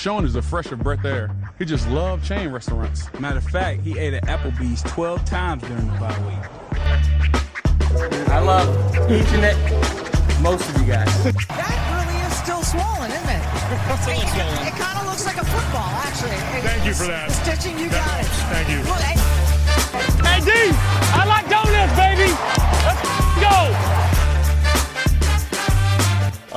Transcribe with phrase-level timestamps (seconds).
[0.00, 1.28] Sean is a fresher breath air.
[1.58, 3.12] He just loved chain restaurants.
[3.20, 6.40] Matter of fact, he ate at Applebee's 12 times during the bye week.
[8.30, 8.66] I love
[9.12, 11.04] each and every, most of you guys.
[11.22, 11.36] That
[12.00, 13.44] really is still swollen, isn't it?
[13.76, 14.66] Still it, swollen.
[14.66, 16.32] It, kind of looks like a football, actually.
[16.32, 17.28] It- Thank you for that.
[17.28, 18.24] The stitching, you That got it.
[18.24, 18.56] helps.
[18.56, 18.80] Thank you.
[18.88, 19.20] Look, hey,
[20.24, 20.50] Hey, D,
[21.12, 22.32] I like donuts, baby.
[22.88, 23.04] Let's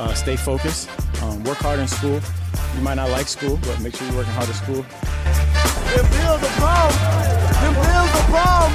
[0.02, 0.88] Uh, stay focused.
[1.24, 2.20] Um, work hard in school.
[2.74, 4.82] You might not like school, but make sure you're working hard at school.
[5.94, 6.92] Them bills are bomb.
[7.64, 8.72] Them bills are bomb.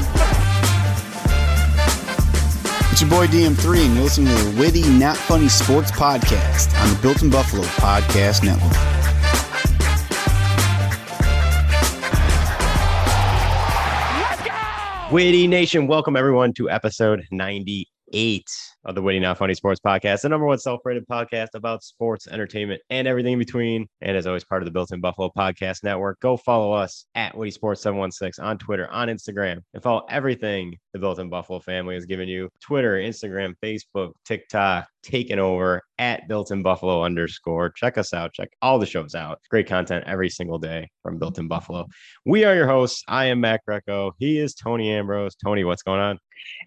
[2.91, 6.89] It's your boy DM3, and you're listening to the Witty, Not Funny Sports Podcast on
[6.89, 8.73] the Built in Buffalo Podcast Network.
[15.11, 17.88] Witty Nation, welcome everyone to episode 98
[18.85, 22.81] of the Witty Not Funny Sports Podcast, the number one self-rated podcast about sports, entertainment,
[22.89, 23.87] and everything in between.
[24.01, 26.19] And as always, part of the Built-in Buffalo Podcast Network.
[26.19, 30.99] Go follow us at Witty Sports 716 on Twitter, on Instagram, and follow everything the
[30.99, 32.49] Built-in Buffalo family has given you.
[32.61, 37.71] Twitter, Instagram, Facebook, TikTok, taken over at Built-in Buffalo underscore.
[37.71, 38.33] Check us out.
[38.33, 39.39] Check all the shows out.
[39.49, 41.85] Great content every single day from Built-in Buffalo.
[42.25, 43.03] We are your hosts.
[43.07, 44.13] I am Matt Greco.
[44.17, 45.35] He is Tony Ambrose.
[45.35, 46.19] Tony, what's going on?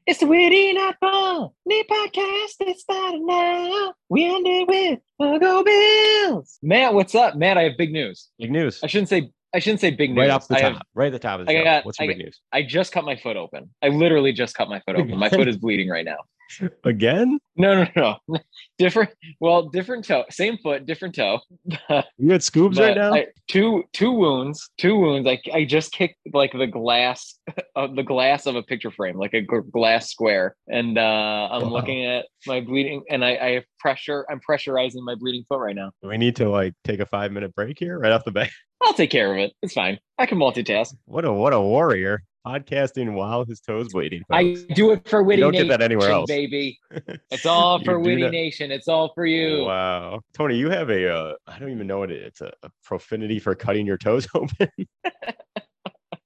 [0.07, 3.95] It's the Witty Not Fun New Podcast that's starting now.
[4.09, 6.59] We end it with uh, Go Bills.
[6.63, 7.37] Matt, what's up?
[7.37, 8.29] Matt, I have big news.
[8.39, 8.81] Big news.
[8.83, 10.19] I shouldn't say I shouldn't say big news.
[10.19, 10.73] Right off the top.
[10.75, 11.65] have- right at the top of the I show.
[11.65, 12.41] got- What's your I big news?
[12.53, 13.71] I just cut my foot open.
[13.83, 15.19] I literally just cut my foot open.
[15.19, 16.17] My foot is bleeding right now.
[16.85, 17.39] Again?
[17.57, 18.39] No, no, no.
[18.79, 19.11] different.
[19.41, 20.25] Well, different toe.
[20.31, 21.41] Same foot, different toe.
[22.19, 23.15] You got scoobs right now?
[23.15, 24.71] I- two two wounds.
[24.79, 25.29] Two wounds.
[25.29, 27.39] I I just kicked like the glass
[27.77, 31.63] of the glass of a picture frame, like a g- glass square, and uh, I'm
[31.65, 31.69] Wow.
[31.71, 34.25] looking at my bleeding, and I, I have pressure.
[34.31, 35.91] I'm pressurizing my bleeding foot right now.
[36.03, 38.51] Do we need to like take a five minute break here right off the bat.
[38.83, 39.53] I'll take care of it.
[39.63, 39.99] It's fine.
[40.19, 40.95] I can multitask.
[41.05, 42.23] What a what a warrior.
[42.47, 44.23] Podcasting while his toes bleeding.
[44.31, 46.29] I do it for Witty don't get Nation, that anywhere else.
[46.29, 46.79] baby.
[47.31, 48.71] It's all for Witty not- Nation.
[48.73, 49.65] It's all for you.
[49.65, 50.21] Wow.
[50.35, 53.39] Tony, you have a uh, I don't even know what it, it's a, a profanity
[53.39, 54.69] for cutting your toes open.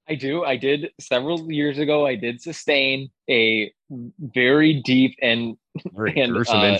[0.09, 0.43] I do.
[0.45, 2.05] I did several years ago.
[2.07, 3.71] I did sustain a
[4.19, 5.57] very deep and
[5.93, 6.77] Very And, gruesome uh,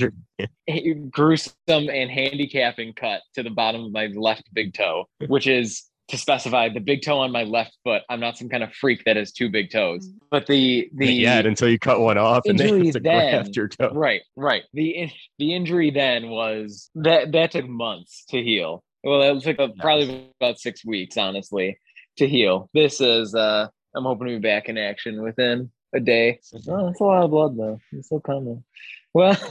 [0.70, 1.10] injury.
[1.12, 6.18] gruesome and handicapping cut to the bottom of my left big toe, which is to
[6.18, 8.02] specify the big toe on my left foot.
[8.10, 11.40] I'm not some kind of freak that has two big toes, but the the yeah,
[11.40, 13.92] until you cut one off and they injury have to then- graft your toe.
[13.94, 18.84] right right the the injury then was that that took months to heal.
[19.04, 21.78] Well, it took uh, probably about six weeks, honestly,
[22.18, 22.70] to heal.
[22.74, 26.40] This is uh, I'm hoping to be back in action within a day.
[26.68, 27.80] Oh, that's a lot of blood though.
[27.92, 28.64] It's still coming.
[29.14, 29.36] Well,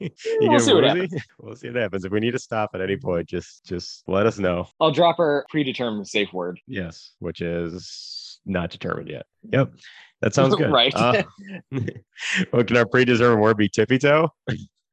[0.00, 1.16] We'll see what woozy?
[1.38, 2.04] We'll see what happens.
[2.04, 4.68] If we need to stop at any point, just just let us know.
[4.80, 6.60] I'll drop our predetermined safe word.
[6.66, 9.26] Yes, which is not determined yet.
[9.52, 9.72] Yep.
[10.20, 10.70] That sounds good.
[10.70, 10.94] Right.
[10.94, 11.22] Uh,
[12.52, 14.28] well, can our predetermined word be tippy toe?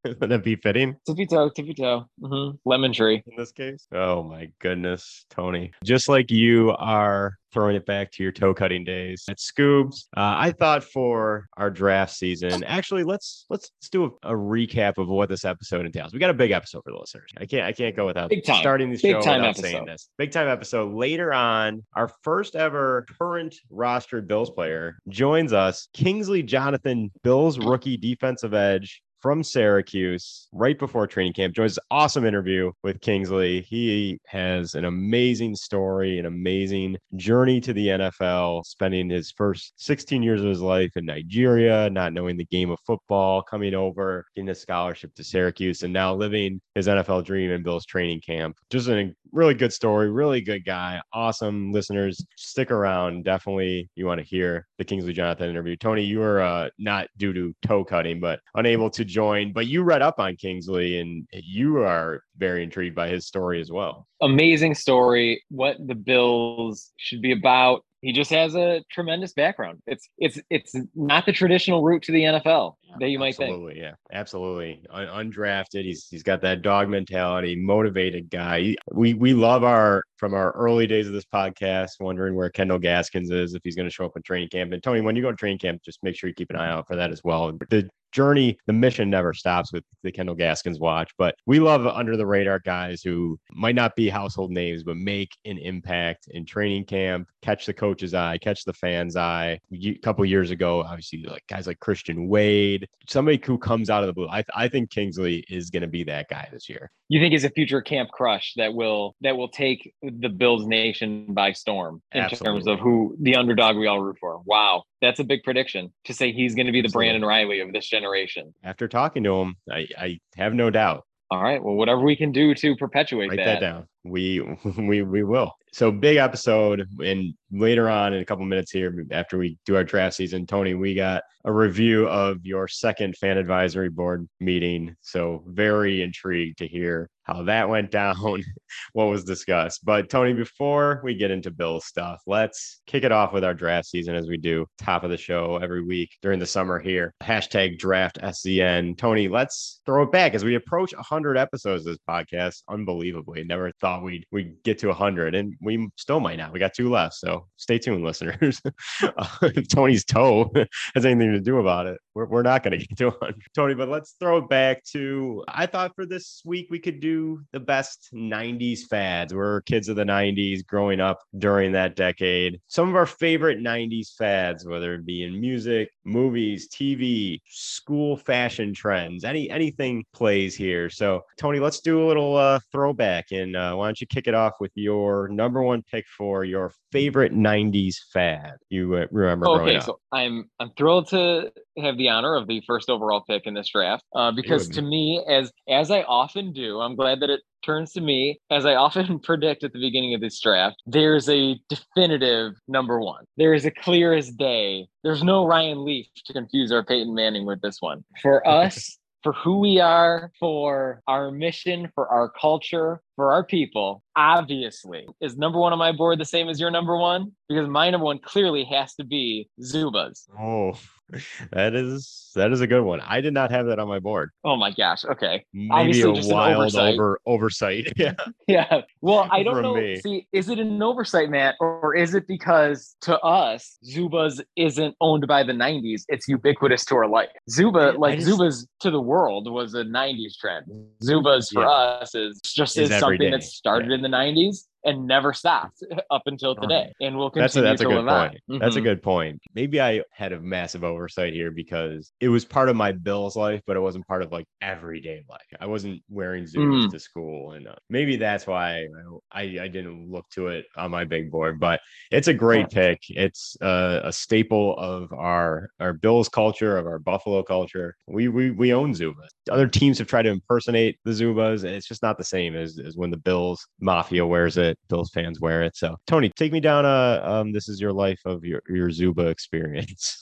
[0.06, 2.06] Would that be fitting Tippy toe, tippy toe.
[2.22, 3.22] hmm Lemon tree.
[3.26, 3.86] in this case?
[3.94, 5.72] Oh my goodness, Tony.
[5.84, 10.06] Just like you are throwing it back to your toe cutting days at Scoobs.
[10.16, 14.98] Uh, I thought for our draft season, actually, let's let's, let's do a, a recap
[14.98, 16.14] of what this episode entails.
[16.14, 17.32] We got a big episode for the listeners.
[17.38, 20.10] I can't I can't go without starting the Big show time without saying this.
[20.18, 20.94] Big time episode.
[20.94, 27.98] Later on, our first ever current rostered Bills player joins us, Kingsley Jonathan, Bills rookie
[27.98, 31.56] defensive edge from Syracuse right before training camp.
[31.56, 33.62] Joins an awesome interview with Kingsley.
[33.62, 40.24] He has an amazing story, an amazing journey to the NFL, spending his first 16
[40.24, 44.50] years of his life in Nigeria, not knowing the game of football, coming over, getting
[44.50, 48.58] a scholarship to Syracuse, and now living his NFL dream in Bill's training camp.
[48.70, 51.02] Just a really good story, really good guy.
[51.14, 52.24] Awesome listeners.
[52.38, 53.26] Stick around.
[53.26, 55.76] Definitely you want to hear the Kingsley Jonathan interview.
[55.76, 59.52] Tony, you were uh, not due to toe cutting, but unable to join.
[59.52, 63.72] But you read up on Kingsley and you are very intrigued by his story as
[63.72, 64.08] well.
[64.22, 65.44] Amazing story.
[65.50, 67.84] What the Bills should be about.
[68.02, 69.82] He just has a tremendous background.
[69.86, 73.50] It's it's it's not the traditional route to the NFL that you might think.
[73.50, 74.84] Absolutely, yeah, absolutely.
[74.90, 78.76] Un- undrafted, he's he's got that dog mentality, motivated guy.
[78.92, 83.32] We we love our from our early days of this podcast, wondering where Kendall Gaskins
[83.32, 84.72] is if he's going to show up in training camp.
[84.72, 86.70] And Tony, when you go to training camp, just make sure you keep an eye
[86.70, 87.52] out for that as well.
[87.70, 91.12] The journey, the mission never stops with the Kendall Gaskins watch.
[91.18, 95.32] But we love under the radar guys who might not be household names, but make
[95.46, 99.60] an impact in training camp, catch the coach's eye, catch the fan's eye.
[99.74, 104.08] A couple years ago, obviously, like guys like Christian Wade, somebody who comes out of
[104.08, 104.28] the blue.
[104.28, 106.92] I, I think Kingsley is going to be that guy this year.
[107.08, 111.26] You think is a future camp crush that will that will take the Bills nation
[111.30, 112.60] by storm in Absolutely.
[112.60, 114.42] terms of who the underdog we all root for.
[114.46, 117.10] Wow, that's a big prediction to say he's going to be the Absolutely.
[117.10, 118.54] Brandon Reilly of this generation.
[118.64, 121.06] After talking to him, I, I have no doubt.
[121.32, 123.46] All right, well, whatever we can do to perpetuate Write that.
[123.46, 123.88] that down.
[124.04, 124.42] We
[124.78, 125.54] we we will.
[125.72, 129.84] So big episode, and later on in a couple minutes here, after we do our
[129.84, 134.96] draft season, Tony, we got a review of your second fan advisory board meeting.
[135.02, 138.16] So very intrigued to hear how that went down,
[138.94, 139.86] what was discussed.
[139.86, 143.88] But Tony, before we get into Bill's stuff, let's kick it off with our draft
[143.88, 147.14] season as we do top of the show every week during the summer here.
[147.22, 148.98] Hashtag draft SCN.
[148.98, 152.64] Tony, let's throw it back as we approach 100 episodes of this podcast.
[152.68, 156.54] Unbelievably, never thought we'd we'd get to 100, and we still might not.
[156.54, 158.62] We got two left, so stay tuned, listeners.
[159.04, 160.52] uh, Tony's toe
[160.96, 163.74] has anything to do about it, we're, we're not going to get to 100, Tony.
[163.74, 165.44] But let's throw it back to.
[165.48, 169.34] I thought for this week we could do the best 90s fads.
[169.34, 172.60] We're kids of the 90s, growing up during that decade.
[172.68, 178.74] Some of our favorite 90s fads, whether it be in music, movies, TV, school fashion
[178.74, 180.90] trends, any anything plays here.
[180.90, 184.34] So, Tony, let's do a little uh, throwback, and uh, why don't you kick it
[184.34, 189.80] off with your number one pick for your favorite 90s fad you uh, remember Okay,
[189.80, 193.70] so I'm I'm thrilled to have the honor of the first overall pick in this
[193.70, 197.92] draft uh, because to me, as as I often do, I'm glad that it turns
[197.94, 200.78] to me as I often predict at the beginning of this draft.
[200.86, 203.26] There's a definitive number one.
[203.38, 204.88] There is a clear as day.
[205.04, 208.04] There's no Ryan Leaf to confuse our Peyton Manning with this one.
[208.22, 208.98] For us.
[209.22, 215.38] For who we are, for our mission, for our culture, for our people, obviously, is
[215.38, 217.34] number one on my board the same as your number one?
[217.50, 220.28] Because my number one clearly has to be Zubaz.
[220.40, 220.74] Oh,
[221.52, 223.00] that is that is a good one.
[223.02, 224.30] I did not have that on my board.
[224.44, 225.04] Oh my gosh.
[225.06, 225.44] Okay.
[225.54, 226.94] Maybe Obviously a just an wild oversight.
[226.94, 227.88] over oversight.
[227.98, 228.14] Yeah.
[228.48, 228.82] Yeah.
[229.02, 229.76] Well, I don't From know.
[229.76, 229.98] me.
[230.02, 235.28] See, is it an oversight, Matt, or is it because to us, Zubaz isn't owned
[235.28, 236.04] by the 90s?
[236.10, 237.30] It's ubiquitous to our life.
[237.50, 240.66] Zuba, like just- Zubaz to the world was a 90s trend.
[241.04, 241.70] Zubaz for Yeah.
[241.70, 243.32] us is just Is is something day.
[243.32, 247.56] that started in the 90s and never stopped up until today and we'll continue That's
[247.56, 248.62] a, that's a good point.
[248.62, 249.42] That's a good point.
[249.54, 253.62] Maybe I had a massive oversight here because it was part of my Bills life,
[253.66, 255.42] but it wasn't part of like everyday life.
[255.60, 256.90] I wasn't wearing Zooms Mm.
[256.92, 258.86] to school, and uh, maybe that's why
[259.32, 261.60] I, I didn't look to it on my big board.
[261.60, 261.80] But
[262.12, 263.00] it's a great pick.
[263.10, 267.96] It's uh, a staple of our our Bills culture, of our Buffalo culture.
[268.08, 269.30] We we we own Zubaz.
[269.50, 272.80] Other teams have tried to impersonate the Zubaz, and it's just not the same as,
[272.80, 274.69] as when the Bills Mafia wears it.
[274.88, 275.76] Bills fans wear it.
[275.76, 279.28] So Tony, take me down a um, this is your life of your your Zuba
[279.28, 280.22] experience.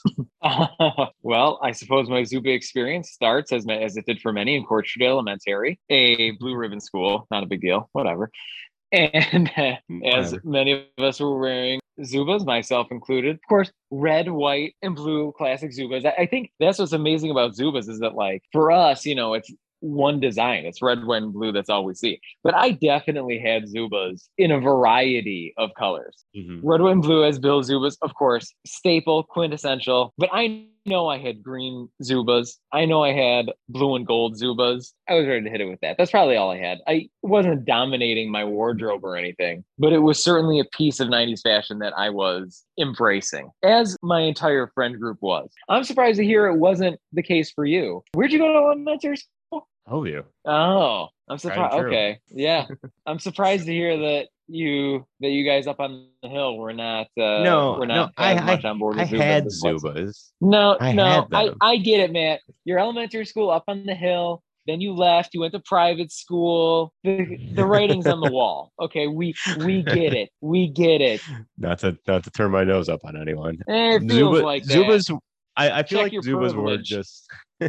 [1.22, 5.08] well, I suppose my Zuba experience starts as as it did for many in Courtshire
[5.08, 7.26] Elementary, a blue ribbon school.
[7.30, 8.30] Not a big deal, whatever.
[8.92, 10.40] And uh, as Whatever.
[10.44, 15.72] many of us were wearing Zubaz, myself included, of course, red, white, and blue classic
[15.72, 16.06] Zubaz.
[16.06, 19.34] I, I think that's what's amazing about Zubaz is that, like, for us, you know,
[19.34, 20.64] it's one design.
[20.64, 21.52] It's red, white, and blue.
[21.52, 22.20] That's all we see.
[22.42, 26.24] But I definitely had Zubaz in a variety of colors.
[26.36, 26.60] Mhm.
[26.62, 30.12] Red, white, and blue as Bill Zubaz, of course, staple, quintessential.
[30.18, 32.56] But I know I had green Zubaz.
[32.72, 34.92] I know I had blue and gold Zubaz.
[35.08, 35.98] I was ready to hit it with that.
[35.98, 36.78] That's probably all I had.
[36.86, 41.42] I wasn't dominating my wardrobe or anything, but it was certainly a piece of 90s
[41.42, 45.50] fashion that I was embracing, as my entire friend group was.
[45.68, 48.02] I'm surprised to hear it wasn't the case for you.
[48.14, 49.16] Where'd you go to elementary
[49.88, 49.98] school?
[50.00, 50.24] Oh, you.
[50.44, 51.76] Oh, I'm surprised.
[51.76, 51.88] true.
[51.88, 52.66] Okay, yeah,
[53.06, 57.06] I'm surprised to hear that you that you guys up on the hill were not.
[57.18, 58.96] Uh, No, we're not I- as much on board.
[58.98, 59.82] I with Zubaz had as was.
[59.82, 60.30] Zubaz.
[60.40, 61.50] No, I no, I.
[61.60, 62.40] I get it, Matt.
[62.64, 64.42] Your elementary school up on the hill.
[64.66, 65.32] Then you left.
[65.32, 66.92] You went to private school.
[67.04, 68.72] The the writing's on the wall.
[68.80, 70.30] Okay, we we get it.
[70.40, 71.20] We get it.
[71.58, 73.58] Not to not to turn my nose up on anyone.
[73.68, 74.74] Eh, It feels Zuba, like that.
[74.76, 75.18] Zubaz.
[75.56, 77.28] I, I feel Check like your Zubaz were just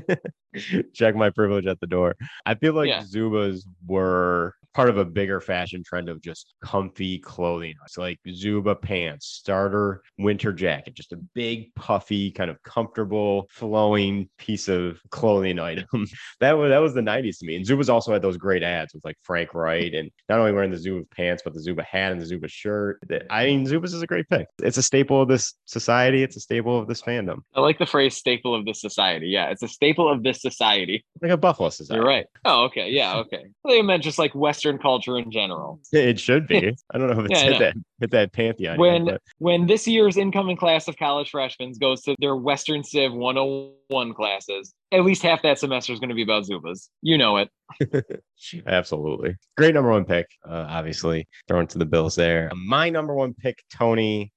[0.93, 2.15] check my privilege at the door.
[2.45, 3.03] I feel like Yeah.
[3.03, 7.73] Zubaz were part of a bigger fashion trend of just comfy clothing.
[7.85, 14.29] It's like Zuba pants, starter winter jacket, just a big, puffy, kind of comfortable, flowing
[14.37, 15.85] piece of clothing item.
[16.39, 17.55] that was that was the 90s to me.
[17.55, 20.71] And Zubaz also had those great ads with like Frank Wright and not only wearing
[20.71, 22.99] the Zuba pants, but the Zuba hat and the Zuba shirt.
[23.29, 24.47] I mean, Zubaz is a great pick.
[24.61, 26.23] It's a staple of this society.
[26.23, 27.39] It's a staple of this fandom.
[27.55, 29.27] I like the phrase staple of this society.
[29.27, 31.05] Yeah, it's a staple of this society.
[31.21, 31.99] Like a Buffalo society.
[31.99, 32.25] You're right.
[32.45, 32.89] Oh, okay.
[32.89, 33.45] Yeah, okay.
[33.65, 35.79] They meant just like Western culture in general.
[35.91, 36.75] It should be.
[36.91, 38.73] I don't know if it's Yeah, hit that hit that pantheon.
[38.73, 42.83] yet, When but when this year's incoming class of college freshmen goes to their Western
[42.83, 46.89] Civ 101 classes, at least half that semester is going to be about Zubaz.
[47.01, 47.49] You know it.
[48.67, 50.27] absolutely great number one pick.
[50.47, 52.51] Uh, obviously thrown to the Bills there.
[52.55, 54.31] My number one pick, Tony.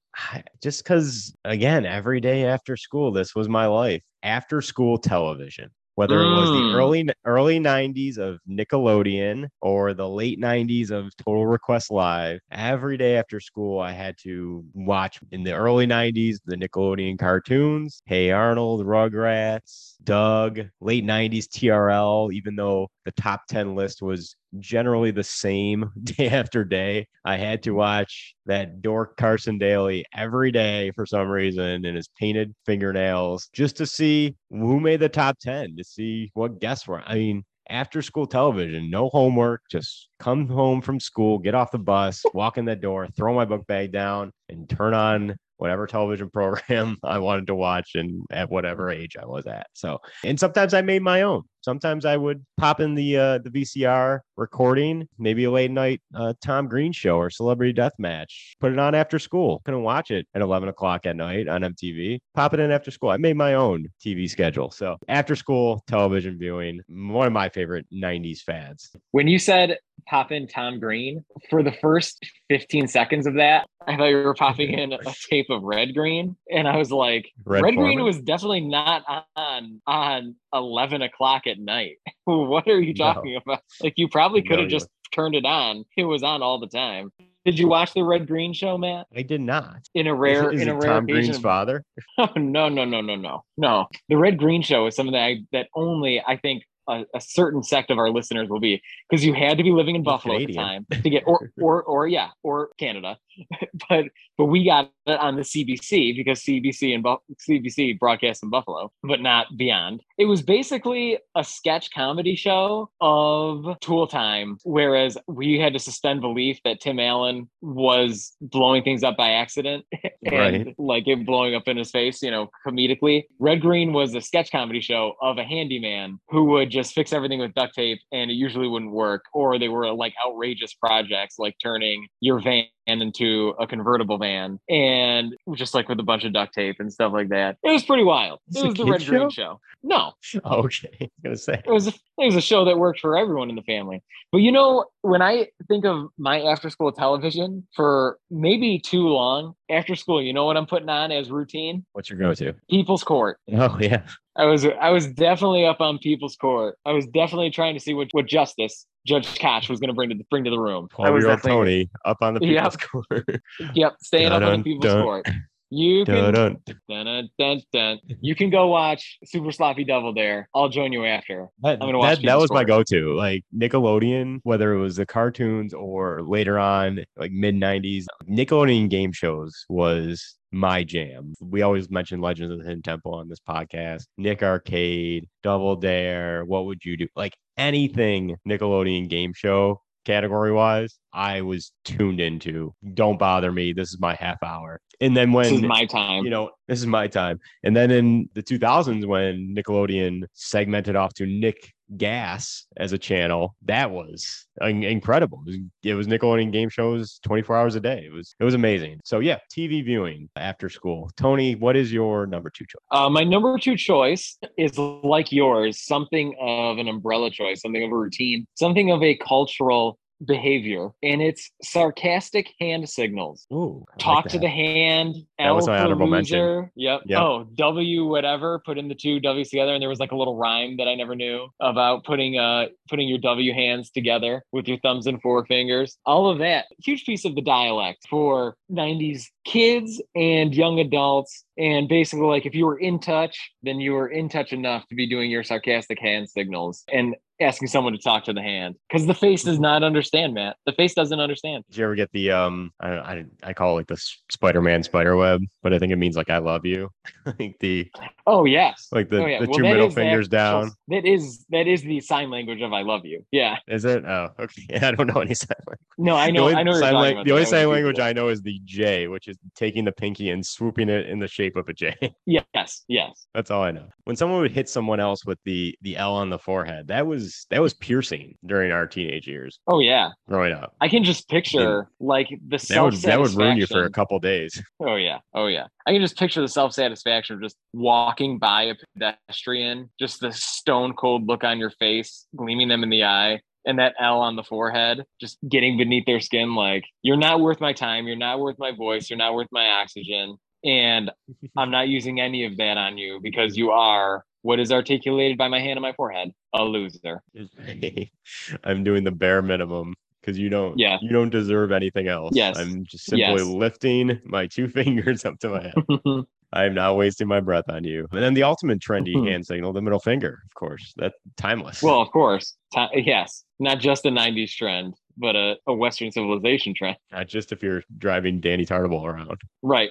[0.63, 4.03] Just because, again, every day after school, this was my life.
[4.23, 6.75] After school television, whether it was the Mm.
[6.75, 13.17] early early '90s of Nickelodeon or the late '90s of Total Request Live, every day
[13.17, 15.19] after school, I had to watch.
[15.33, 20.61] In the early '90s, the Nickelodeon cartoons, Hey Arnold, Rugrats, Doug.
[20.81, 26.65] Late '90s TRL, even though the top 10 list was generally the same day after
[26.65, 27.07] day.
[27.25, 27.77] I had to mm.
[27.77, 33.77] watch that dork Carson Daly every day for some reason and his painted fingernails just
[33.77, 37.03] to see who made the top 10, to see what guests were.
[37.07, 41.79] I mean, after school television, no homework, just come home from school, get off the
[41.79, 46.29] bus, walk in the door, throw my book bag down, and turn on whatever television
[46.29, 48.97] program I wanted to watch and at whatever mm.
[48.97, 49.67] age I was at.
[49.75, 51.43] So, and sometimes I made my own.
[51.63, 56.35] Sometimes I would pop in the uh, the VCR recording, maybe a late night uh,
[56.43, 58.57] Tom Green show or Celebrity Death Match.
[58.61, 59.63] Put it on after school.
[59.65, 62.19] Couldn't watch it at 11 o'clock at night on MTV.
[62.35, 63.11] Pop it in after school.
[63.11, 64.71] I made my own TV schedule.
[64.71, 68.91] So after school television viewing, one of my favorite 90s fads.
[69.13, 69.79] When you said
[70.09, 74.35] pop in Tom Green, for the first 15 seconds of that, I thought you were
[74.35, 74.99] popping in a
[75.31, 76.37] tape of Red Green.
[76.51, 79.03] And I was like, Red Red, Green was definitely not
[79.37, 81.97] on on 11 o'clock at night.
[82.25, 83.13] what are you No.
[83.15, 83.61] talking about?
[83.83, 85.85] Like, you probably could have you- just turned it on.
[85.97, 87.13] It was on all the time.
[87.45, 89.07] Did you watch the Red Green show, Matt?
[89.15, 89.81] I did not.
[89.95, 91.85] In a rare, is, is in a it rare Tom occasion Green's father?
[92.17, 93.89] Oh, no, no, no, no, no, no.
[94.09, 97.63] The Red Green Show is something that I, that only I think a, a certain
[97.65, 98.81] sect of our listeners will be
[99.11, 101.83] because you had to be living in Buffalo at the time to get or or
[101.83, 103.19] or yeah or Canada,
[103.89, 104.07] but
[104.39, 107.17] but we got it on the CBC because CBC and Bu-
[107.49, 110.03] CBC broadcast in Buffalo, but not beyond.
[110.19, 116.21] It was basically a sketch comedy show of Tool Time, whereas we had to suspend
[116.21, 119.85] belief that Tim Allen was blowing things up by accident
[120.25, 120.75] and Right.
[120.79, 123.25] like it blowing up in his face, you know, comedically.
[123.39, 127.39] Red Green was a sketch comedy show of a handyman who would just fix everything
[127.39, 129.25] with duct tape and it usually wouldn't work.
[129.33, 135.37] Or they were like outrageous projects like turning your van into a convertible van and
[135.55, 137.57] just like with a bunch of duct tape and stuff like that.
[137.63, 138.41] It was pretty wild.
[138.55, 139.31] It a was the Red Green show?
[139.31, 139.61] show.
[139.83, 140.13] No,
[140.45, 140.45] Okay.
[140.45, 141.63] I was gonna say.
[141.65, 144.03] it was a, it was a show that worked for everyone in the family.
[144.31, 149.55] But you know, when I think of my after school television for maybe too long
[149.73, 151.85] after school, you know what I'm putting on as routine?
[151.93, 152.55] What's your go-to?
[152.71, 153.39] People's Court.
[153.53, 154.03] Oh yeah.
[154.37, 156.77] I was I was definitely up on People's Court.
[156.87, 160.11] I was definitely trying to see what, what justice Judge Cash was going to bring
[160.11, 160.89] to the, bring to the room.
[160.99, 162.73] I was 12-year-old Tony up on the Yep.
[162.73, 162.77] people's
[163.11, 163.43] court.
[163.75, 165.03] Yep, staying up on the People's dun.
[165.03, 165.29] Court.
[165.75, 170.47] You can Dun, dun, dun, dun, you can go watch Super Sloppy Devil there.
[170.55, 171.49] I'll join you after.
[171.63, 173.17] That, I'm gonna watch that, that was my go-to.
[173.17, 179.13] Like Nickelodeon, whether it was the cartoons or later on, like mid '90s, Nickelodeon game
[179.13, 181.33] shows was my jam.
[181.41, 184.05] We always mention Legends of the Hidden Temple on this podcast.
[184.19, 186.45] Nick Arcade, Double Dare.
[186.45, 187.09] What would you do?
[187.17, 192.75] Like anything Nickelodeon game show category wise, I was tuned into.
[192.95, 193.73] Don't bother me.
[193.73, 194.81] This is my half hour.
[195.01, 196.25] And then when This is my time.
[196.25, 197.41] you know, this is my time.
[197.65, 203.55] And then in the 2000s, when Nickelodeon segmented off to Nick Gas as a channel,
[203.67, 205.43] that was incredible.
[205.47, 208.05] It was, it was Nickelodeon game shows 24 hours a day.
[208.07, 209.01] It was it was amazing.
[209.05, 211.11] So yeah, TV viewing after school.
[211.17, 212.81] Tony, what is your number two choice?
[212.91, 217.91] Uh, my number two choice is like yours, something of an umbrella choice, something of
[217.91, 223.47] a routine, something of a cultural behavior, and it's sarcastic hand signals.
[223.53, 225.15] Ooh, I like Talk to the hand.
[225.39, 226.71] That L was my honorable mention.
[226.75, 227.03] Yep.
[227.07, 227.21] Yep.
[227.21, 228.61] Oh, W whatever.
[228.65, 230.95] Put in the two W's together, and there was like a little rhyme that I
[230.95, 235.97] never knew about putting uh putting your W hands together with your thumbs and forefingers.
[236.07, 236.67] All of that.
[236.85, 241.45] Huge piece of the dialect for '90s kids and young adults.
[241.59, 244.95] And basically, like if you were in touch, then you were in touch enough to
[244.95, 249.07] be doing your sarcastic hand signals and asking someone to talk to the hand because
[249.07, 250.57] the face does not understand, Matt.
[250.67, 251.65] The face doesn't understand.
[251.71, 252.71] Did you ever get the um?
[252.81, 253.97] I I I call it like the
[254.31, 256.89] Spider-Man spider web, but I think it means like I love you.
[257.39, 257.91] like the
[258.27, 258.89] Oh yes.
[258.93, 259.41] like the, oh, yeah.
[259.41, 260.71] the Well, two middle fingers actual- down.
[260.89, 263.57] That is that is the sign language of "I love you." Yeah.
[263.69, 264.05] Is it?
[264.05, 264.63] Oh, okay.
[264.71, 265.79] Yeah, I don't know any sign language.
[265.99, 266.49] No, I know.
[266.49, 266.73] I know.
[266.73, 267.27] sign talking lang- about.
[267.27, 268.05] the only sign language cool.
[268.05, 271.29] I know is the J, which is taking the pinky and swooping it in the
[271.29, 271.95] shape of a J.
[272.27, 272.85] Yes.
[272.89, 273.27] Yes.
[273.35, 273.89] That's all I know.
[274.05, 277.32] When someone would hit someone else with the the L on the forehead, that was
[277.51, 280.11] that was piercing during our teenage years Oh yeah.
[280.29, 280.75] growing up.
[280.81, 284.19] I can just picture like the That would that would ruin you for a couple
[284.19, 284.63] days.
[284.81, 285.19] Oh yeah.
[285.35, 285.67] Oh yeah.
[285.87, 290.33] I can just picture the self satisfaction of just walking by a pedestrian, just the
[290.33, 294.37] stone cold look on your face, gleaming them in the eye, and that L on
[294.37, 296.55] the forehead, just getting beneath their skin.
[296.55, 298.07] Like you're not worth my time.
[298.07, 299.09] You're not worth my voice.
[299.09, 300.37] You're not worth my oxygen.
[300.65, 301.11] And
[301.57, 305.49] I'm not using any of that on you because you are what is articulated by
[305.49, 307.23] my hand on my forehead, a loser.
[308.65, 310.99] I'm doing the bare minimum because you don't Yeah.
[311.01, 312.35] you don't deserve anything else.
[312.35, 312.59] Yes.
[312.59, 313.43] I'm just simply Yes.
[313.43, 316.25] lifting my two fingers up to my head.
[316.55, 318.07] I'm not wasting my breath on you.
[318.13, 319.27] And then the ultimate trendy hmm.
[319.27, 320.93] hand signal, the middle finger, of course.
[320.97, 321.83] That's timeless.
[321.83, 322.57] well, of course.
[322.75, 323.45] Ti- yes.
[323.59, 326.97] Not just a 90s trend, but a, a Western civilization trend.
[327.11, 329.41] not just if you're driving Danny Tartabull around.
[329.63, 329.91] Right.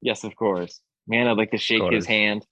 [0.00, 0.80] yes, of course.
[1.06, 2.46] Man, I'd like to shake his hand.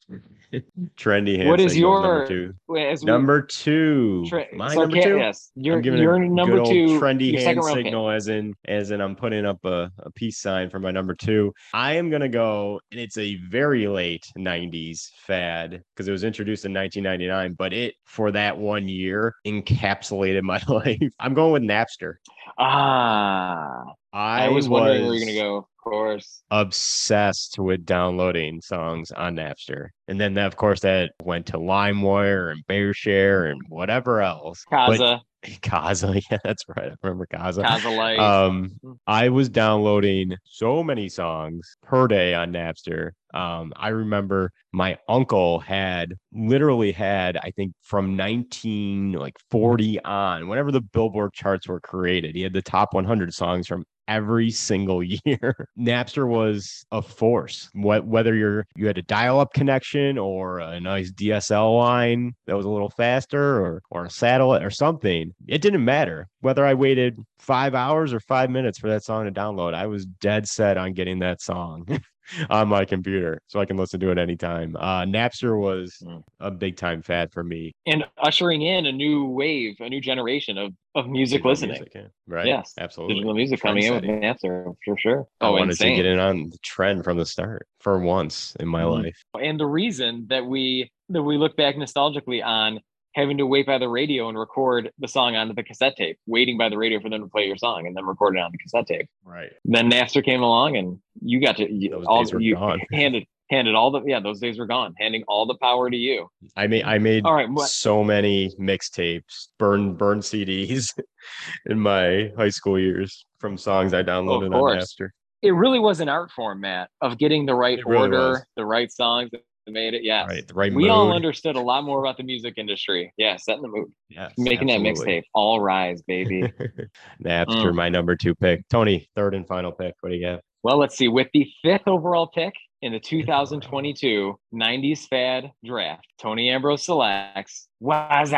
[0.99, 2.54] Trendy hand What is signals, number two?
[2.68, 4.25] We- Number two.
[4.28, 5.16] tra- My sarca- number two.
[5.16, 7.00] Yes, you're, I'm giving you're a number good old two.
[7.00, 7.87] trendy hand second round pick.
[7.87, 11.14] signal as in as in I'm putting up a, a peace sign for my number
[11.14, 11.52] two.
[11.73, 16.64] I am gonna go, and it's a very late 90s fad because it was introduced
[16.66, 21.12] in 1999, but it for that one year encapsulated my life.
[21.18, 22.14] I'm going with Napster.
[22.59, 25.57] Ah, I, I, was wondering where you're gonna go.
[25.59, 26.42] Of course.
[26.50, 29.88] obsessed with downloading songs on Napster.
[30.07, 34.64] And then of course that went to LimeWire and Bearshare and whatever else.
[34.71, 35.21] But- Kazaa,
[35.61, 36.92] Kazaa, yeah, that's right.
[36.92, 37.64] I remember Kazaa.
[37.64, 38.19] Kazaa Lite.
[38.19, 44.97] um i was downloading so many songs per day on napster um i remember my
[45.09, 51.69] uncle had literally had i think from 19 like 40 on whenever the billboard charts
[51.69, 55.69] were created he had the top 100 songs from every single year.
[55.79, 57.69] Napster was a force.
[57.73, 62.67] What whether you're you had a dial-up connection or a nice dsl line that was
[62.67, 66.29] a little faster or or a satellite or something it didn't matter.
[66.41, 70.07] Whether i waited five hours or five minutes for that song to download i was
[70.07, 71.87] dead set on getting that song
[72.50, 76.23] on my computer so i can listen to it anytime uh napster was Mm.
[76.41, 80.56] a big time fad for me and ushering in a new wave, a new generation
[80.58, 81.71] of, of music Digital listening.
[81.71, 82.06] music, yeah.
[82.28, 85.26] right Yes, absolutely Digital music coming in with Napster for sure.
[85.41, 85.97] I Oh, wanted insane.
[85.97, 89.02] to get in on the trend from the start for once in my Mhm.
[89.04, 89.23] life.
[89.41, 92.80] and the reason that we that we look back nostalgically on
[93.15, 96.57] having to wait by the radio and record the song onto the cassette tape, waiting
[96.57, 98.59] by the radio for them to play your song and then record it on the
[98.59, 99.09] cassette tape.
[99.25, 99.51] Right.
[99.65, 102.81] Then Napster came along and you got to you, Those all days were you gone.
[102.93, 106.27] handed handed all the yeah those days were gone, handing all the power to you.
[106.57, 110.99] I made I made All right, what- so many mixtapes, burn burn CDs
[111.67, 114.79] in my high school years from songs I downloaded on.
[114.79, 115.11] Napster.
[115.43, 118.45] It really was an art form, Matt, of getting the right really order, was.
[118.57, 119.29] the right songs
[119.71, 120.03] made it.
[120.03, 120.29] Yes.
[120.29, 120.47] Right.
[120.49, 120.91] The right We mood.
[120.91, 123.13] all understood a lot more about the music industry.
[123.17, 123.93] Yeah, setting the mood.
[124.09, 125.23] Yes, Making that mixtape.
[125.35, 126.43] All rise, baby.
[127.25, 127.75] Napster, Mm.
[127.75, 128.67] my number two pick.
[128.69, 129.95] Tony, third and final pick.
[130.01, 130.41] What do you got?
[130.65, 131.09] Well, let's see.
[131.09, 138.33] With the fifth overall pick in the 2022 90s fad draft, Tony Ambrose selects Whassup.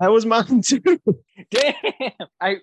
[0.00, 0.80] That was mine too.
[1.50, 1.74] Damn.
[2.40, 2.56] I,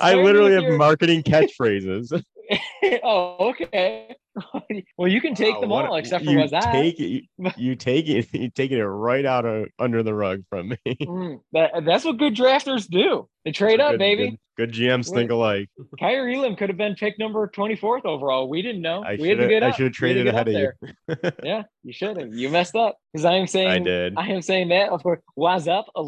[0.00, 2.12] I literally have marketing catchphrases.
[3.04, 4.14] oh, okay.
[4.98, 6.62] well, you can take Wow, them all except for you Whassup.
[6.72, 7.24] Take it,
[7.56, 10.76] you take it, you taking it right out of under the rug from me.
[11.10, 13.28] Mm, that, that's what good drafters do.
[13.44, 14.38] They trade up, Good- baby.
[14.56, 15.16] Good, good GMs Wait.
[15.18, 15.68] think alike.
[16.00, 18.48] Kaiir Elam could have been pick number 24th overall.
[18.48, 19.02] We didn't know.
[19.02, 19.72] I we had to get have.
[19.72, 20.76] I should have We had to traded ahead of there.
[21.08, 21.32] you.
[21.42, 22.32] Yeah, you should have.
[22.34, 24.14] You messed up because I am saying I did.
[24.16, 26.04] I am saying that of course was up a,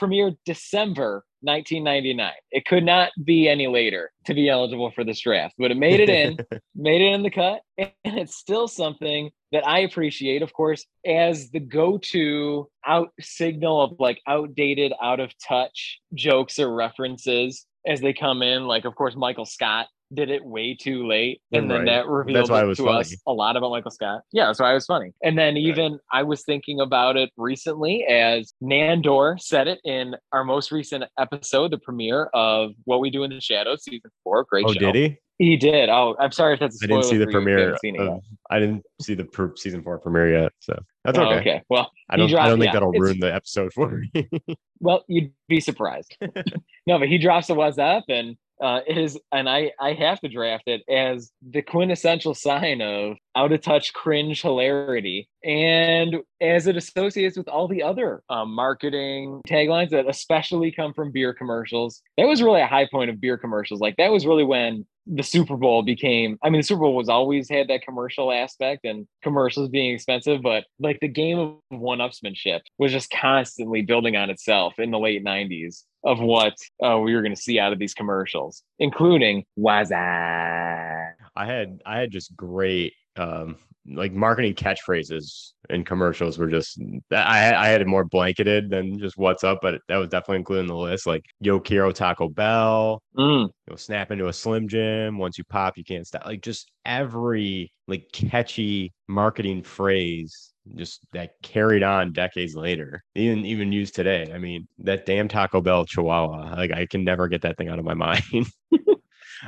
[0.00, 2.32] premiered December 1999.
[2.50, 6.00] It could not be any later to be eligible for this draft, but it made
[6.00, 6.38] it in,
[6.74, 11.50] made it in the cut, and it's still something that I appreciate, of course, as
[11.50, 18.12] the go-to out signal of like outdated, out of touch jokes or references as they
[18.12, 18.66] come in.
[18.66, 21.86] Like, of course, Michael Scott did it way too late, and then Right.
[21.86, 23.00] that revealed why it it was to funny.
[23.00, 24.22] us a lot about Michael Scott.
[24.32, 25.12] Yeah, that's why it was funny.
[25.22, 30.44] And then even I was thinking about it recently as Nandor said it in our
[30.44, 34.44] most recent episode, the premiere of What We Do in the Shadows, season four.
[34.50, 34.80] Great Oh, show.
[34.80, 35.16] did he?
[35.38, 35.88] He did.
[35.88, 36.82] Oh, I'm sorry if that's.
[36.82, 37.58] a I didn't see the for you if you premiere.
[37.60, 38.08] haven't seen it yet.
[38.08, 38.20] Of,
[38.50, 41.38] I didn't see the per- season four premiere yet, so that's Oh, okay.
[41.40, 41.62] okay.
[41.70, 42.34] Well, I don't.
[42.34, 44.28] I don't think yeah, that'll ruin the episode for me.
[44.82, 46.16] Well, you'd be surprised.
[46.86, 50.64] no, but he drops a Whassup and uh, is, and I I have to draft
[50.66, 57.36] it as the quintessential sign of out of touch cringe hilarity, and as it associates
[57.36, 62.02] with all the other um, marketing taglines that especially come from beer commercials.
[62.18, 63.80] That was really a high point of beer commercials.
[63.80, 66.38] Like that was really when the Super Bowl became.
[66.42, 70.42] I mean, the Super Bowl was always had that commercial aspect and commercials being expensive,
[70.42, 75.24] but like the game of one-upsmanship was just constantly building on itself in the late
[75.24, 81.12] '90s of what uh, we were going to see out of these commercials, including Whassup.
[81.36, 87.54] I had I had just great um like marketing catchphrases and commercials were just I
[87.54, 90.66] I had it more blanketed than just what's up, but that was definitely included in
[90.68, 91.06] the list.
[91.06, 95.18] Like Yo quiero Taco Bell, Mm, you'll snap into a Slim Jim.
[95.18, 96.26] Once you pop, you can't stop.
[96.26, 103.72] Like just every like catchy marketing phrase just that carried on decades later, even even
[103.72, 104.30] used today.
[104.34, 106.54] I mean, that damn Taco Bell Chihuahua.
[106.56, 108.22] Like I can never get that thing out of my mind.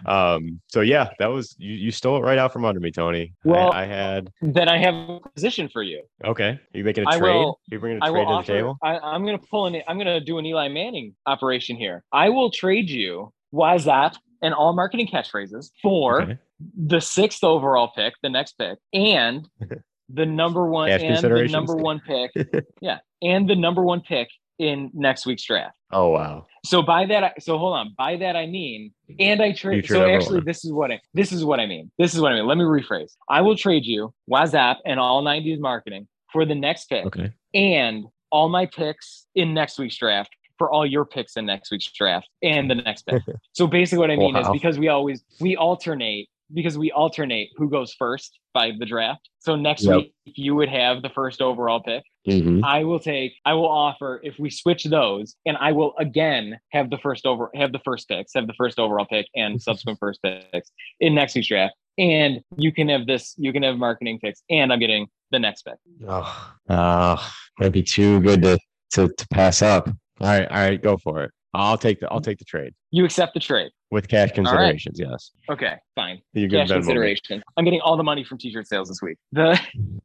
[0.07, 0.61] um.
[0.69, 1.73] So yeah, that was you.
[1.75, 3.35] You stole it right out from under me, Tony.
[3.45, 6.03] Well- I, had then I have a position for you.
[6.25, 6.51] okay.
[6.51, 7.35] Are you making a I trade?
[7.35, 8.47] will- you bringing a I trade to the offer.
[8.53, 8.77] table?
[8.83, 9.83] I, I'm going to pull in.
[9.89, 12.03] I'm going to do an Eli Manning operation here.
[12.13, 16.39] I will trade you that and all marketing catchphrases for Okay.
[16.77, 19.47] the sixth overall pick, the next pick, and
[20.13, 22.65] the number one Cash and the number one pick.
[22.81, 25.75] yeah, and the number one pick in next week's draft.
[25.91, 26.47] Oh wow.
[26.65, 27.95] So by that, I, so hold on.
[27.97, 29.87] By that I mean, and I trade.
[29.87, 30.47] So actually, one.
[30.47, 31.01] this is what I.
[31.15, 31.91] This is what I mean.
[31.99, 32.47] This is what I mean.
[32.47, 33.13] Let me rephrase.
[33.29, 37.33] I will trade you Whassup and all '90s marketing for the next pick Okay.
[37.55, 41.91] and all my picks in next week's draft for all your picks in next week's
[41.93, 43.23] draft and the next pick.
[43.53, 47.69] so basically what I mean is because we always we alternate because we alternate who
[47.69, 49.29] goes first by the draft.
[49.41, 49.97] So next Yep.
[49.97, 52.03] week you would have the first overall pick.
[52.29, 52.63] Mhm.
[52.65, 56.91] I will take I will offer if we switch those and I will again have
[56.91, 60.21] the first over have the first picks, have the first overall pick and subsequent first
[60.23, 61.75] picks in next week's draft.
[61.99, 65.63] And you can have this, you can have marketing picks, and I'm getting the next
[65.63, 65.75] pick.
[66.09, 68.59] Oh, oh, that'd be too good to,
[68.93, 69.89] to to pass up.
[69.89, 71.33] All right, all right, go for it.
[71.55, 73.71] I'll take the I'll take the trade You accept the trade.
[73.93, 74.99] With cash considerations.
[74.99, 76.21] Yes, Okay, fine.
[76.33, 77.43] you cash Venmo me.
[77.59, 79.19] I'm getting all the money from t-shirt sales this week.
[79.33, 79.61] The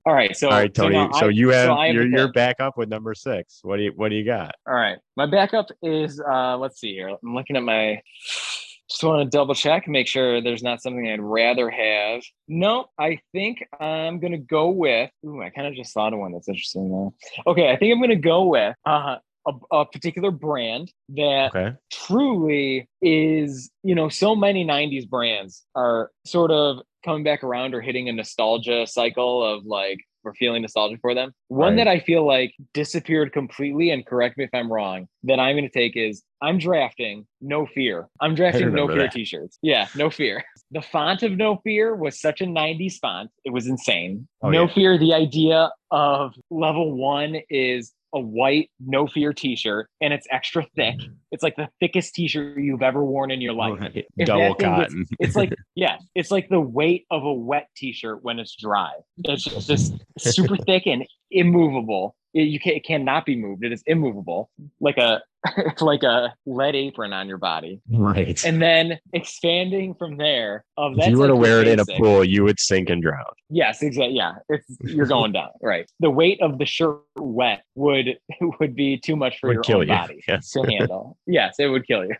[0.06, 0.95] all right, so All right, Tony.
[0.95, 3.60] now So, I- you have, I you're the you're back up with number six.
[3.63, 4.56] What do you what do you got?
[4.67, 4.97] all right.
[5.15, 7.10] My backup is uh let's see here.
[7.10, 8.02] I'm looking at my
[8.89, 12.21] just want to double check, make sure there's not something I'd rather have.
[12.47, 15.10] No, I think I'm gonna go with.
[15.26, 17.13] Ooh, I kind of just thought of one that's interesting though.
[17.47, 19.17] Okay, I think I'm gonna go with uh,
[19.48, 21.76] a, a particular brand that Okay.
[21.92, 27.82] truly is, you know, so many 90s brands are sort of coming back around or
[27.82, 31.32] hitting a nostalgia cycle of like we're feeling nostalgic for them.
[31.48, 31.76] One Right.
[31.78, 35.64] that I feel like disappeared completely, and correct me if I'm wrong, that I'm going
[35.64, 38.10] to take is I'm drafting No Fear.
[38.20, 39.12] I'm drafting No Fear that.
[39.14, 39.58] t shirts.
[39.62, 40.44] Yeah, No Fear.
[40.72, 43.32] The font of No Fear was such a 90s font.
[43.46, 44.28] It was insane.
[44.42, 44.74] Oh, no yeah.
[44.74, 50.28] Fear, the idea of level one is a white No Fear t shirt and it's
[50.32, 50.96] extra thick.
[50.96, 51.13] Mm-hmm.
[51.32, 53.80] It's like the thickest t shirt you've ever worn in your life.
[53.80, 54.06] Right.
[54.26, 55.06] Double thing gets- cotton.
[55.20, 58.91] It's like, yeah, it's like the weight of a wet t-shirt when it's dry.
[59.26, 62.15] It's just, just super thick and immovable.
[62.34, 63.63] It, you can, it cannot be moved.
[63.63, 65.22] It is immovable, like a
[65.82, 67.80] like a lead apron on your body.
[67.91, 68.43] right.
[68.43, 72.23] And then expanding from there, of if you were to wear it in a pool,
[72.23, 73.23] you would sink and drown.
[73.50, 74.15] Yes, exactly.
[74.15, 75.50] Yeah, it's you're going down.
[75.62, 75.89] Right.
[76.00, 78.17] The weight of the shirt wet would
[78.60, 79.93] would be too much for Would your kill own you.
[79.93, 80.52] body Yes.
[80.52, 81.17] to handle.
[81.28, 82.15] yes, it would kill you.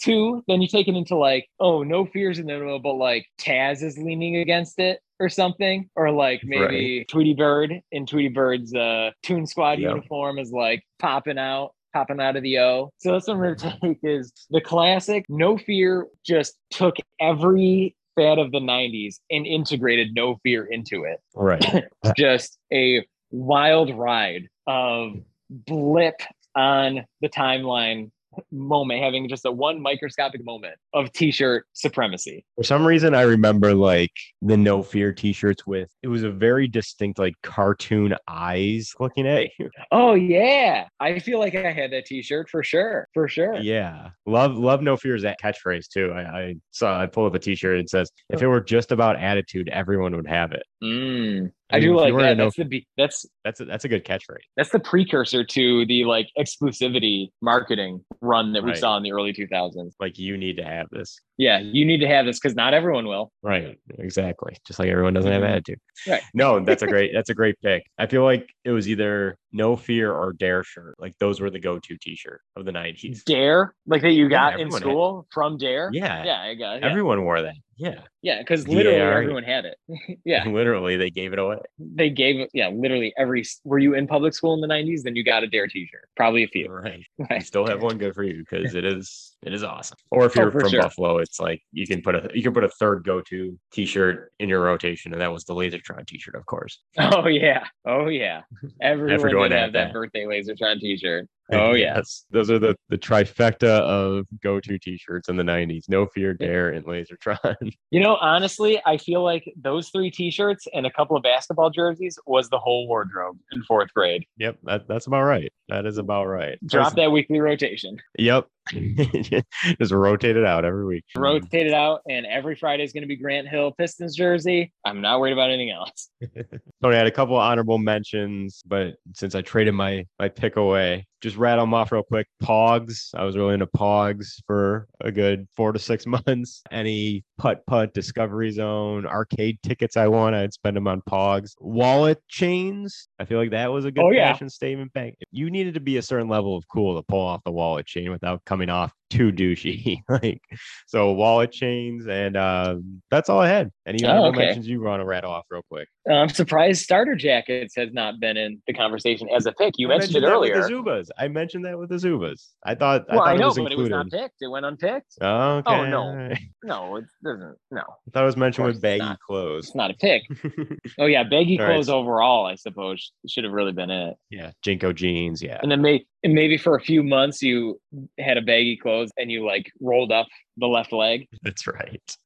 [0.00, 3.26] Two, then you take it into like, oh, no fears in the middle, but like
[3.40, 8.74] Taz is leaning against it or something, or like maybe Tweety Bird in Tweety Bird's
[8.74, 9.90] uh, Toon Squad Yep.
[9.90, 11.72] uniform is like popping out.
[11.96, 12.90] Popping out of the O.
[12.98, 15.24] So that's what I'm going to take is the classic.
[15.30, 21.20] No Fear just took every fad of the 90s and integrated No Fear into it
[21.34, 21.84] Right.
[22.18, 25.12] just a wild ride of
[25.48, 26.20] blip
[26.54, 28.10] on the timeline
[28.50, 32.44] moment, having just a one microscopic moment of t-shirt supremacy.
[32.56, 36.68] For some reason, I remember like the No Fear T-shirts with it was a very
[36.68, 39.70] distinct like cartoon eyes looking at you.
[39.90, 43.56] Oh yeah, I feel like I had that t-shirt for sure, for sure.
[43.56, 46.12] Yeah, love love No Fear is that catchphrase too.
[46.12, 47.78] I, I saw I pulled up a T-shirt.
[47.78, 51.50] It says, "If it were just about attitude, everyone would have it." Mm.
[51.70, 52.36] I I, mean, do like to that.
[52.36, 54.36] know- That's the that's That's a, that's a good catchphrase.
[54.56, 58.78] that's the precursor to the like exclusivity marketing run that we Right.
[58.78, 59.94] saw in the early 2000s.
[59.98, 61.18] Like you need to have this.
[61.38, 63.32] Yeah, you need to have this because not everyone will.
[63.42, 63.78] Right.
[63.98, 64.56] Exactly.
[64.66, 65.48] Just like everyone doesn't have Mhm.
[65.50, 65.78] attitude.
[66.06, 66.22] Right.
[66.34, 67.84] No, that's a great that's a great pick.
[67.98, 70.94] I feel like it was either no fear or dare shirt.
[71.00, 73.24] Like those were the go-to t-shirt of the 90s.
[73.24, 75.90] Dare, like that you got in everyone had- school from Dare.
[75.92, 76.24] Yeah.
[76.24, 76.88] yeah, I got yeah.
[76.88, 77.56] Everyone wore that.
[77.76, 78.00] Yeah.
[78.26, 79.12] Yeah, because literally DAR.
[79.22, 79.78] everyone had it.
[80.24, 81.58] yeah, Literally they gave it away.
[81.78, 82.50] they gave it.
[82.52, 83.44] Yeah, literally every.
[83.62, 85.02] Were you in public school in the '90s?
[85.04, 86.08] Then you got a Dare T-shirt.
[86.16, 86.68] Probably a few.
[86.68, 87.04] Right.
[87.30, 89.96] You still have one good for you because it is it is awesome.
[90.10, 90.82] Or if Oh, you're for from sure.
[90.82, 94.48] Buffalo, it's like you can put a you can put a third go-to t-shirt in
[94.48, 96.80] your rotation, and that was the Lasertron t-shirt, of course.
[96.98, 97.64] Oh yeah.
[97.86, 98.42] Oh yeah.
[98.80, 99.92] Everyone did have that that.
[99.92, 101.28] birthday Lasertron T-shirt.
[101.52, 101.96] Oh yeah.
[101.96, 102.24] Yes.
[102.30, 105.84] Those are the the trifecta of go-to t-shirts in the 90s.
[105.88, 107.54] No fear, dare, and Lasertron.
[107.90, 112.18] You know, honestly, I feel like those three T-shirts and a couple of basketball jerseys
[112.26, 114.24] was the whole wardrobe in fourth grade.
[114.38, 115.52] yep, that, that's about right.
[115.68, 116.58] That is about right.
[116.66, 117.98] Drop that weekly rotation.
[118.18, 118.46] Yep.
[118.72, 121.04] Just rotate it out every week.
[121.16, 124.72] Rotate it out, and every Friday is going to be Grant Hill Pistons jersey.
[124.84, 126.10] I'm not worried about anything else.
[126.82, 130.56] Tony I had a couple of honorable mentions, but since I traded my my pick
[130.56, 132.28] away, just rattle them off real quick.
[132.40, 133.10] Pogs.
[133.14, 136.62] I was really into Pogs for a good four to six months.
[136.70, 141.54] Any putt putt Discovery Zone arcade tickets I won, I'd spend them on Pogs.
[141.58, 143.08] Wallet chains.
[143.18, 144.32] I feel like that was a good Oh, yeah.
[144.32, 145.14] fashion statement back.
[145.30, 148.10] You needed to be a certain level of cool to pull off the wallet chain
[148.10, 150.00] without coming off too douchey.
[150.08, 150.42] like
[150.86, 153.70] so wallet chains and um that's all I had.
[153.86, 154.46] Any Oh, honorable okay.
[154.46, 155.88] mentions you want to rattle off real quick?
[156.08, 159.74] Uh, I'm surprised starter jackets has not been in the conversation as a pick.
[159.78, 160.56] You I mentioned, it earlier.
[160.56, 161.08] With the Zubaz.
[161.16, 162.48] I mentioned that with the Zubaz.
[162.64, 164.42] I thought I well, thought I, it know, was but it was not picked.
[164.42, 165.14] It went unpicked.
[165.20, 165.74] Oh, okay.
[165.74, 166.34] Oh, no.
[166.64, 167.56] No, it doesn't.
[167.70, 169.66] No, I thought it was mentioned with baggy clothes.
[169.66, 170.22] it's not a pick.
[170.98, 171.74] Oh yeah, baggy All right.
[171.74, 174.16] clothes overall, I suppose, should have really been it.
[174.30, 175.42] yeah, JNCO jeans.
[175.42, 177.80] Yeah, And then may, and maybe for a few months you
[178.18, 181.26] had a baggy clothes and you like rolled up the left leg.
[181.42, 182.16] that's right.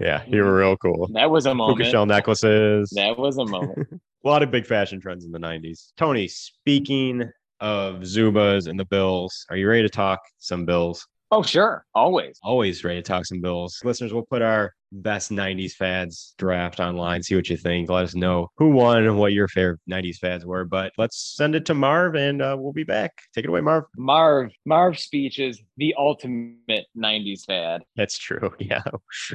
[0.00, 0.44] Yeah, you mm.
[0.44, 1.08] were real cool.
[1.12, 1.78] That was a moment.
[1.78, 2.90] Puka shell necklaces.
[2.94, 3.88] That was a moment.
[4.24, 5.92] A lot of big fashion trends in the '90s.
[5.96, 11.04] Tony, speaking of Zubaz and the Bills, are you ready to talk some Bills?
[11.32, 12.38] oh sure, always.
[12.44, 13.80] always ready to talk some Bills.
[13.82, 17.88] Listeners, we'll put our best 90s fads draft online, see what you think.
[17.88, 20.64] Let us know who won and what your favorite 90s fads were.
[20.64, 23.12] But let's send it to Marv and uh, we'll be back.
[23.34, 23.84] Take it away, Marv.
[23.96, 27.82] Marv Marv's speech is the ultimate '90s fad.
[27.96, 28.52] That's true.
[28.62, 28.82] Yeah.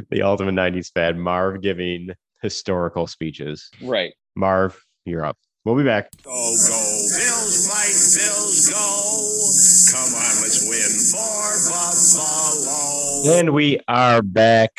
[0.10, 1.18] The ultimate 90s fad.
[1.18, 3.70] Marv giving historical speeches.
[3.82, 4.14] Right.
[4.36, 5.38] Marv, you're up.
[5.66, 6.10] We'll be back.
[6.24, 6.80] Go, go,
[7.12, 9.98] Bills fight, Bills go.
[9.98, 13.38] Come on, let's win for Buffalo.
[13.38, 14.72] And we are back.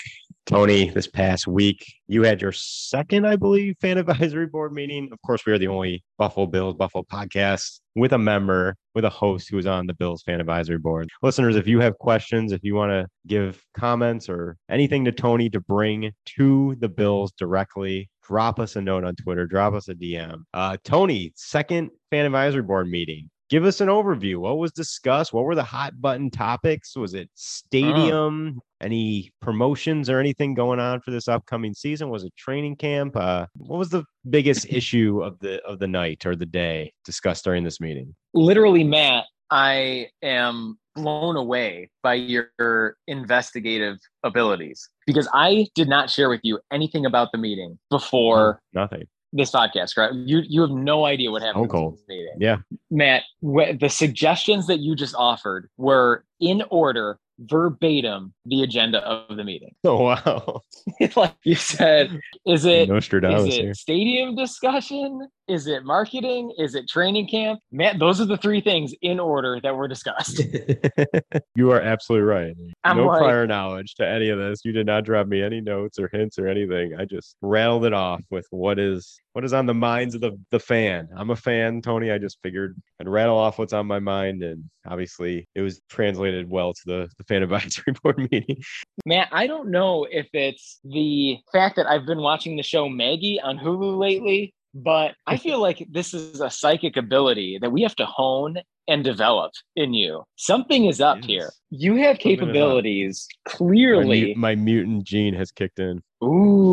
[0.48, 5.10] Tony, this past week, you had your second, I believe, fan advisory board meeting.
[5.12, 9.10] Of course, we are the only Buffalo Bills, Buffalo podcast with a member, with a
[9.10, 11.10] host who is on the Bills fan advisory board.
[11.22, 15.50] Listeners, if you have questions, if you want to give comments or anything to Tony
[15.50, 19.94] to bring to the Bills directly, drop us a note on Twitter, drop us a
[19.94, 20.44] DM.
[20.54, 23.28] Uh, Tony, second fan advisory board meeting.
[23.48, 24.36] Give us an overview.
[24.36, 25.32] What was discussed?
[25.32, 26.94] What were the hot button topics?
[26.94, 28.60] Was it stadium?
[28.80, 32.10] Any promotions or anything going on for this upcoming season?
[32.10, 33.16] Was it training camp?
[33.16, 37.44] Uh, what was the biggest issue of the of the night or the day discussed
[37.44, 38.14] during this meeting?
[38.34, 46.28] Literally, Matt, I am blown away by your investigative abilities because I did not share
[46.28, 49.06] with you anything about the meeting before Nothing.
[49.32, 50.12] This podcast, right?
[50.12, 51.94] You you have no idea what happened cold.
[51.94, 52.36] in this meeting.
[52.38, 52.56] Yeah.
[52.90, 59.36] Matt, wh- the suggestions that you just offered were in order, verbatim, the agenda of
[59.36, 59.74] the meeting.
[59.84, 60.62] Oh wow.
[61.16, 65.28] Like you said, is it Nostradamus it stadium discussion?
[65.48, 66.52] Is it marketing?
[66.58, 67.60] Is it training camp?
[67.72, 70.42] Man, those are the three things in order that were discussed.
[71.54, 72.54] you are absolutely right.
[72.84, 74.64] I'm no like- prior knowledge to any of this.
[74.64, 76.94] You did not drop me any notes or hints or anything.
[76.98, 80.38] I just rattled it off with what is what is on the minds of the
[80.50, 81.08] the fan.
[81.16, 82.10] I'm a fan, Tony.
[82.10, 86.50] I just figured I'd rattle off what's on my mind, and obviously it was translated
[86.50, 88.62] well to the, the fan advisory board meeting.
[89.06, 93.40] Man, I don't know if it's the fact that I've been watching the show Maggie
[93.40, 97.96] on Hulu lately, but I feel like this is a psychic ability that we have
[97.96, 100.22] to hone and develop in you.
[100.36, 101.26] Something is up Yes.
[101.26, 101.50] here.
[101.70, 102.46] You have Something is up.
[102.46, 104.34] capabilities clearly.
[104.34, 106.02] mu- my mutant gene has kicked in.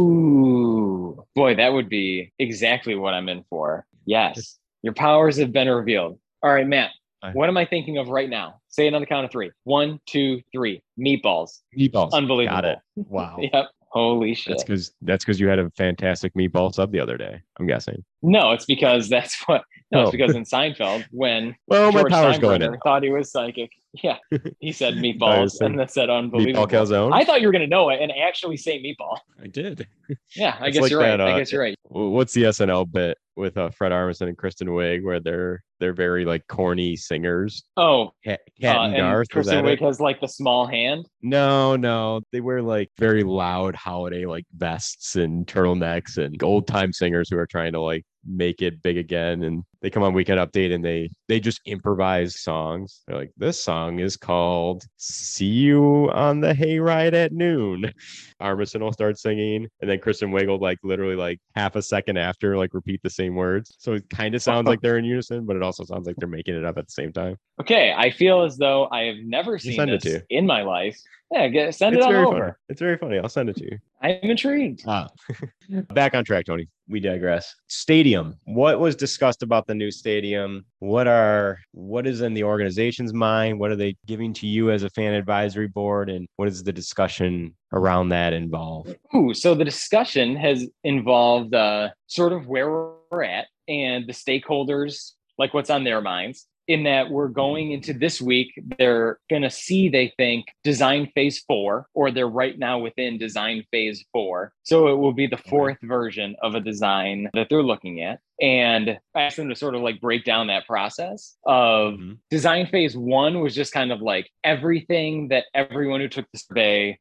[0.06, 3.86] Ooh, boy, that would be exactly what I'm in for.
[4.06, 6.20] Yes, your powers have been revealed.
[6.44, 6.92] All right, Matt,
[7.34, 8.60] what am I thinking of right now?
[8.70, 9.52] Say it on the count of three.
[9.64, 10.84] One, two, three.
[11.00, 11.62] Meatballs.
[11.78, 12.12] Meatballs.
[12.14, 12.58] Unbelievable.
[12.62, 12.80] Got it.
[12.96, 13.38] Wow.
[13.54, 13.66] Yep.
[13.96, 14.52] Holy shit.
[14.52, 17.42] That's because that's because you had a fantastic meatball sub the other day.
[17.60, 18.04] I'm guessing.
[18.22, 19.64] No, it's because that's what.
[19.92, 20.12] No, it's Oh.
[20.12, 22.78] because in Seinfeld, when Well, my George power's going in.
[22.84, 24.18] Thought he was psychic, yeah,
[24.60, 26.68] he said meatballs and then said unbelievable.
[26.68, 27.14] Meatball calzone.
[27.14, 29.18] I thought you were gonna know it and actually say meatball.
[29.42, 29.88] I did.
[30.36, 31.16] Yeah, I It's guess like you're right.
[31.18, 31.76] that, I uh, guess you're right.
[31.84, 36.26] What's the SNL bit with uh, Fred Armisen and Kristen Wiig where they're they're very
[36.26, 37.64] like corny singers?
[37.78, 39.20] Oh, Kat, Kat uh, and and Garth.
[39.20, 39.80] was Kristen it?
[39.80, 41.08] Wiig has like the small hand.
[41.22, 46.94] No, no, they wear like very loud holiday like vests and turtlenecks and old time
[46.94, 49.44] singers who are trying to like make it big again.
[49.44, 53.04] And they come on Weekend Update and they they just improvise songs.
[53.08, 57.92] They're like, this song is called "See You on the Hayride at Noon."
[58.42, 62.18] Armisen will start singing, and then Kristen Wiig will like literally like half a second
[62.18, 63.74] after like repeat the same words.
[63.78, 66.28] So it kind of sounds like they're in unison, but it also sounds like they're
[66.28, 67.38] making it up at the same time.
[67.62, 70.38] Okay, I feel as though I have never seen send it this to you.
[70.38, 71.00] in my life.
[71.32, 72.40] Yeah, get, send It's it on over.
[72.40, 72.52] funny.
[72.70, 73.18] It's very funny.
[73.18, 73.78] I'll send it to you.
[74.02, 74.84] I'm intrigued.
[74.86, 75.08] Ah.
[75.94, 76.68] Back on track, Tony.
[76.88, 77.56] We digress.
[77.68, 78.36] Stadium.
[78.46, 80.66] What was discussed about the new stadium?
[80.80, 83.60] What are what is in the organization's mind?
[83.60, 86.10] What are they giving to you as a fan advisory board?
[86.10, 88.94] And what is the discussion around that involve?
[89.16, 95.14] Ooh, so the discussion has involved uh, sort of where we're at and the stakeholders,
[95.40, 96.48] like what's on their minds.
[96.68, 101.44] In that we're going into this week, they're going to see, they think, design phase
[101.48, 104.52] four, or they're right now within design phase four.
[104.64, 108.20] So it will be the fourth version of a design that they're looking at.
[108.42, 112.18] And I asked them to sort of like break down that process of Mhm.
[112.32, 116.98] design phase one was just kind of like everything that everyone who took the survey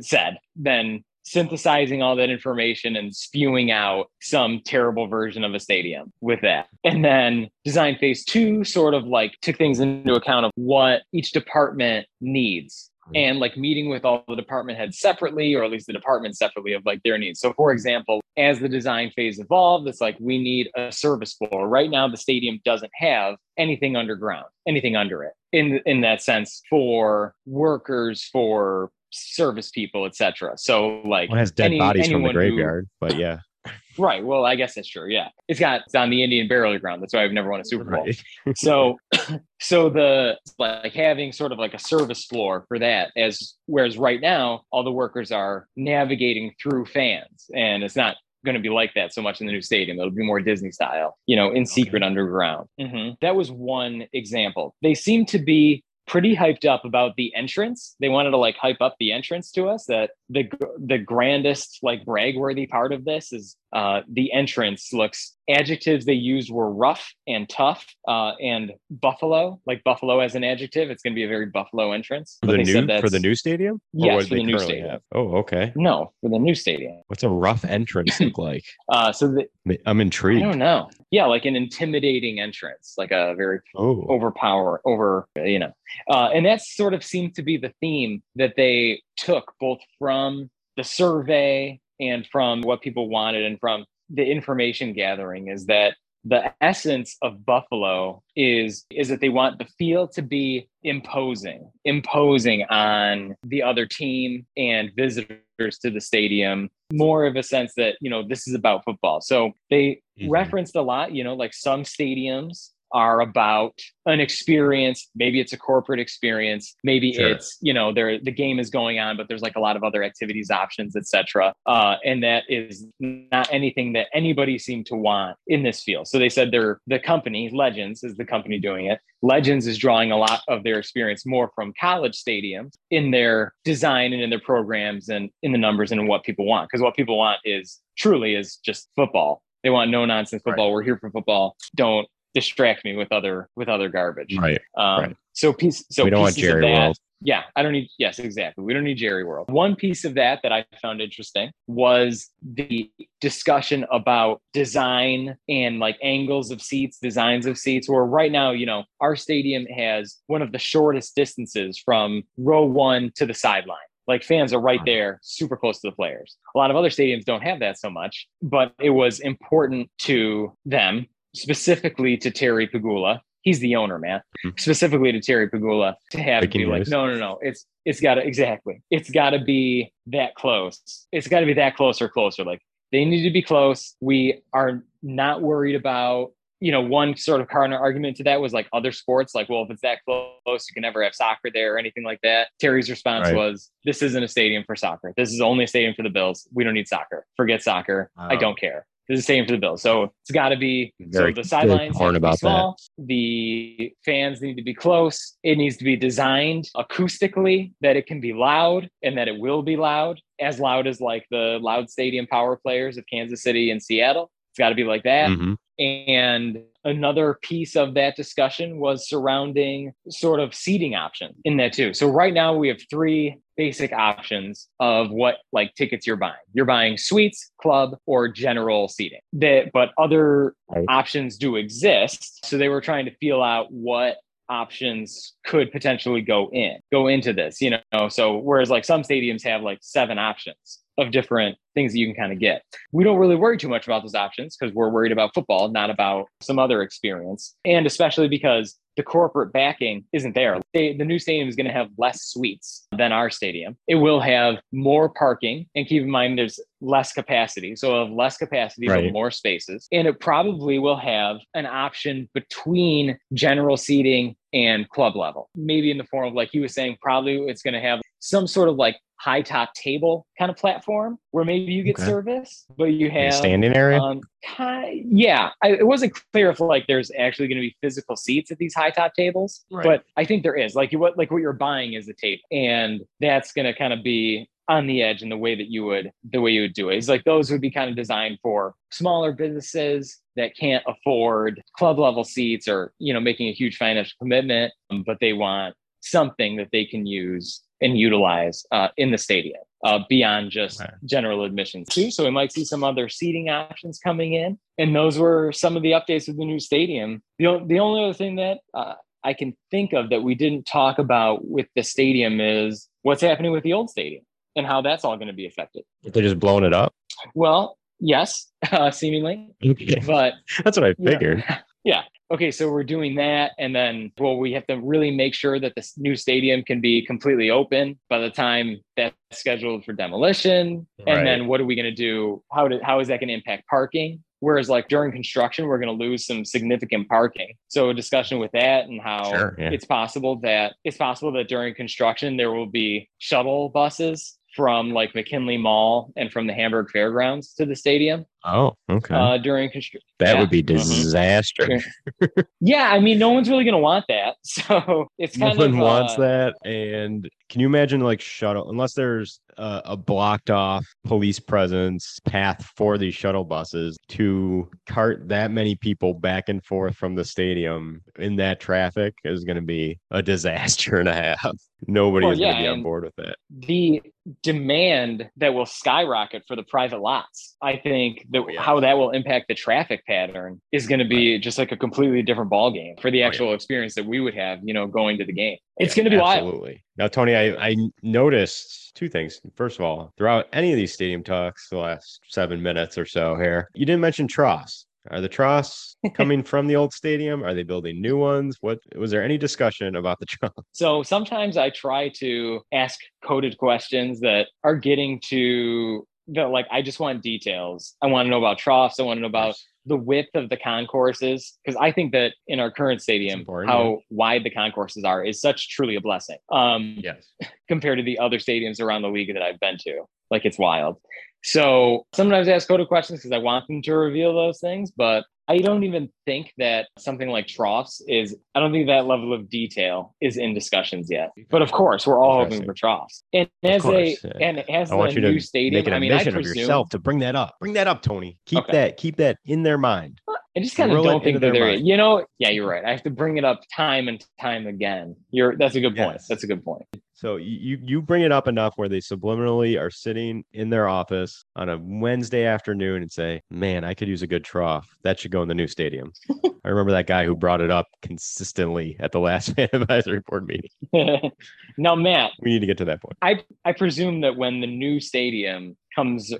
[0.00, 0.38] said.
[0.56, 6.40] Then synthesizing all that information and spewing out some terrible version of a stadium with
[6.42, 6.68] that.
[6.84, 11.32] And then design phase two sort of like took things into account of what each
[11.32, 13.16] department needs mm-hmm.
[13.16, 16.72] and like meeting with all the department heads separately, or at least the department separately
[16.72, 17.40] of like their needs.
[17.40, 21.68] So, for example, as the design phase evolved, it's like we need a service floor.
[21.68, 25.32] Right now, the stadium doesn't have anything underground, anything under it.
[25.52, 30.52] In in that sense, for workers, for service people, etc.
[30.56, 33.38] So, like One has dead any- bodies from the anyone who- graveyard, but yeah.
[33.98, 34.24] Right.
[34.24, 35.08] Well, I guess that's true.
[35.10, 35.28] Yeah.
[35.48, 37.02] It's got it's on the Indian burial ground.
[37.02, 38.04] That's why I've never won a Super Bowl.
[38.04, 38.16] Right.
[38.56, 38.96] so
[39.60, 44.20] so the like having sort of like a service floor for that as whereas right
[44.20, 48.94] now all the workers are navigating through fans and it's not going to be like
[48.94, 51.66] that so much in the new stadium it'll be more disney style you know in
[51.66, 53.16] secret underground Mhm.
[53.20, 58.08] that was one example they seem to be pretty hyped up about the entrance they
[58.08, 62.36] wanted to like hype up the entrance to us that the the grandest like brag
[62.36, 67.48] worthy part of this is uh the entrance looks adjectives they used were rough and
[67.48, 71.46] tough uh and buffalo like buffalo as an adjective it's going to be a very
[71.46, 73.76] buffalo entrance For the they said new for the new stadium?
[73.76, 74.90] Or Yes, for the new stadium.
[74.90, 75.02] have?
[75.12, 75.72] Oh, okay.
[75.76, 78.64] no for the new stadium What's a rough entrance look like?
[78.88, 80.42] uh so the, I'm intrigued.
[80.42, 85.58] i don't know yeah like an intimidating entrance like a very Oh, overpower over you
[85.58, 85.72] know.
[86.08, 90.50] Uh, and that sort of seemed to be the theme that they took both from
[90.76, 95.96] the survey and from what people wanted and from the information gathering is that
[96.28, 102.64] the essence of buffalo is is that they want the field to be imposing imposing
[102.64, 108.10] on the other team and visitors to the stadium more of a sense that you
[108.10, 110.30] know this is about football so they Mhm.
[110.30, 115.08] referenced a lot you know like some stadiums are about an experience.
[115.14, 116.74] Maybe it's a corporate experience.
[116.84, 117.28] Maybe Sure.
[117.28, 119.84] it's you know there the game is going on but there's like a lot of
[119.84, 125.36] other activities options etc uh, and that is not anything that anybody seemed to want
[125.46, 126.08] in this field.
[126.08, 129.00] So they said they're the company legends is the company doing it.
[129.22, 134.12] Legends is drawing a lot of their experience more from college stadiums in their design
[134.12, 137.18] and in their programs and in the numbers and what people want because what people
[137.18, 139.42] want is truly is just football.
[139.62, 140.72] They want no nonsense football.
[140.72, 141.56] We're here for football.
[141.74, 144.60] Don't distract me with other with other garbage right.
[144.76, 145.16] um, Right.
[145.32, 146.96] so piece so we don't want Jerry that- World.
[147.20, 148.62] yeah, I don't need, yes, exactly.
[148.64, 149.50] We don't need Jerry World.
[149.50, 155.98] One piece of that that I found interesting was the discussion about design and like
[156.02, 160.42] angles of seats, designs of seats, where right now, you know, our stadium has one
[160.42, 163.78] of the shortest distances from row one to the sideline.
[164.06, 166.36] Like fans are right there, super close to the players.
[166.54, 170.52] A lot of other stadiums don't have that so much, but it was important to
[170.64, 171.06] them,
[171.38, 174.20] specifically to Terry Pegula, he's the owner, man.
[174.44, 174.58] Mhm.
[174.60, 177.38] Specifically to Terry Pegula to have to Breaking be like, no, no, no.
[177.42, 178.82] It's it's gotta exactly.
[178.90, 181.06] It's gotta be that close.
[181.12, 182.44] It's gotta be that close or closer.
[182.44, 182.60] Like
[182.92, 183.94] they need to be close.
[184.00, 188.52] We are not worried about you know, one sort of counter argument to that was
[188.52, 191.76] like other sports, like, well, if it's that close, you can never have soccer there
[191.76, 192.48] or anything like that.
[192.60, 193.36] Terry's response Right.
[193.36, 195.14] was, this isn't a stadium for soccer.
[195.16, 196.48] This is only a stadium for the Bills.
[196.52, 197.24] We don't need soccer.
[197.36, 198.10] Forget soccer.
[198.18, 198.86] I don't care.
[199.08, 199.80] This is stadium for the Bills.
[199.80, 202.74] So it's got to be Very- so the sidelines torn have to about that.
[202.98, 205.36] The fans need to be close.
[205.42, 209.62] It needs to be designed acoustically that it can be loud and that it will
[209.62, 213.82] be loud, as loud as like the loud stadium power players of Kansas City and
[213.82, 214.30] Seattle.
[214.52, 215.30] It's got to be like that.
[215.30, 215.56] Mhm.
[215.78, 221.94] And another piece of that discussion was surrounding sort of seating options in that too.
[221.94, 226.34] So right now we have three basic options of what like tickets you're buying.
[226.54, 229.20] You're buying suites, club, or general seating.
[229.34, 230.84] That but other Right.
[230.88, 232.46] options do exist.
[232.46, 234.18] So they were trying to feel out what
[234.48, 238.08] options could potentially go in go into this you know?
[238.08, 242.16] So whereas like some stadiums have like seven options of different things that you can
[242.16, 242.62] kind of get.
[242.90, 245.90] We don't really worry too much about those options because we're worried about football not
[245.90, 247.54] about some other experience.
[247.64, 250.58] And especially because the corporate backing isn't there.
[250.74, 253.76] They- the new stadium is going to have less suites than our stadium.
[253.86, 257.76] It will have more parking and keep in mind there's less capacity.
[257.76, 259.04] So it'll less capacity Right.
[259.04, 259.86] but more spaces.
[259.92, 265.98] And it probably will have an option between general seating and club level maybe in
[265.98, 268.76] the form of like he was saying probably it's going to have some sort of
[268.76, 272.04] like high top table kind of platform where maybe you get Okay.
[272.06, 274.00] service but you Like a have standing area.
[274.00, 278.16] um, ki- yeah, I, it wasn't clear if like there's actually going to be physical
[278.16, 279.84] seats at these high top tables, Right.
[279.84, 280.74] but I think there is.
[280.76, 283.92] Like you, what like what you're buying is a table, and that's going to kind
[283.92, 286.74] of be on the edge in the way that you would the way you would
[286.74, 286.96] do it.
[286.96, 291.98] It's like those would be kind of designed for smaller businesses that can't afford club
[291.98, 296.56] level seats or you know making a huge financial commitment, um, but they want something
[296.56, 300.90] that they can use and utilize uh, in the stadium uh, beyond just Okay.
[301.04, 302.10] general admissions too.
[302.10, 305.82] So we might see some other seating options coming in, and those were some of
[305.82, 307.22] the updates of the new stadium.
[307.38, 308.94] The, the only other thing that uh,
[309.24, 313.52] I can think of that we didn't talk about with the stadium is what's happening
[313.52, 314.22] with the old stadium
[314.58, 315.84] and how that's all going to be affected.
[316.02, 316.92] They're just blowing it up.
[317.34, 320.02] Well, yes, uh, seemingly, Okay.
[320.06, 320.34] but
[320.64, 321.10] That's what I yeah.
[321.10, 321.44] figured.
[321.84, 322.02] yeah.
[322.30, 325.72] Okay, so we're doing that, and then well, we have to really make sure that
[325.74, 330.86] this new stadium can be completely open by the time that's scheduled for demolition.
[331.06, 331.16] Right.
[331.16, 332.42] And then what are we going to do?
[332.52, 334.22] How did how is that going to impact parking?
[334.40, 337.54] Whereas like during construction, we're going to lose some significant parking.
[337.68, 339.70] So a discussion with that and how Sure, yeah.
[339.70, 345.14] it's possible that it's possible that during construction there will be shuttle buses from like
[345.14, 349.14] McKinley Mall and from the Hamburg Fairgrounds to the stadium Oh, okay.
[349.14, 350.00] uh, during construction.
[350.20, 350.40] that yeah.
[350.40, 350.66] would be Mhm.
[350.66, 351.80] disaster.
[352.60, 354.34] Yeah, I mean, no one's really going to want that.
[354.44, 356.54] So it's No one of wants uh, that.
[356.68, 362.68] And can you imagine like shuttle, unless there's a, a blocked off police presence path
[362.76, 368.00] for these shuttle buses to cart that many people back and forth from the stadium
[368.18, 371.46] in that traffic is going to be a disaster and a half.
[371.86, 373.36] Nobody Well, is going to be on board with that.
[373.50, 374.02] the
[374.42, 377.56] demand that will skyrocket for the private lots.
[377.62, 378.60] I think that Oh, yeah.
[378.60, 382.22] how that will impact the traffic pattern is going to be just like a completely
[382.22, 383.26] different ball game for the Oh, yeah.
[383.26, 385.56] actual experience that we would have, you know, going to the game.
[385.78, 386.44] It's Yeah, going to be wild.
[386.46, 386.84] absolutely.
[386.96, 389.40] Now, Tony, I, I noticed two things.
[389.54, 393.36] First of all, throughout any of these stadium talks, the last seven minutes or so
[393.36, 394.86] here, you didn't mention troughs.
[395.10, 397.42] Are the troughs coming from the old stadium?
[397.42, 398.58] Are they building new ones?
[398.60, 400.54] What was there any discussion about the troughs?
[400.72, 406.82] So sometimes I try to ask coded questions that are getting to the like I
[406.82, 407.94] just want details.
[408.02, 409.00] I want to know about troughs.
[409.00, 409.56] I want to know about
[409.86, 414.44] the width of the concourses because I think that in our current stadium, how wide
[414.44, 416.38] the concourses are is such truly a blessing.
[416.52, 417.32] Um, Yes.
[417.68, 420.02] compared to the other stadiums around the league that I've been to.
[420.30, 420.96] Like it's wild.
[421.42, 425.24] So sometimes I ask coded questions because I want them to reveal those things, but
[425.50, 429.48] I don't even think that something like troughs is, I don't think that level of
[429.48, 431.30] detail is in discussions yet.
[431.48, 433.22] But of course, we're all hoping for troughs.
[433.32, 434.32] And as course, a, yeah.
[434.46, 436.36] and as I want the you to new stadium, make an I mean, I admission
[436.36, 437.56] of presume, yourself to bring that up.
[437.60, 438.38] Bring that up, Tony.
[438.44, 438.72] Keep Okay.
[438.72, 440.20] that, keep that in their mind.
[440.28, 441.86] I just kind of don't think that they're, mind.
[441.86, 442.84] you know, yeah, you're right.
[442.84, 445.16] I have to bring it up time and time again.
[445.30, 446.14] You're, that's a good point.
[446.14, 446.26] Yes.
[446.26, 446.84] That's a good point.
[447.18, 451.44] So you you- bring it up enough where they subliminally are sitting in their office
[451.56, 454.88] on a Wednesday afternoon and say, "Man, I could use a good trough.
[455.02, 456.12] That should go in the new stadium."
[456.64, 460.46] I remember that guy who brought it up consistently at the last fan advisory board
[460.46, 460.70] meeting.
[461.76, 463.16] now, Matt, We need to get to that point.
[463.20, 466.32] I I presume that when the new stadium comes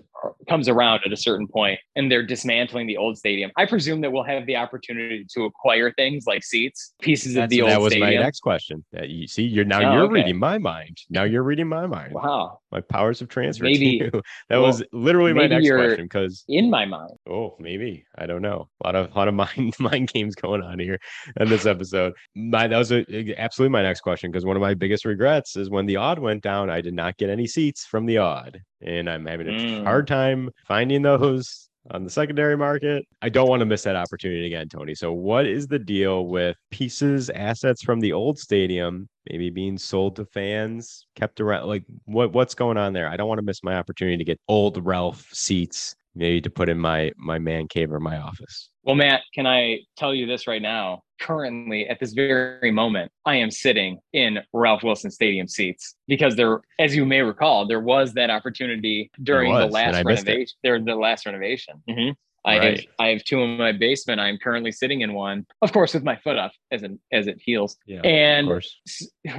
[0.49, 4.11] comes around at a certain point and they're dismantling the old stadium, I presume that
[4.13, 8.01] we'll have the opportunity to acquire things like seats, pieces of the old stadium.
[8.01, 8.85] that was my next question.
[9.03, 10.15] You see, you're now Oh, you're okay.
[10.15, 10.99] reading my mind.
[11.09, 12.13] Now you're reading my mind.
[12.15, 14.11] Wow, My powers have transferred Maybe- to you.
[14.49, 17.13] That well, was literally my next question because in my mind.
[17.29, 18.05] Oh, maybe.
[18.17, 18.69] I don't know.
[18.83, 20.99] A lot of a lot of mind mind games going on here
[21.41, 22.13] in this episode.
[22.35, 23.05] My that was a,
[23.39, 26.43] absolutely my next question because one of my biggest regrets is when the Aud went
[26.43, 29.85] down, I did not get any seats from the Aud, and I'm having a Mm.
[29.85, 33.07] hard time finding those on the secondary market.
[33.23, 34.95] I don't want to miss that opportunity again, Tony.
[34.95, 39.09] So, what is the deal with pieces, assets from the old stadium?
[39.31, 41.67] Maybe being sold to fans, kept around.
[41.67, 43.09] Like, what what's going on there?
[43.09, 46.69] I don't want to miss my opportunity to get old Ralph seats maybe to put
[46.69, 48.71] in my my man cave or my office.
[48.85, 51.03] Well, Matt, can I tell you this right now?
[51.21, 56.61] Currently, at this very moment, I am sitting in Ralph Wilson Stadium seats because there,
[56.79, 60.31] as you may recall, there was that opportunity during was, the last I missed it.
[60.31, 60.57] renovation.
[60.63, 61.83] There, the last renovation.
[61.89, 62.15] Mhm.
[62.45, 64.21] I have I have two in my basement.
[64.21, 67.39] I'm currently sitting in one, of course, with my foot up as it as it
[67.45, 67.77] heals.
[67.85, 68.81] Yeah, and of course.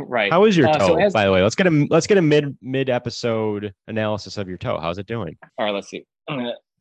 [0.02, 0.32] right.
[0.32, 0.88] How is your Uh, toe?
[0.88, 4.38] so as- by the way, let's get a let's get a mid mid episode analysis
[4.38, 4.80] of your toe.
[4.80, 5.38] How's it doing?
[5.58, 6.06] All right, let's see.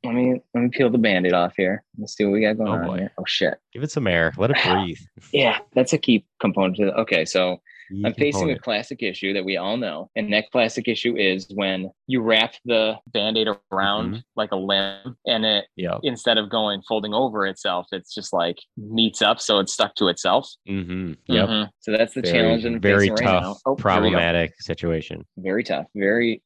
[0.05, 1.84] Let me let me peel the band-aid off here.
[1.99, 2.96] Let's see what we got going Oh, on boy.
[2.99, 3.12] here.
[3.18, 3.59] Oh shit.
[3.72, 4.32] Give it some air.
[4.36, 4.99] Let it breathe.
[5.32, 7.24] Yeah, that's a key component to the okay.
[7.24, 7.59] So
[7.90, 10.11] Key I'm facing a classic issue that we all know.
[10.14, 14.18] And that classic issue is when you wrap the band-aid around Mm-hmm.
[14.36, 16.01] like a limb and it Yep.
[16.03, 20.09] instead of going folding over itself, it's just like meets up so it's stuck to
[20.09, 20.51] itself.
[20.68, 21.12] Mm-hmm.
[21.32, 21.49] Yep.
[21.49, 21.68] Mhm.
[21.80, 23.57] So that's the Very, challenge and very right tough, now.
[23.64, 23.82] Oh, here we go.
[23.82, 25.24] problematic situation.
[25.38, 25.86] Very tough.
[25.96, 26.42] Very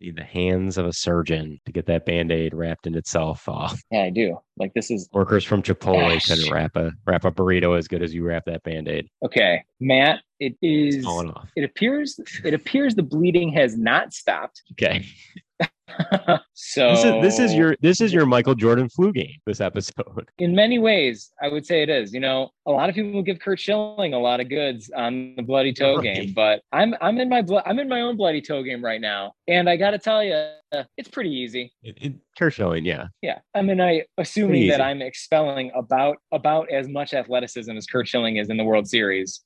[0.00, 3.80] the hands of a surgeon to get that band-aid wrapped in itself off.
[3.90, 4.38] yeah, I do.
[4.56, 6.26] Like this is Workers from Chipotle Gosh.
[6.26, 9.08] couldn't wrap a wrap a burrito as good as you wrap that band-aid.
[9.24, 9.64] okay.
[9.80, 11.48] Matt, it is off.
[11.56, 14.62] it appears it appears the bleeding has not stopped.
[14.72, 15.06] Okay.
[16.54, 19.36] So This is this is your this is your Michael Jordan flu game.
[19.46, 20.28] This episode.
[20.38, 22.12] in many ways, I would say it is.
[22.12, 25.42] You know, a lot of people give Curt Schilling a lot of goods on the
[25.42, 26.14] bloody toe Right.
[26.14, 29.00] game, but I'm I'm in my blo- I'm in my own bloody toe game right
[29.00, 30.48] now, and I got to tell you,
[30.96, 31.72] it's pretty easy.
[31.82, 33.06] It, it, Kershowing, yeah.
[33.22, 34.80] Yeah, I mean, I assuming that.
[34.80, 39.40] I'm expelling about about as much athleticism as Curt Schilling is in the World Series.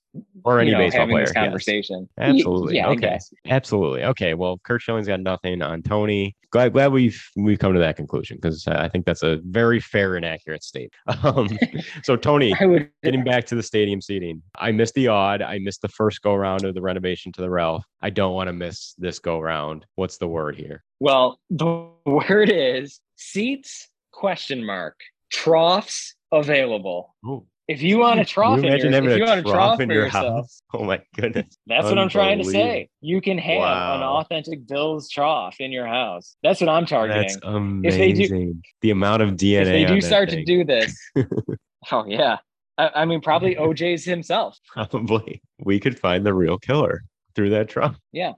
[0.44, 1.24] Or any you know, baseball player.
[1.24, 2.08] this conversation.
[2.18, 2.76] Y- Absolutely.
[2.76, 3.18] Yeah, okay.
[3.48, 4.04] Absolutely.
[4.04, 4.34] Okay.
[4.34, 6.34] Well, Curt Schilling's got nothing on Tony.
[6.50, 10.16] Glad glad we've we've come to that conclusion because I think that's a very fair
[10.16, 10.92] and accurate state.
[11.22, 11.50] Um,
[12.02, 12.90] so Tony, would.
[13.04, 15.42] getting back to the stadium seating, I missed the Aud.
[15.42, 17.84] I missed the first go round of the renovation to the Ralph.
[18.00, 19.84] I don't want to miss this go round.
[19.96, 20.82] What's the word here?
[20.98, 24.98] Well, the word is seats question mark
[25.30, 27.14] troughs available.
[27.24, 29.40] Oh, If you want a trough, you in imagine your, having if you a want
[29.40, 30.62] a trough trough in your yourself, house?
[30.74, 31.56] Oh my goodness.
[31.68, 32.88] that's what I'm trying to say.
[33.00, 36.34] You can have an authentic Bills trough in your house.
[36.42, 37.22] That's what I'm targeting.
[37.22, 37.84] That's amazing.
[37.88, 39.60] If they do- the amount of DNA.
[39.60, 40.98] if they do start to do this,
[41.92, 42.38] oh yeah.
[42.76, 44.58] I, I mean, probably OJ's himself.
[44.66, 47.04] probably we could find the real killer
[47.36, 47.96] through that trunk.
[48.10, 48.32] Yeah.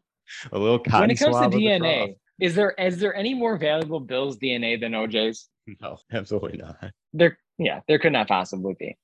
[0.53, 4.01] A little cotton when it comes to DNA, is there is there any more valuable
[4.01, 5.49] Bills DNA than OJ's?
[5.81, 6.91] No, absolutely not.
[7.15, 8.97] There, yeah, there could not possibly be.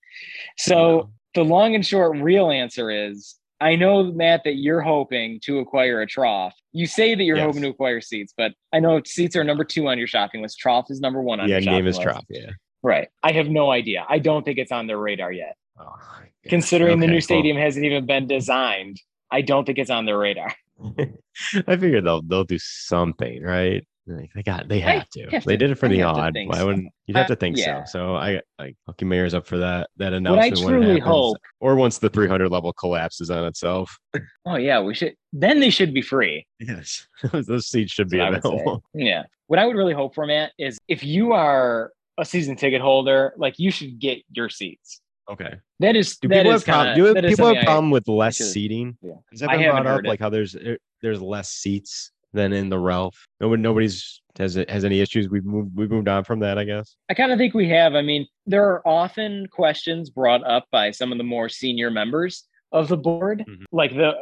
[0.56, 3.34] So the long and short, real answer is.
[3.60, 6.54] I know, Matt, that you're hoping to acquire a trough.
[6.70, 7.46] You say that you're Yes.
[7.46, 10.60] hoping to acquire seats, but I know seats are number two on your shopping list.
[10.60, 12.02] Trough is number one on Yeah, your shopping name is list.
[12.04, 12.24] trough.
[12.30, 12.50] Yeah.
[12.84, 13.08] Right.
[13.24, 14.06] I have no idea.
[14.08, 15.56] I don't think it's on their radar yet.
[15.76, 15.92] Oh.
[16.44, 19.00] Considering the Okay, new well, stadium hasn't even been designed,
[19.32, 20.54] I don't think it's on their radar.
[21.66, 23.84] I figure they'll they'll do something, right?
[24.08, 25.22] Like, they got they have to.
[25.30, 26.34] have they to- did it for I the Aud.
[26.46, 26.66] Why so.
[26.66, 27.84] wouldn't you'd have Uh, to think yeah.
[27.84, 27.98] so?
[27.98, 31.00] So I like Lucky Mayor's up for that that What I announcement when it truly
[31.00, 33.98] hope, or once the 300 level collapses on itself.
[34.46, 35.14] oh yeah, we should.
[35.32, 36.46] Then they should be free.
[36.60, 38.62] Yes, those seats should be That's what I would say.
[38.62, 38.82] available.
[38.94, 39.22] Yeah.
[39.48, 43.32] What I would really hope for, Matt, is if you are a season ticket holder,
[43.36, 45.00] like you should get your seats.
[45.30, 45.54] Okay.
[45.80, 46.94] That is Do that people is have problem?
[46.96, 48.96] kinda- Do that is people have I- problem with less should- seating?
[49.02, 49.12] yeah.
[49.30, 50.00] Has that I been brought up?
[50.04, 50.08] it.
[50.08, 53.16] Like how there's er, there's less seats than in the Ralph.
[53.40, 55.28] Nobody nobody's has has any issues.
[55.28, 56.96] We've moved we've moved on from that, I guess.
[57.08, 57.94] I kind of think we have.
[57.94, 62.44] I mean, there are often questions brought up by some of the more senior members
[62.72, 63.44] of the board.
[63.48, 63.64] Mhm.
[63.72, 64.12] Like the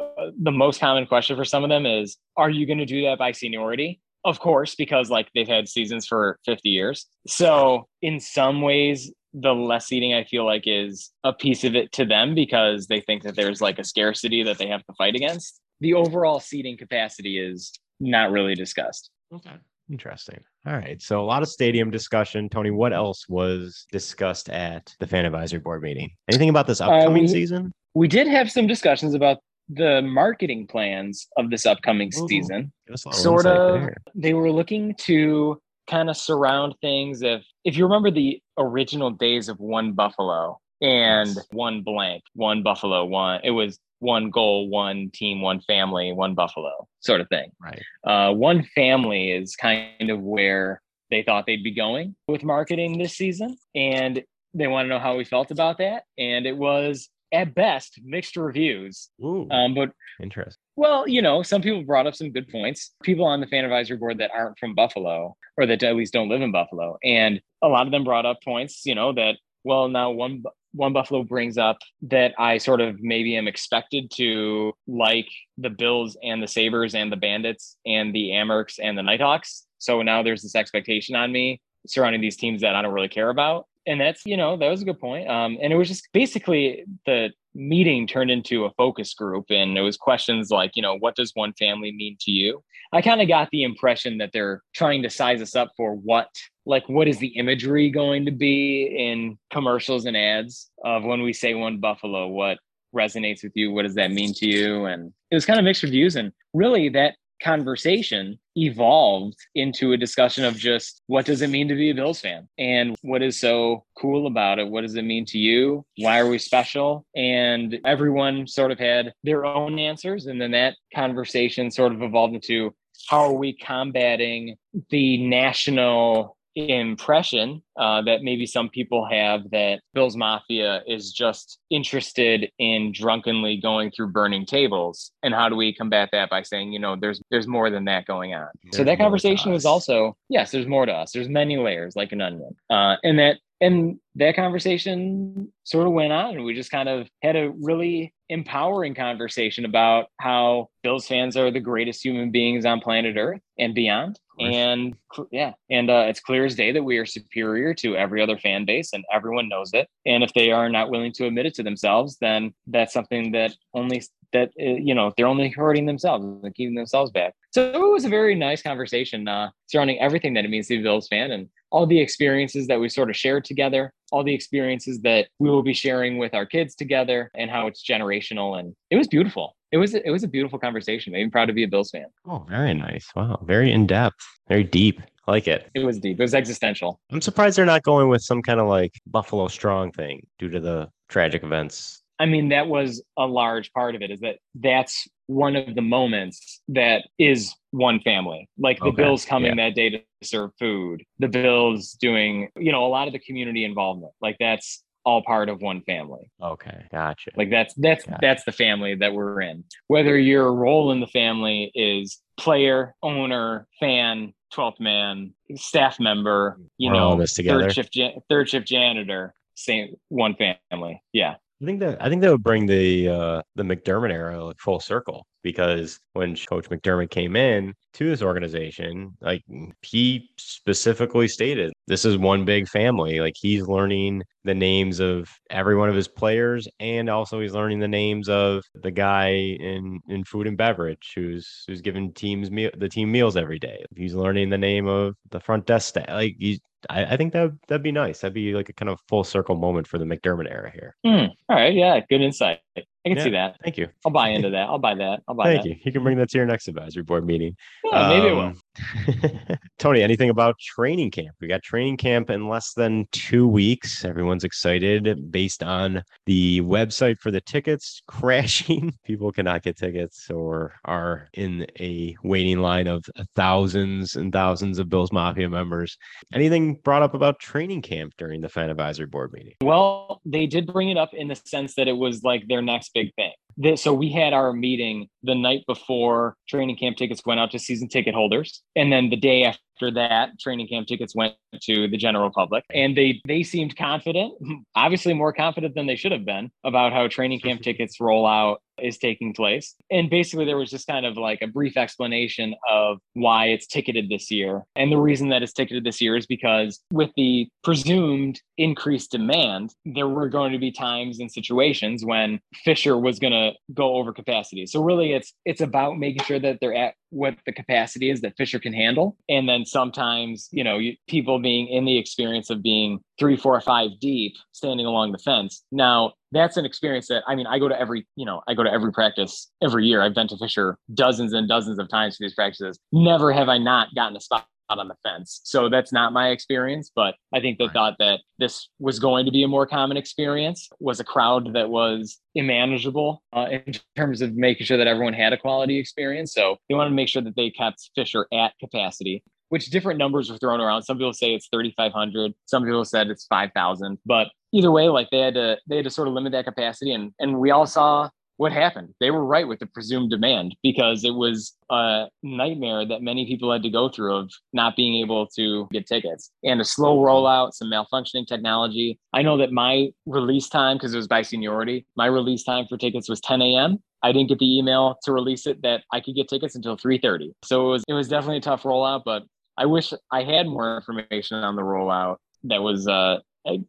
[0.41, 3.19] the most common question for some of them is, "Are you going to do that
[3.19, 7.05] by seniority?" Of course, because like they've had seasons for 50 years.
[7.27, 11.91] So in some ways, the less seating I feel like is a piece of it
[11.93, 15.15] to them because they think that there's like a scarcity that they have to fight
[15.15, 15.61] against.
[15.79, 19.09] the overall seating capacity is not really discussed.
[19.33, 19.51] Okay.
[19.89, 20.39] Interesting.
[20.65, 21.01] All right.
[21.01, 22.49] So a lot of stadium discussion.
[22.49, 26.09] Tony, what else was discussed at the fan advisory board meeting?
[26.27, 27.71] Anything about this uh, upcoming we- season?
[27.95, 29.37] We did have some discussions about
[29.69, 32.27] the marketing plans of this upcoming Ooh.
[32.27, 32.71] season.
[32.85, 33.81] Give us a little Sort of.
[33.81, 33.97] there.
[34.13, 37.21] They were looking to kind of surround things.
[37.21, 41.47] If if you remember the original days of one Buffalo and Yes.
[41.51, 46.87] one blank, one Buffalo, one it was one goal, one team, one family, one Buffalo
[46.99, 47.49] sort of thing.
[47.59, 47.81] Right.
[48.03, 53.15] Uh, one family is kind of where they thought they'd be going with marketing this
[53.15, 54.23] season, and
[54.53, 56.03] they want to know how we felt about that.
[56.17, 59.09] And it was at best mixed reviews.
[59.23, 60.59] Ooh, Um, but interesting.
[60.75, 62.93] well, you know, some people brought up some good points.
[63.03, 66.29] People on the fan advisory board that aren't from Buffalo or that at least don't
[66.29, 66.97] live in Buffalo.
[67.03, 70.43] And a lot of them brought up points, you know, that, well, now one,
[70.77, 76.15] one Buffalo brings up that I sort of maybe am expected to like the Bills
[76.23, 79.65] and the Sabres and the Bandits and the Amerks and the Nighthawks.
[79.79, 83.29] So now there's this expectation on me surrounding these teams that I don't really care
[83.29, 83.67] about.
[83.85, 85.29] And that's, you know, that was a good point.
[85.29, 89.81] Um, and it was just basically the meeting turned into a focus group and it
[89.81, 92.63] was questions like, you know, what does one family mean to you?
[92.93, 96.29] I kind of got the impression that they're trying to size us up for what
[96.65, 101.33] like what is the imagery going to be in commercials and ads of when we
[101.33, 102.59] say one buffalo what
[102.95, 105.83] resonates with you what does that mean to you and it was kind of mixed
[105.83, 111.67] reviews and really that conversation evolved into a discussion of just what does it mean
[111.67, 112.47] to be a bills fan?
[112.57, 114.67] And what is so cool about it?
[114.67, 115.85] What does it mean to you?
[115.97, 117.05] Why are we special?
[117.15, 120.25] And everyone sort of had their own answers.
[120.25, 122.73] And then that conversation sort of evolved into
[123.09, 124.57] how are we combating
[124.89, 132.51] the national impression uh, that maybe some people have that Bill's Mafia is just interested
[132.57, 136.79] in drunkenly going through burning tables, and how do we combat that by saying, you
[136.79, 138.47] know, there's there's more than that going on.
[138.71, 141.11] so that conversation was also yes, there's more to us.
[141.11, 146.11] There's many layers, like an onion, uh, and that and that conversation sort of went
[146.11, 151.37] on and we just kind of had a really empowering conversation about how bills fans
[151.37, 154.19] are the greatest human beings on planet earth and beyond.
[154.39, 154.95] And
[155.31, 158.65] yeah and uh, it's clear as day that we are superior to every other fan
[158.65, 159.87] base and everyone knows it.
[160.05, 163.55] And if they are not willing to admit it to themselves then that's something that
[163.73, 164.03] only
[164.33, 168.05] that uh, you know they're only hurting themselves and keeping themselves back so it was
[168.05, 171.31] a very nice conversation uh, surrounding everything that it means to be a bills fan
[171.31, 175.49] and all the experiences that we sort of shared together, all the experiences that we
[175.49, 178.59] will be sharing with our kids together, and how it's generational.
[178.59, 179.55] And it was beautiful.
[179.71, 181.13] It was it was a beautiful conversation.
[181.13, 182.05] Me proud to be a Bills fan.
[182.27, 183.09] Oh, very nice.
[183.15, 183.43] Wow.
[183.43, 185.01] Very in depth, very deep.
[185.27, 185.67] I like it.
[185.73, 186.19] It was deep.
[186.19, 187.01] It was existential.
[187.11, 190.59] I'm surprised they're not going with some kind of like Buffalo Strong thing due to
[190.59, 192.03] the tragic events.
[192.19, 194.11] I mean, that was a large part of it.
[194.11, 198.49] Is that that's one of the moments that is one family.
[198.57, 202.85] Like the Okay, Bills coming that day to serve food, the Bills doing, you know,
[202.85, 204.13] a lot of the community involvement.
[204.21, 206.29] Like that's all part of one family.
[206.41, 206.85] Okay.
[206.91, 207.31] Gotcha.
[207.37, 208.19] Like that's that's Got it.
[208.21, 209.63] that's the family that we're in.
[209.87, 216.89] Whether your role in the family is player, owner, fan, twelfth man, staff member, you
[216.91, 217.61] We're all know, in this together.
[217.63, 221.01] third shift jan- third shift janitor, same one family.
[221.13, 221.35] Yeah.
[221.61, 224.79] I think that I think that would bring the uh, the McDermott era like full
[224.79, 229.43] circle because when Coach McDermott came in to this organization, like
[229.81, 233.21] he specifically stated, this is one big family.
[233.21, 237.79] Like he's learning the names of every one of his players, and also he's learning
[237.79, 242.69] the names of the guy in in food and beverage who's who's giving teams meal
[242.77, 243.83] the team meals every day.
[243.95, 246.09] He's learning the name of the front desk staff.
[246.09, 248.19] Like he's I, I think that that'd be nice.
[248.19, 250.95] That'd be like a kind of full circle moment for the McDermott era here.
[251.05, 251.31] Hmm.
[251.49, 251.73] All right.
[251.73, 251.99] Yeah.
[252.09, 252.59] Good insight.
[253.05, 253.23] I can Yeah.
[253.23, 253.55] see that.
[253.63, 253.87] Thank you.
[254.05, 254.67] I'll buy into that.
[254.69, 255.21] I'll buy that.
[255.27, 255.53] I'll buy that.
[255.53, 255.69] Thank that.
[255.69, 255.75] you.
[255.85, 257.55] You can bring that to your next advisory board meeting.
[257.85, 258.41] Yeah, maybe it will.
[258.43, 261.35] Um, Tony, anything about training camp?
[261.39, 264.03] We got training camp in less than two weeks.
[264.03, 268.93] Everyone's excited based on the website for the tickets crashing.
[269.05, 273.03] People cannot get tickets or are in a waiting line of
[273.35, 275.97] thousands and thousands of Bills Mafia members.
[276.33, 279.53] Anything brought up about training camp during the fan advisory board meeting?
[279.61, 282.91] Well, they did bring it up in the sense that it was like their next
[282.93, 283.33] big thing.
[283.75, 287.87] So we had our meeting the night before training camp tickets went out to season
[287.87, 291.33] ticket holders, and then the day after that, training camp tickets went
[291.63, 294.33] to the general public, and they they seemed confident,
[294.75, 298.97] obviously more confident than they should have been about how training camp tickets rollout is
[298.97, 299.75] taking place.
[299.89, 304.09] And basically, there was just kind of like a brief explanation of why it's ticketed
[304.09, 304.63] this year.
[304.75, 309.73] And the reason that it's ticketed this year is because with the presumed increased demand,
[309.85, 314.13] there were going to be times and situations when Fisher was going to go over
[314.13, 314.65] capacity.
[314.65, 318.35] So, really, it's it's about making sure that they're at what the capacity is that
[318.37, 319.15] Fisher can handle.
[319.29, 323.59] And then sometimes, you know, you, people being in the experience of being three, four,
[323.61, 325.63] five deep, standing along the fence.
[325.71, 328.63] Now, that's an experience that I mean, I go to every, you know, I go
[328.63, 330.01] to every practice every year.
[330.01, 332.79] I've been to Fisher dozens and dozens of times for these practices.
[332.91, 335.41] Never have I not gotten a spot on the fence.
[335.43, 337.73] So that's not my experience, but I think they Right.
[337.73, 340.69] thought that this was going to be a more common experience.
[340.79, 345.33] Was a crowd that was immanageable uh, in terms of making sure that everyone had
[345.33, 346.33] a quality experience.
[346.33, 349.23] So they wanted to make sure that they kept Fisher at capacity.
[349.49, 350.83] Which different numbers were thrown around.
[350.83, 352.33] Some people say it's 3,500.
[352.47, 353.97] Some people said it's 5,000.
[354.05, 356.91] But either way, like they had to they had to sort of limit that capacity,
[356.91, 358.93] and and we all saw what happened.
[358.99, 363.51] They were right with the presumed demand because it was a nightmare that many people
[363.51, 367.53] had to go through of not being able to get tickets and a slow rollout,
[367.53, 368.99] some malfunctioning technology.
[369.13, 372.77] I know that my release time, because it was by seniority, my release time for
[372.77, 373.79] tickets was 10 a.m.
[374.03, 377.31] I didn't get the email to release it that I could get tickets until 3:30.
[377.43, 379.23] So it was it was definitely a tough rollout, but
[379.57, 383.17] I wish I had more information on the rollout that was uh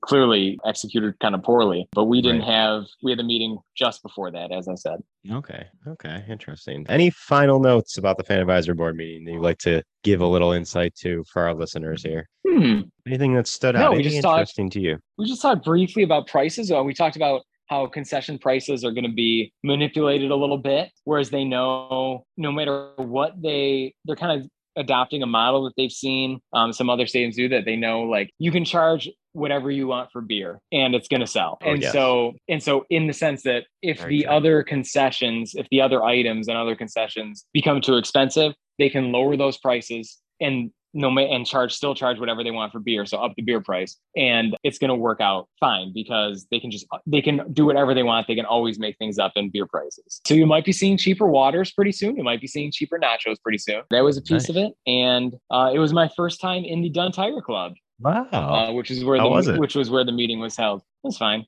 [0.02, 2.48] clearly executed kind of poorly but we didn't Right.
[2.48, 5.00] have we had a meeting just before that as i said
[5.30, 5.66] Okay.
[5.86, 6.24] Okay.
[6.28, 6.86] Interesting.
[6.88, 10.26] Any final notes about the fan advisory board meeting that you'd like to give a
[10.26, 12.26] little insight to for our listeners here?
[12.48, 12.80] hmm.
[13.06, 13.90] Anything that stood No, out?
[13.92, 14.98] we Anything just talked- interesting to you?
[15.18, 19.04] we just talked briefly about prices uh, we talked about how concession prices are going
[19.04, 24.40] to be manipulated a little bit whereas they know no matter what they they're kind
[24.40, 24.48] of
[24.78, 28.30] adopting a model that they've seen um, some other stadiums do that they know like
[28.38, 31.82] you can charge whatever you want for beer and it's going to sell Oh, and
[31.82, 31.92] yes.
[31.92, 34.32] so and so in the sense that if Very the true.
[34.32, 39.36] other concessions if the other items and other concessions become too expensive they can lower
[39.36, 43.32] those prices and no and charge still charge whatever they want for beer so up
[43.36, 47.20] the beer price and it's going to work out fine because they can just they
[47.20, 50.20] can do whatever they want they can always make things up in beer prices.
[50.26, 53.36] So you might be seeing cheaper waters pretty soon you might be seeing cheaper nachos
[53.42, 53.82] pretty soon.
[53.90, 54.48] That was a piece Nice.
[54.50, 57.74] of it and uh, it was my first time in the Dunn Tire Club.
[58.00, 58.28] Wow.
[58.32, 60.80] uh, which is where How the was which was where the meeting was held.
[60.80, 61.44] It was fine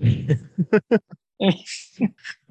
[1.42, 1.48] Uh,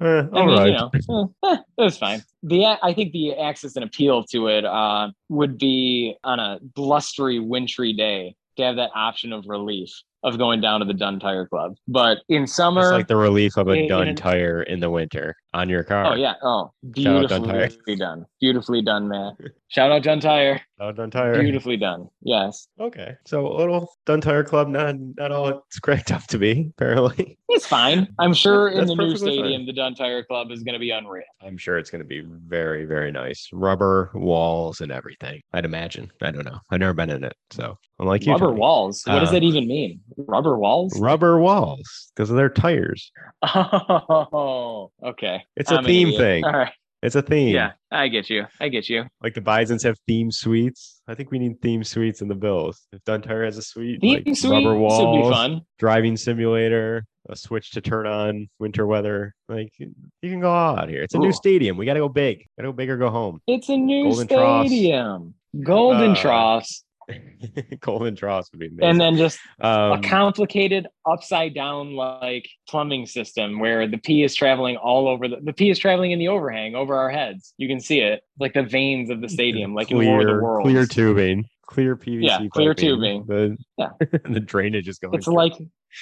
[0.00, 0.66] I mean, right.
[0.66, 0.72] you
[1.08, 2.22] know, eh, eh, it was fine.
[2.42, 7.38] The I think the access and appeal to it uh, would be on a blustery,
[7.38, 9.90] wintry day to have that option of relief
[10.22, 11.74] of going down to the Dunn Tire Club.
[11.88, 15.36] But in summer, It's like the relief of a in- in- tire in the winter
[15.54, 16.06] on your car.
[16.06, 19.36] oh yeah, oh Shout out beautifully done, beautifully done, man.
[19.68, 21.40] Shout out Dunn Tire, Oh, done tire.
[21.40, 22.08] beautifully done.
[22.20, 23.14] Yes, Okay.
[23.24, 27.38] So a little Dunn Tire club, not not all it's cracked up to be, apparently.
[27.48, 28.06] it's fine.
[28.18, 29.38] I'm sure in the new perfectly fine.
[29.38, 31.22] stadium, the Dunn Tire Club is going to be unreal.
[31.42, 33.48] I'm sure it's gonna be very, very nice.
[33.52, 35.40] Rubber walls and everything.
[35.54, 36.10] I'd imagine.
[36.20, 36.58] I don't know.
[36.70, 37.34] I've never been in it.
[37.50, 38.32] So unlike you.
[38.32, 38.60] Rubber Tony.
[38.60, 39.02] walls.
[39.06, 40.00] What does Uh, that even mean?
[40.18, 40.98] Rubber walls?
[41.00, 43.10] Rubber walls because of their tires.
[43.42, 45.41] Oh, okay.
[45.56, 46.44] It's a I'm an theme thing.
[46.44, 46.72] All right.
[47.02, 47.52] It's a theme.
[47.54, 48.44] Yeah, I get you.
[48.60, 49.04] I get you.
[49.22, 51.00] Like the Bisons have theme suites.
[51.08, 52.80] I think we need theme suites in the Bills.
[52.92, 55.62] If Dunn Tire has a suite, Theme like suite rubber walls, should be fun.
[55.80, 59.34] driving simulator, a switch to turn on winter weather.
[59.48, 59.90] Like you
[60.22, 61.02] can go all out here.
[61.02, 61.22] It's a Ooh.
[61.22, 61.76] new stadium.
[61.76, 62.46] We got to go big.
[62.56, 63.40] Got to go big or go home.
[63.48, 64.68] It's a new Golden Troughs.
[64.68, 65.34] stadium.
[65.64, 66.84] Golden Uh, troughs.
[67.80, 68.84] Golden Dross would be amazing.
[68.84, 74.34] And then just um, a complicated upside down like plumbing system where the pee is
[74.34, 77.54] traveling all over the the pee is traveling in the overhang over our heads.
[77.56, 80.32] You can see it like the veins of the stadium, like in War of the
[80.32, 80.64] clear, Worlds.
[80.64, 82.22] clear tubing, clear PVC.
[82.22, 83.24] Yeah, clear tubing.
[83.26, 83.88] The, Yeah.
[84.24, 85.14] the drainage is going.
[85.14, 85.34] It's through.
[85.34, 85.54] like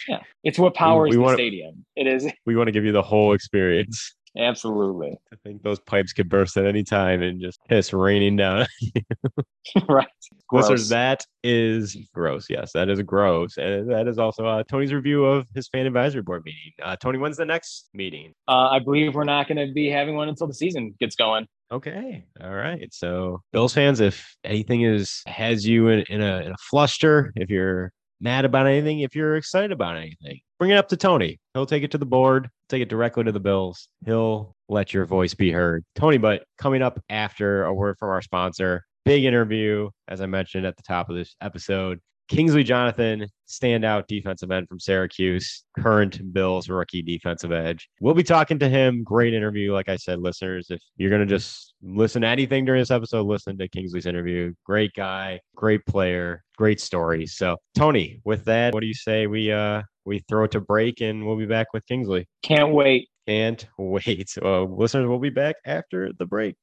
[0.09, 1.84] yeah, it's what powers we the wanna- stadium.
[1.96, 4.14] It is we want to give you the whole experience.
[4.39, 8.66] Absolutely I think those pipes could burst at any time and just piss raining down.
[9.89, 10.07] right.
[10.53, 12.47] Listeners, that is gross.
[12.49, 13.57] Yes, that is gross.
[13.57, 16.72] And that is also uh, Tony's review of his fan advisory board meeting.
[16.83, 18.33] Uh, Tony, when's the next meeting?
[18.49, 21.47] Uh, I believe we're not going to be having one until the season gets going.
[21.72, 22.24] Okay.
[22.43, 22.93] All right.
[22.93, 27.49] So, Bills fans, if anything is has you in, in a in a fluster, if
[27.49, 31.39] you're mad about anything, if you're excited about anything, bring it up to Tony.
[31.55, 33.89] He'll take it to the board, take it directly to the Bills.
[34.05, 35.85] He'll let your voice be heard.
[35.95, 40.66] Tony, but coming up after a word from our sponsor, big interview, as I mentioned
[40.66, 42.01] at the top of this episode.
[42.29, 47.89] Kingsley Jonathan, standout defensive end from Syracuse, current Bills rookie defensive edge.
[48.01, 49.03] We'll be talking to him.
[49.03, 49.73] Great interview.
[49.73, 53.27] Like I said, listeners, if you're going to just listen to anything during this episode,
[53.27, 54.55] listen to Kingsley's interview.
[54.64, 57.27] Great guy, great player, great story.
[57.27, 61.01] So, Tony, with that, what do you say we uh we throw it to break
[61.01, 62.28] and we'll be back with Kingsley?
[62.42, 63.09] Can't wait.
[63.26, 64.34] Can't wait.
[64.42, 66.57] Uh, listeners, we'll be back after the break.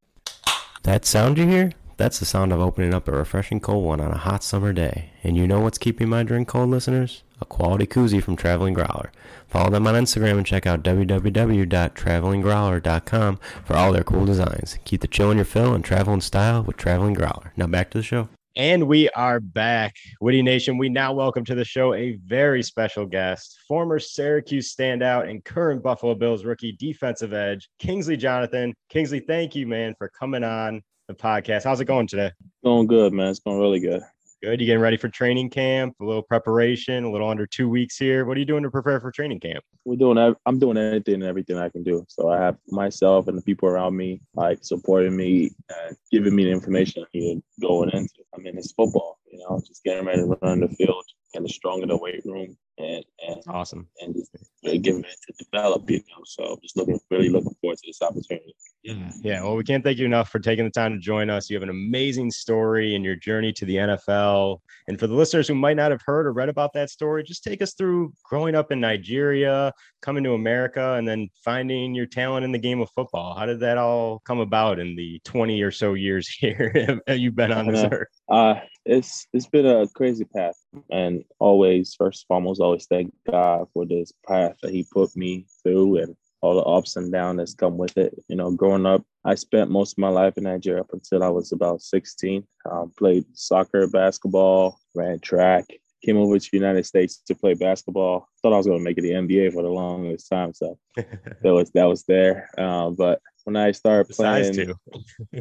[0.84, 1.72] That sound you hear?
[1.98, 5.12] That's the sound of opening up a refreshing cold one on a hot summer day.
[5.24, 7.24] And you know what's keeping my drink cold, listeners?
[7.40, 9.12] a quality koozie from Traveling Growler.
[9.48, 14.78] Follow them on Instagram and check out www.travelinggrowler.com for all their cool designs.
[14.86, 17.52] Keep the chill in your fill and travel in style with Traveling Growler.
[17.56, 18.30] Now back to the show.
[18.58, 19.96] And we are back.
[20.20, 25.30] Witty Nation, we now welcome to the show a very special guest, former Syracuse standout
[25.30, 28.74] and current Buffalo Bills rookie defensive edge, Kingsley Jonathan.
[28.90, 31.66] Kingsley, thank you, man, for coming on the podcast.
[31.66, 32.32] How's it going today?
[32.64, 33.28] Going good, man.
[33.28, 34.02] It's going really good.
[34.44, 34.62] Good.
[34.62, 35.96] You getting ready for training camp?
[36.00, 38.24] A little preparation, a little under two weeks here.
[38.24, 39.64] What are you doing to prepare for training camp?
[39.84, 40.36] We're doing.
[40.46, 42.06] I'm doing anything and everything I can do.
[42.08, 46.44] So I have myself and the people around me like supporting me and giving me
[46.44, 48.24] the information I need going into.
[48.36, 49.18] I mean, it's football.
[49.32, 52.56] You know, just getting ready to run the field, getting strong in the weight room,
[52.78, 54.32] and and awesome, and just
[54.64, 55.90] really giving it to develop.
[55.90, 58.56] You know, so just looking really looking forward to this opportunity.
[58.84, 59.12] Yeah.
[59.22, 59.44] Yeah.
[59.44, 61.50] Well, we can't thank you enough for taking the time to join us.
[61.50, 64.60] You have an amazing story in your journey to the NFL.
[64.88, 67.44] And for the listeners who might not have heard or read about that story, just
[67.44, 72.46] take us through growing up in Nigeria, coming to America, and then finding your talent
[72.46, 73.36] in the game of football.
[73.38, 77.52] How did that all come about in the 20 or so years here you've been
[77.52, 78.08] on this earth?
[78.30, 78.56] Uh,
[78.88, 80.56] it's it's been a crazy path,
[80.90, 85.46] and always first and foremost, always thank God for this path that He put me
[85.62, 88.14] through, and all the ups and downs that's come with it.
[88.28, 91.30] You know, growing up, I spent most of my life in Nigeria up until I
[91.30, 92.46] was about 16.
[92.70, 95.66] Um, played soccer, basketball, ran track.
[96.04, 98.30] Came over to the United States to play basketball.
[98.42, 101.54] Thought I was going to make it the NBA for the longest time, so that
[101.54, 102.50] was that was there.
[102.58, 104.74] Um, but when I started playing,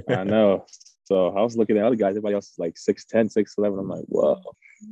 [0.08, 0.66] I know.
[1.06, 2.10] So I was looking at other guys.
[2.10, 3.78] Everybody else is like 6'10", 6'11".
[3.78, 4.40] I'm like, whoa.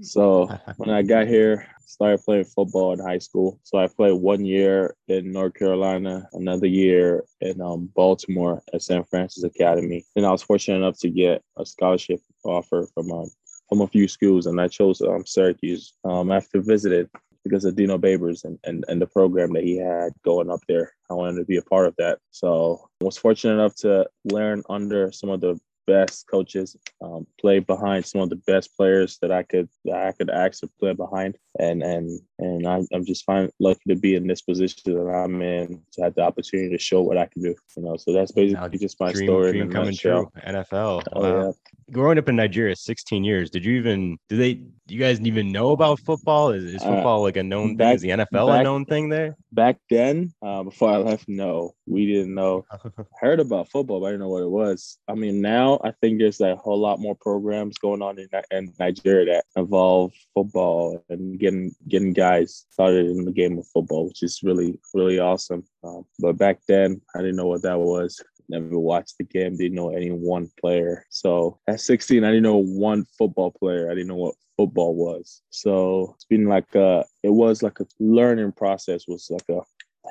[0.01, 0.47] So
[0.77, 3.59] when I got here, started playing football in high school.
[3.65, 9.07] So I played one year in North Carolina, another year in um, Baltimore at St.
[9.11, 10.05] Francis Academy.
[10.15, 13.31] And I was fortunate enough to get a scholarship offer from um,
[13.69, 17.09] from a few schools, and I chose um, Syracuse um, after visited
[17.45, 20.93] because of Dino Babers and, and, and the program that he had going up there.
[21.11, 22.19] I wanted to be a part of that.
[22.31, 27.59] So I was fortunate enough to learn under some of the best coaches, um, play
[27.59, 31.37] behind some of the best players that I could that I could actually play behind,
[31.59, 35.41] and and and I'm, I'm just fine lucky to be in this position that I'm
[35.43, 37.55] in to have the opportunity to show what I can do.
[37.77, 39.53] You know, so that's basically just my dream, story.
[39.53, 40.31] Dream coming true.
[40.47, 41.03] NFL.
[41.13, 41.47] Oh, wow.
[41.47, 41.53] yeah.
[41.93, 43.51] Growing up in Nigeria, 16 years.
[43.51, 44.19] Did you even?
[44.29, 44.63] Do they?
[44.87, 46.51] You guys even know about football?
[46.51, 47.95] Is, is football uh, like a known back, thing?
[47.95, 49.37] Is the NFL back, a known thing there?
[49.53, 52.67] Back then, uh, before I left, no, we didn't know.
[53.21, 54.99] Heard about football, but I didn't know what it was.
[55.09, 58.73] I mean, now I think there's a whole lot more programs going on in, in
[58.79, 64.23] Nigeria that involve football and getting getting guys started in the game of football, which
[64.23, 65.65] is really really awesome.
[65.83, 69.75] Um, but back then, I didn't know what that was never watched the game, didn't
[69.75, 71.07] know any one player.
[71.11, 73.91] So at 16, I didn't know one football player.
[73.91, 75.43] I didn't know what football was.
[75.51, 79.61] So it's been like a, it was like a learning process was like a,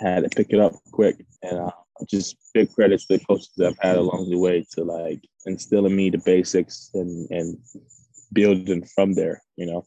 [0.01, 1.25] I had to pick it up quick.
[1.41, 1.71] And uh,
[2.07, 5.95] just big credits to the coaches I've had along the way to like instill in
[5.95, 7.57] me the basics and, and
[8.33, 9.83] building from there, you know?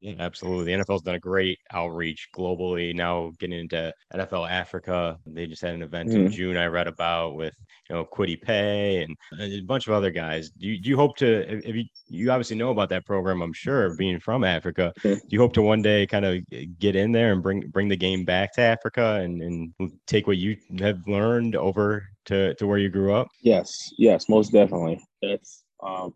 [0.00, 0.64] Yeah, absolutely.
[0.64, 2.94] The NFL's done a great outreach globally.
[2.94, 6.26] Now getting into NFL Africa, they just had an event mm-hmm.
[6.26, 7.54] in June I read about with
[7.88, 10.50] you know Kwity Paye and a bunch of other guys.
[10.50, 11.58] Do you, do you hope to?
[11.66, 14.92] If you you obviously know about that program, I'm sure, being from Africa.
[15.00, 15.14] Mm-hmm.
[15.14, 16.42] Do you hope to one day kind of
[16.78, 20.36] get in there and bring bring the game back to Africa and and take what
[20.36, 23.28] you have learned over to to where you grew up?
[23.42, 25.04] Yes, yes, most definitely.
[25.22, 25.64] That's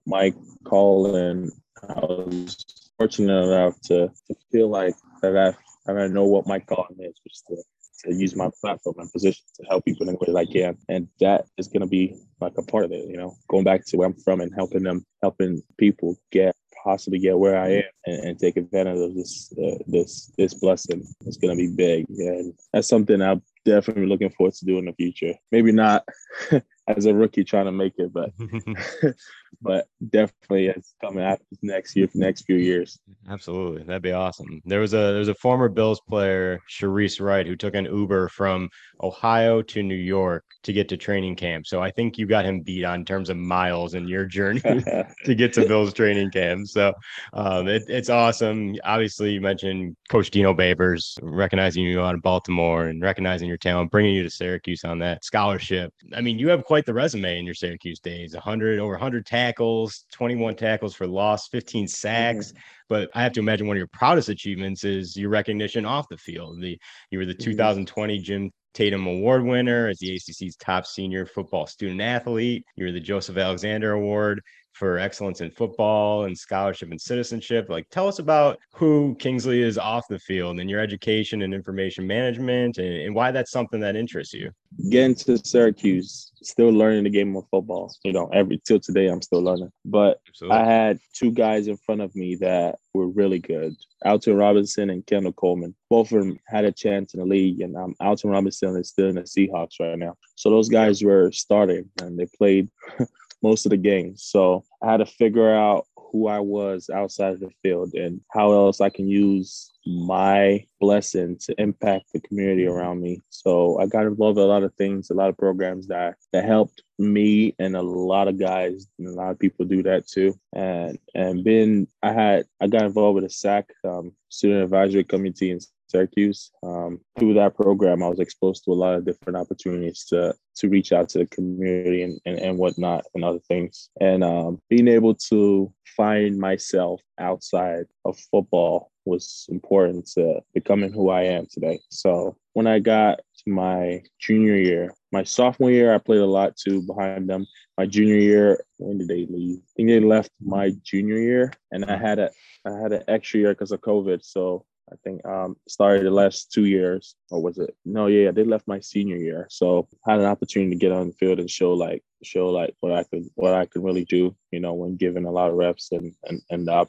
[0.07, 0.33] my
[0.65, 1.51] call, and
[1.89, 5.55] I was fortunate enough to, to feel like that I,
[5.87, 9.13] that I know what my calling is, which is to, to use my platform and
[9.13, 10.77] position to help people in the way that I can.
[10.89, 13.87] And that is going to be like a part of it, you know, going back
[13.87, 17.83] to where I'm from and helping them, helping people get possibly get where I am
[18.07, 21.07] and, and take advantage of this uh, this this blessing.
[21.27, 24.93] It's gonna be big, and that's something I'm definitely looking forward to do in the
[24.93, 25.35] future.
[25.53, 26.07] Maybe not
[26.89, 28.33] as a rookie trying to make it, but
[29.63, 32.99] but definitely it's coming after next year, next few years.
[33.29, 34.61] Absolutely, that'd be awesome.
[34.65, 38.29] There was a there was a former Bills player, Shareece Wright, who took an Uber
[38.29, 38.69] from
[39.03, 41.67] Ohio to New York to get to training camp.
[41.67, 44.61] So I think you got him beat on terms of miles in your journey
[45.25, 46.67] to get to Bills training camp.
[46.69, 46.93] So
[47.33, 48.77] um, it, it's awesome.
[48.85, 53.91] Obviously, you mentioned Coach Dino Babers recognizing you out of Baltimore and recognizing your talent,
[53.91, 55.93] bringing you to Syracuse on that scholarship.
[56.15, 60.05] I mean, you have quite the resume in your Syracuse days 100, over 100 tackles,
[60.13, 62.49] 21 tackles for loss, 15 sacks.
[62.49, 62.59] Mm-hmm.
[62.89, 66.17] But I have to imagine one of your proudest achievements is your recognition off the
[66.17, 66.61] field.
[66.61, 66.79] The
[67.11, 67.51] you were the mm-hmm.
[67.51, 72.65] 2020 Jim Tatum Award winner, as the ACC's top senior football student athlete.
[72.77, 77.69] You're the Joseph Alexander Award for excellence in football and scholarship and citizenship.
[77.69, 82.07] Like, tell us about who Kingsley is off the field and your education and information
[82.07, 84.51] management and, and why that's something that interests you.
[84.89, 87.93] Getting to Syracuse, still learning the game of football.
[88.05, 89.71] You know, every till today, I'm still learning.
[89.85, 90.59] But Absolutely.
[90.59, 93.75] I had two guys in front of me that were really good.
[94.05, 95.75] Alton Robinson and Kendall Coleman.
[95.89, 99.09] Both of them had a chance in the league, and um, Alton Robinson is still
[99.09, 100.17] in the Seahawks right now.
[100.37, 102.69] So those guys were starting, and they played
[103.43, 104.25] most of the games.
[104.25, 108.53] So I had to figure out who I was outside of the field and how
[108.53, 113.21] else I can use my blessing to impact the community around me.
[113.31, 116.45] So I got involved in a lot of things, a lot of programs that that
[116.45, 120.39] helped me and a lot of guys and a lot of people do that too.
[120.53, 125.51] And and been I had I got involved with a SAC um, student advisory committee
[125.51, 125.61] in
[125.91, 126.51] Syracuse.
[126.63, 130.69] Um, through that program, I was exposed to a lot of different opportunities to to
[130.69, 133.89] reach out to the community and, and, and whatnot and other things.
[134.01, 141.09] And um, being able to find myself outside of football was important to becoming who
[141.11, 141.81] I am today.
[141.91, 146.57] So when I got to my junior year, my sophomore year, I played a lot
[146.57, 147.47] too behind them.
[147.79, 149.59] My junior year, when did they leave?
[149.59, 152.31] I think they left my junior year, and I had a
[152.67, 154.23] I had an extra year because of COVID.
[154.25, 157.75] So I think um started the last two years, or was it?
[157.85, 161.09] No, yeah, they left my senior year, so I had an opportunity to get on
[161.09, 164.35] the field and show like show like what I could what I could really do.
[164.51, 166.85] You know, when given a lot of reps and and and uh,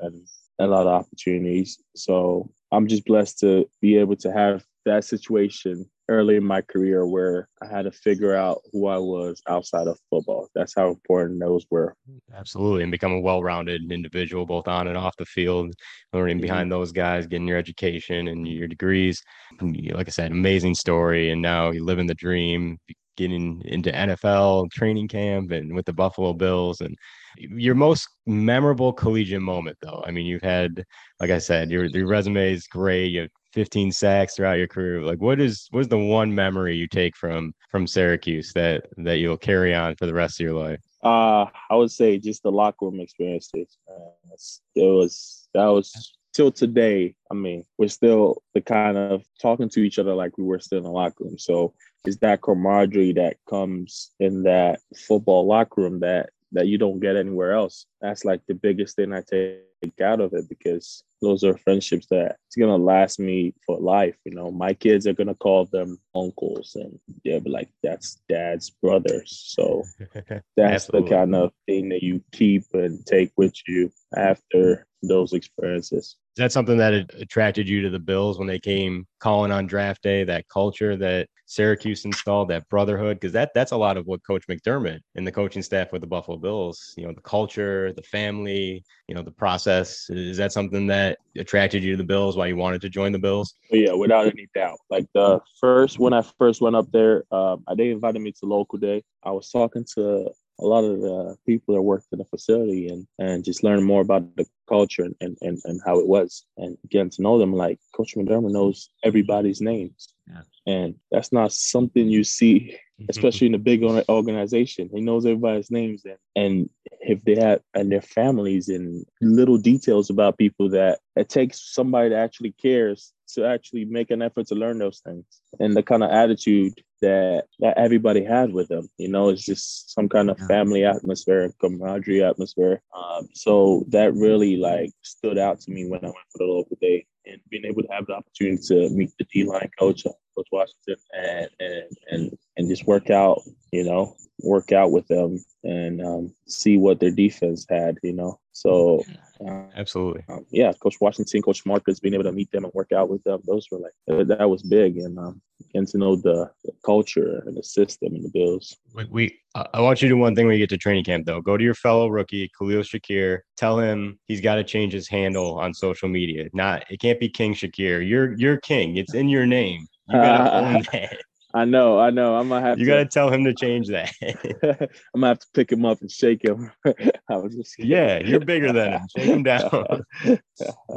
[0.00, 0.26] and
[0.58, 1.82] a lot of opportunities.
[1.94, 7.06] So I'm just blessed to be able to have that situation early in my career
[7.06, 10.48] where I had to figure out who I was outside of football.
[10.54, 11.94] That's how important those were.
[12.34, 12.82] Absolutely.
[12.82, 15.74] And become a well rounded individual, both on and off the field,
[16.12, 16.42] learning mm-hmm.
[16.42, 19.22] behind those guys, getting your education and your degrees.
[19.60, 21.30] Like I said, amazing story.
[21.30, 22.78] And now you live in the dream,
[23.16, 26.80] getting into NFL training camp and with the Buffalo Bills.
[26.80, 26.96] And
[27.36, 30.02] your most memorable collegiate moment, though?
[30.06, 30.84] I mean, you've had,
[31.20, 33.12] like I said, your, your resume is great.
[33.12, 35.00] You have 15 sacks throughout your career.
[35.00, 39.16] Like, what is what is the one memory you take from from Syracuse that that
[39.16, 40.78] you'll carry on for the rest of your life?
[41.02, 43.78] Uh, I would say just the locker room experiences.
[43.90, 44.34] Uh,
[44.74, 47.14] it was that was till today.
[47.30, 50.78] I mean, we're still the kind of talking to each other like we were still
[50.78, 51.38] in the locker room.
[51.38, 51.72] So
[52.04, 57.16] it's that camaraderie that comes in that football locker room that that you don't get
[57.16, 57.86] anywhere else.
[58.02, 59.62] That's like the biggest thing I take
[60.02, 64.16] out of it because those are friendships that it's gonna last me for life.
[64.24, 68.70] You know, my kids are gonna call them uncles, and they'll be like, "That's dad's
[68.70, 69.82] brothers." So
[70.56, 76.16] that's the kind of thing that you keep and take with you after those experiences.
[76.36, 80.02] Is that something that attracted you to the Bills when they came calling on draft
[80.02, 80.22] day?
[80.24, 84.46] That culture that Syracuse installed, that brotherhood, because that that's a lot of what Coach
[84.46, 86.92] McDermott and the coaching staff with the Buffalo Bills.
[86.96, 89.65] You know, the culture, the family, you know, the process.
[89.66, 92.36] Is that something that attracted you to the Bills?
[92.36, 93.54] Why you wanted to join the Bills?
[93.70, 94.78] Yeah, without any doubt.
[94.90, 98.78] Like the first when I first went up there, um, they invited me to local
[98.78, 99.02] day.
[99.24, 103.06] I was talking to a lot of the people that worked in the facility and
[103.18, 106.76] and just learn more about the culture and, and, and, and how it was and
[106.90, 110.42] getting to know them like coach mcdermott knows everybody's names yeah.
[110.66, 112.76] and that's not something you see
[113.08, 114.90] especially in a big organization.
[114.92, 116.70] He knows everybody's names and, and
[117.00, 122.10] if they have and their families and little details about people that it takes somebody
[122.10, 125.24] that actually cares to actually make an effort to learn those things.
[125.60, 129.92] And the kind of attitude that that everybody had with them you know it's just
[129.92, 132.80] some kind of family atmosphere camaraderie atmosphere.
[132.96, 136.78] Um, so that really like stood out to me when i went for the local
[136.80, 140.96] day and being able to have the opportunity to meet the d-line coach coach washington
[141.14, 146.32] and and and, and just work out you know work out with them and um,
[146.46, 148.38] see what their defense had you know?
[148.52, 149.02] So
[149.46, 150.24] uh, absolutely.
[150.28, 153.22] um, yeah coach washington coach marcus being able to meet them and work out with
[153.24, 155.40] them those were like that was big and um,
[155.72, 158.76] getting to know the, the, culture and the system and the bills.
[159.10, 159.38] We
[159.74, 161.40] i want you to do one thing when you get to training camp though.
[161.40, 163.40] Go to your fellow rookie khalil shakir.
[163.56, 166.48] Tell him he's got to change his handle on social media.
[166.52, 168.06] Not it can't be king shakir.
[168.06, 168.96] You're you're king.
[168.96, 169.86] It's in your name.
[170.08, 171.16] You gotta uh, own that
[171.56, 172.36] I know, I know.
[172.36, 172.76] I'm gonna have.
[172.76, 174.12] To You to, gotta tell him to change that.
[175.14, 176.70] I'm gonna have to pick him up and shake him.
[177.30, 177.78] I was just.
[177.78, 179.00] Yeah, you're bigger than him.
[179.16, 180.04] Shake him down.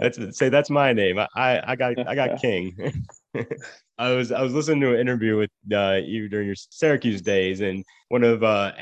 [0.01, 1.17] that's say that's my name.
[1.17, 2.75] I I got I got King.
[3.97, 7.61] I was I was listening to an interview with uh, you during your Syracuse days,
[7.61, 8.73] and one of uh,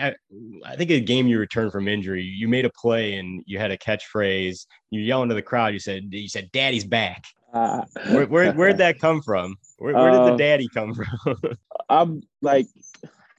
[0.66, 3.70] I think a game you returned from injury, you made a play and you had
[3.70, 4.66] a catchphrase.
[4.90, 5.74] You yell into the crowd.
[5.74, 7.24] You said you said "Daddy's back."
[7.54, 9.56] Uh, Where, where where'd that come from?
[9.78, 11.36] Where, where did the Uh, daddy come from?
[11.90, 12.68] I'm like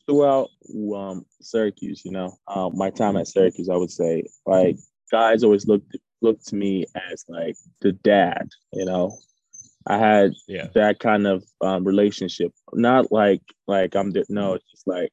[0.06, 0.48] throughout
[0.94, 4.76] um, Syracuse, you know, um, my time at Syracuse, I would say like
[5.10, 9.16] guys always looked looked to me as like the dad, you know.
[9.86, 10.68] I had Yeah.
[10.74, 15.12] that kind of um, relationship, not like like I'm the, no, it's just like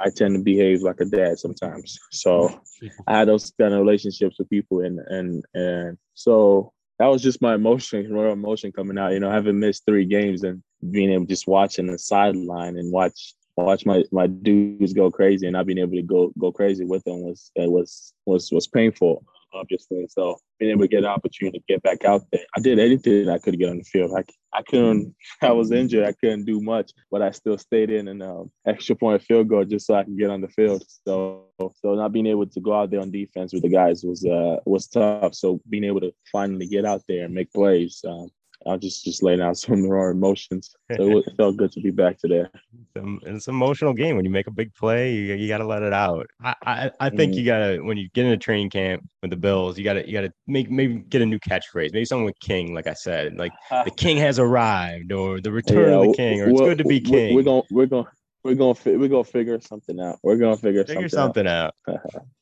[0.00, 1.98] I tend to behave like a dad sometimes.
[2.10, 2.60] So
[3.06, 7.42] I had those kind of relationships with people, and and and so that was just
[7.42, 9.12] my emotion, raw emotion coming out.
[9.12, 12.76] You know, having missed three games and being able to just watch in the sideline
[12.76, 16.50] and watch watch my my dudes go crazy and not being able to go go
[16.50, 19.24] crazy with them was it was was was painful
[19.54, 20.06] obviously.
[20.08, 23.28] So being able to get an opportunity to get back out there i did anything
[23.28, 24.12] i could get on the field.
[24.16, 24.24] I,
[24.56, 26.06] I couldn't i was injured.
[26.06, 29.64] I couldn't do much but i still stayed in an um, extra point field goal
[29.64, 30.84] just so i could get on the field.
[31.06, 31.46] So
[31.76, 34.56] so not being able to go out there on defense with the guys was uh
[34.64, 35.34] was tough.
[35.34, 38.30] So being able to finally get out there and make plays um,
[38.66, 40.74] I was just just laying out some of the raw emotions.
[40.96, 42.48] So it felt good to be back to.
[42.96, 45.66] Um, it's an emotional game when you make a big play you, you got to
[45.66, 47.36] let it out i i, I think Mhm.
[47.36, 50.32] you gotta when you get into training camp with the bills you gotta you gotta
[50.46, 53.52] make maybe get a new catchphrase maybe something with king like i said like
[53.84, 57.00] the king has arrived or the return of the king or it's good to be
[57.00, 58.08] king We're gonna we're gonna
[58.44, 60.18] we're gonna fi- we're gonna figure something out.
[60.22, 61.74] We're gonna figure, figure something, something out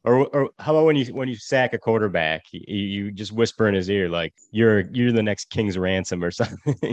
[0.05, 3.69] or, or how about when you when you sack a quarterback you, you just whisper
[3.69, 6.75] in his ear like you're you're the next king's ransom or something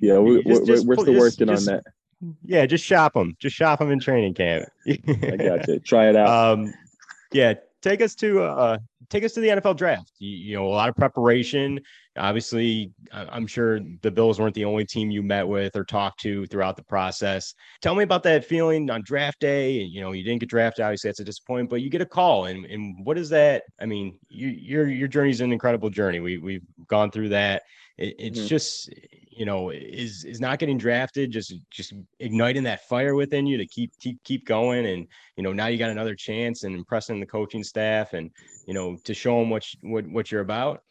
[0.00, 1.84] yeah, we, Just- we're, just we're still just- working on that.
[2.44, 3.36] yeah just shop them.
[3.38, 5.78] just shop them in training camp I got you.
[5.80, 6.28] Try it out.
[6.58, 6.72] um
[7.32, 8.78] yeah take us to uh
[9.10, 10.12] take us to the nfl draft.
[10.18, 11.80] You, you know a lot of preparation.
[12.16, 16.46] Obviously i'm sure the bills weren't the only team you met with or talked to
[16.46, 17.54] throughout the process.
[17.80, 19.72] Tell me about that feeling on draft day.
[19.72, 22.46] You know you didn't get drafted obviously that's a disappointment but you get a call.
[22.46, 23.64] And, and what is that?
[23.80, 26.20] I mean you, your your is an incredible journey.
[26.20, 27.62] We, we've gone through that
[27.98, 28.48] it, it's Mhm.
[28.48, 28.90] just
[29.30, 33.66] you know is is not getting drafted just just igniting that fire within you to
[33.66, 37.26] keep keep keep going and you know now you got another chance and impressing the
[37.26, 38.30] coaching staff and
[38.66, 40.82] you know to show them what you- what what you're about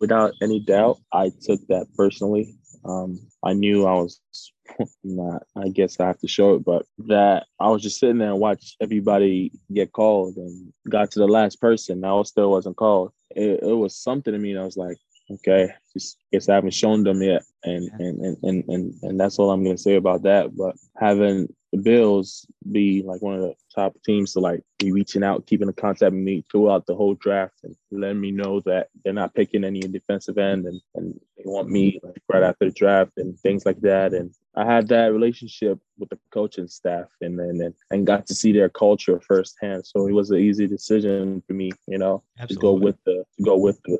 [0.00, 2.54] Without any doubt, I took that personally.
[2.84, 4.20] Um, I knew I was
[5.04, 5.42] not.
[5.56, 8.38] I guess I have to show it, but that I was just sitting there and
[8.38, 12.04] watch everybody get called and got to the last person.
[12.04, 13.10] I was still wasn't called.
[13.34, 14.56] It, it was something to me.
[14.56, 14.96] I was like,
[15.30, 19.38] okay, just guess I haven't shown them yet, and and and and and, and that's
[19.38, 20.56] all I'm gonna say about that.
[20.56, 25.22] But having the Bills be like one of the top teams to like be reaching
[25.22, 28.88] out, keeping in contact with me throughout the whole draft, and letting me know that
[29.04, 32.72] they're not picking any defensive end, and and they want me like right after the
[32.72, 34.12] draft and things like that.
[34.12, 38.34] And I had that relationship with the coaching staff, and then and, and got to
[38.34, 39.86] see their culture firsthand.
[39.86, 43.42] So it was an easy decision for me, you know, to go with the to
[43.44, 43.98] go with the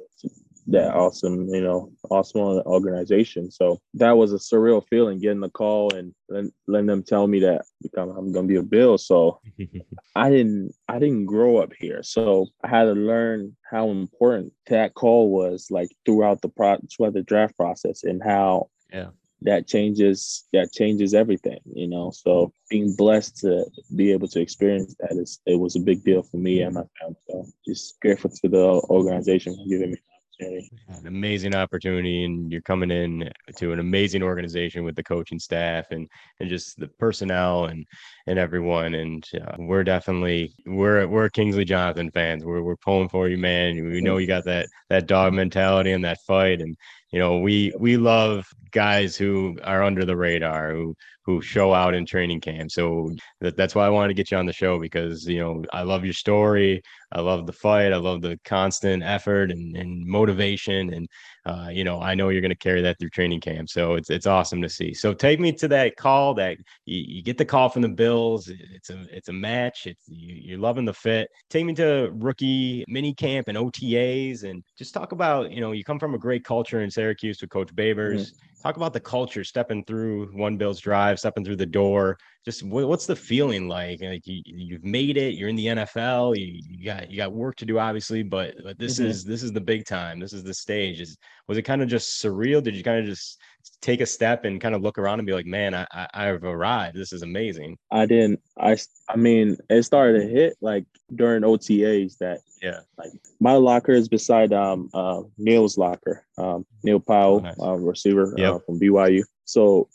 [0.69, 3.51] that awesome, you know, awesome organization.
[3.51, 7.63] So that was a surreal feeling getting the call and letting, them tell me that
[7.97, 8.99] I'm gonna be a Bill.
[8.99, 9.41] So
[10.17, 12.03] I didn't I didn't grow up here.
[12.03, 17.15] So I had to learn how important that call was like throughout the pro throughout
[17.15, 19.11] the draft process and how Yeah.
[19.43, 22.11] that changes that changes everything, you know.
[22.11, 23.65] So being blessed to
[23.97, 26.85] be able to experience that is it was a big deal for me and my
[27.01, 27.17] family.
[27.29, 29.99] So just grateful to the organization for giving me
[30.41, 30.71] opportunity.
[30.89, 35.91] an amazing opportunity and you're coming in to an amazing organization with the coaching staff
[35.91, 36.09] and
[36.41, 37.87] and just the personnel and
[38.27, 43.29] and everyone and uh, we're definitely we're we're Kingsley Jonathan fans we're we're pulling for
[43.29, 46.77] you man we know you got that that dog mentality and that fight and
[47.11, 50.95] you know we we love guys who are under the radar who
[51.31, 52.71] who show out in training camp.
[52.71, 53.11] So
[53.41, 55.83] that, that's why I wanted to get you on the show because you know I
[55.83, 56.83] love your story.
[57.13, 57.93] I love the fight.
[57.93, 60.93] I love the constant effort and, and motivation.
[60.93, 61.09] And
[61.47, 63.71] uh, you know I know you're going to carry that through training camp.
[63.71, 64.93] So it's it's awesome to see.
[64.95, 68.51] So take me to that call that you, you get the call from the Bills.
[68.75, 69.87] It's a it's a match.
[69.87, 71.31] It's you, you're loving the fit.
[71.49, 75.85] Take me to rookie mini camp and OTAs and just talk about you know you
[75.85, 78.33] come from a great culture in Syracuse with Coach Babers
[78.63, 82.19] talk about the culture stepping through one Bills drive stepping through the door.
[82.45, 84.01] Just what, what's the feeling like?
[84.03, 87.57] Like you, you've made it you're in the nfl you, you got you got work
[87.57, 89.05] to do obviously but but this Mhm.
[89.07, 90.19] is this is the big time.
[90.21, 91.01] This is the stage.
[91.01, 91.17] Is
[91.49, 92.63] was it kind of just surreal?
[92.63, 93.41] Did you kind of just
[93.81, 96.45] take a step and kind of look around and be like man i, I i've
[96.45, 98.41] arrived this is amazing I didn't.
[98.59, 98.77] I.
[99.09, 100.85] I mean, it started to hit like
[101.17, 106.25] during OTAs that yeah like my locker is beside um uh Neil's locker.
[106.39, 107.57] Um, Neil Pau'u, nice.
[107.61, 108.55] uh, receiver Yep.
[108.55, 109.23] uh, from BYU.
[109.45, 109.89] So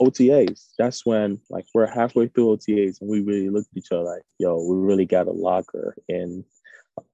[0.00, 0.68] OTAs.
[0.78, 4.22] That's when like we're halfway through OTAs and we really looked at each other like,
[4.38, 6.44] yo, we really got a locker in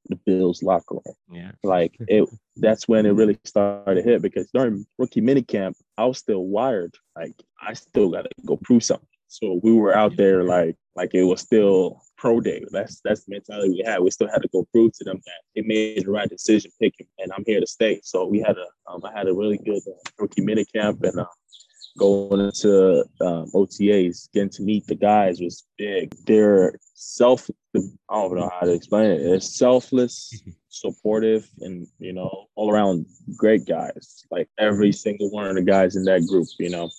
[0.09, 1.14] the Bills locker room.
[1.30, 1.52] Yeah.
[1.62, 6.18] Like it that's when it really started to hit because during rookie minicamp, I was
[6.18, 6.94] still wired.
[7.16, 9.09] Like I still gotta go prove something.
[9.28, 12.64] So we were out there like like it was still pro day.
[12.70, 14.00] That's that's the mentality we had.
[14.00, 17.06] We still had to go prove to them that they made the right decision picking,
[17.18, 18.00] and I'm here to stay.
[18.02, 21.26] So we had a um, I had a really good uh, rookie minicamp, and uh,
[21.97, 26.14] going into um, OTAs, getting to meet the guys was big.
[26.26, 27.49] They're self.
[27.76, 27.80] I
[28.11, 29.22] don't know how to explain it.
[29.24, 34.24] They're selfless, supportive, and you know, all around great guys.
[34.30, 36.91] Like every single one of the guys in that group, you know,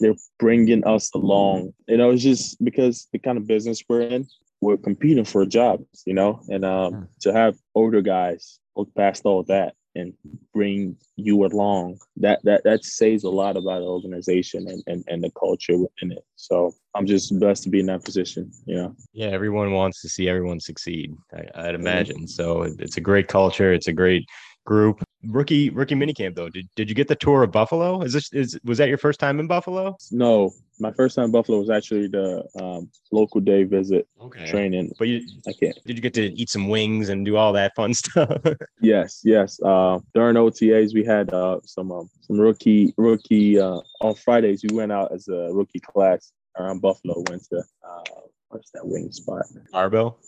[0.00, 1.72] they're bringing us along.
[1.88, 4.26] You know, it's just because the kind of business we're in,
[4.60, 6.02] we're competing for jobs.
[6.06, 10.12] You know, and um, to have older guys look past all that and
[10.52, 15.22] bring you along that that that says a lot about the organization and, and and
[15.22, 18.94] the culture within it so i'm just blessed to be in that position you know
[19.12, 21.14] Yeah, everyone wants to see everyone succeed.
[21.32, 22.26] I, I'd imagine.
[22.26, 23.72] So it's a great culture.
[23.72, 24.26] It's a great
[24.64, 25.03] group.
[25.26, 26.48] Rookie rookie minicamp though.
[26.48, 28.02] Did, did you get the tour of Buffalo?
[28.02, 29.96] Is this is was that your first time in Buffalo?
[30.10, 34.44] no my first time in buffalo was actually the um, local day visit Okay.
[34.44, 37.52] training But you i can't did you get to eat some wings and do all
[37.52, 38.42] that fun stuff?
[38.80, 44.14] yes yes uh during otas we had uh some um, some rookie rookie uh on
[44.16, 48.84] fridays we went out as a rookie class around buffalo went to uh what's that
[48.84, 50.18] wing spot Bar-Bill.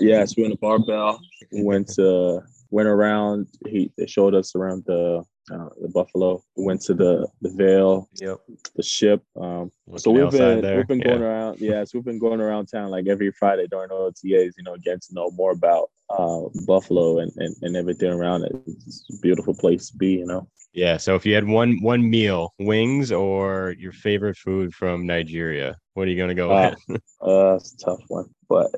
[0.00, 1.20] Yes, we went to Bar-Bill.
[1.52, 2.42] We went to
[2.74, 3.46] went around.
[3.66, 5.22] He they showed us around the
[5.52, 6.42] uh, the Buffalo.
[6.56, 8.38] We went to the the Vale, Yep.
[8.76, 9.22] the ship.
[9.40, 11.10] Um, so we've been there, we've been yeah.
[11.10, 11.60] going around.
[11.60, 14.52] Yes, we've been going around town like every Friday during OTAs.
[14.58, 18.52] You know, getting to know more about uh, Buffalo and, and and everything around it.
[18.66, 20.12] It's a beautiful place to be.
[20.14, 20.48] You know.
[20.72, 20.96] Yeah.
[20.96, 26.08] So if you had one one meal, wings or your favorite food from Nigeria, what
[26.08, 27.00] are you gonna go Uh, with?
[27.22, 28.68] Uh, it's a tough one, but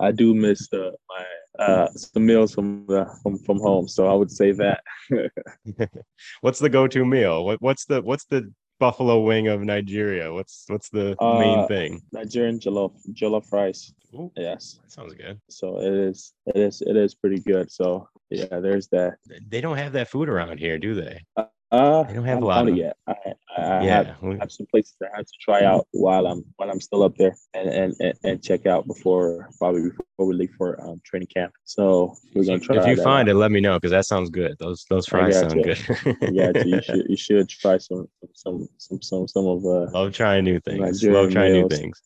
[0.00, 1.24] I do miss uh, my
[1.58, 3.86] uh some meals from the from from home.
[3.88, 4.82] So I would say that.
[6.40, 7.44] what's the go-to meal?
[7.44, 10.32] What what's the what's the buffalo wing of Nigeria?
[10.32, 12.02] What's what's the main Uh, thing?
[12.12, 13.92] Nigerian jollof jollof rice.
[14.14, 14.78] Ooh, Yes.
[14.82, 15.40] that sounds good.
[15.48, 17.70] So it is it is it is pretty good.
[17.70, 19.14] So yeah, there's that.
[19.48, 21.20] They don't have that food around here, do they?
[21.72, 22.96] Uh They don't have a lot of- yet.
[23.06, 23.32] I, I,
[23.62, 24.14] I yeah.
[24.20, 27.16] have, have some places I have to try out while I'm while I'm still up
[27.16, 31.28] there and and, and, and check out before probably before we leave for um, training
[31.34, 31.52] camp.
[31.64, 32.76] So we're gonna try.
[32.76, 33.32] if you find out.
[33.32, 34.56] it, let me know because that sounds good.
[34.58, 35.64] Those those fries sound you.
[35.64, 35.78] good.
[36.32, 40.44] yeah, you should you should try some some some some some of uh Love trying
[40.44, 40.80] new things.
[41.02, 41.70] Nigerian Love trying meals.
[41.70, 42.02] new things.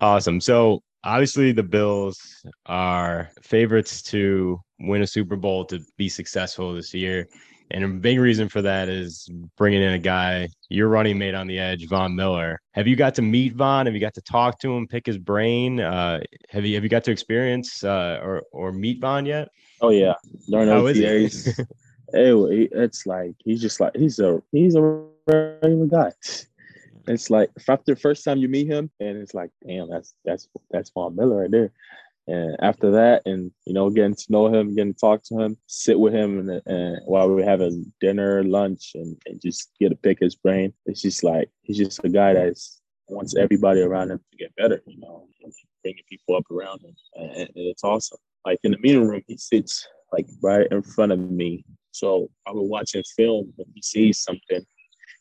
[0.00, 0.40] Awesome.
[0.40, 2.18] So obviously the Bills
[2.66, 7.26] are favorites to win a Super Bowl to be successful this year.
[7.72, 11.46] And a big reason for that is bringing in a guy, your running mate on
[11.46, 12.60] the edge, Von Miller.
[12.72, 13.86] Have you got to meet Von?
[13.86, 15.80] Have you got to talk to him, pick his brain?
[15.80, 19.48] Uh, have you have you got to experience uh, or or meet Von yet?
[19.80, 20.14] oh yeah
[20.48, 20.98] during How is?
[20.98, 21.58] OTAs.
[22.12, 26.12] It, it's like he's just like he's a he's a regular guy.
[27.06, 30.48] It's like after the first time you meet him, and it's like, damn, that's that's
[30.70, 31.72] that's Von Miller right there.
[32.30, 35.56] And after that, and you know, getting to know him, getting to talk to him,
[35.66, 39.96] sit with him, and, and while we're having dinner, lunch, and, and just get to
[39.96, 42.56] pick his brain, it's just like he's just a guy that
[43.08, 44.80] wants everybody around him to get better.
[44.86, 45.26] You know,
[45.82, 48.18] bringing people up around him, and, and it's awesome.
[48.46, 51.64] Like in the meeting room, he sits like right in front of me.
[51.90, 54.64] So I was watching film when he sees something,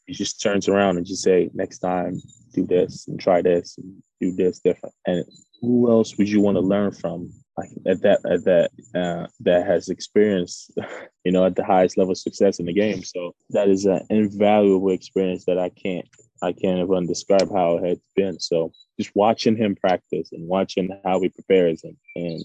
[0.05, 2.21] he just turns around and just say, next time,
[2.53, 4.93] do this and try this and do this different.
[5.07, 5.25] And
[5.61, 9.67] who else would you want to learn from like at that at that uh, that
[9.67, 10.71] has experience
[11.23, 13.03] you know, at the highest level of success in the game?
[13.03, 16.07] So that is an invaluable experience that I can't
[16.41, 18.39] I can't even describe how it has been.
[18.39, 22.43] So just watching him practice and watching how he prepares and, and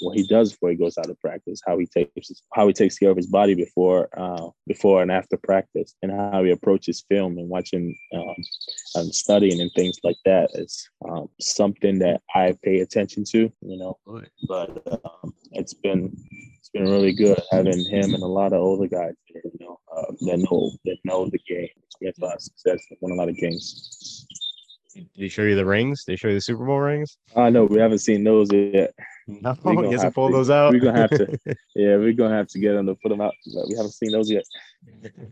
[0.00, 2.98] what he does before he goes out of practice, how he takes how he takes
[2.98, 7.38] care of his body before uh, before and after practice, and how he approaches film
[7.38, 8.36] and watching um,
[8.94, 13.52] and studying and things like that is um, something that I pay attention to.
[13.62, 13.98] You know,
[14.48, 16.16] but um, it's been
[16.58, 19.14] it's been really good having him and a lot of older guys
[19.44, 19.65] you know,
[19.96, 23.28] uh, that know that know the game, experience a lot of success, won a lot
[23.28, 24.26] of games.
[24.94, 26.04] Did he show you the rings?
[26.04, 27.18] Did he show you the Super Bowl rings?
[27.34, 28.94] I know we haven't seen those yet.
[29.26, 30.72] No, he hasn't pulled those out.
[30.72, 31.38] We're gonna have to,
[31.74, 33.34] yeah, we're gonna have to get them to put them out.
[33.54, 34.44] But we haven't seen those yet.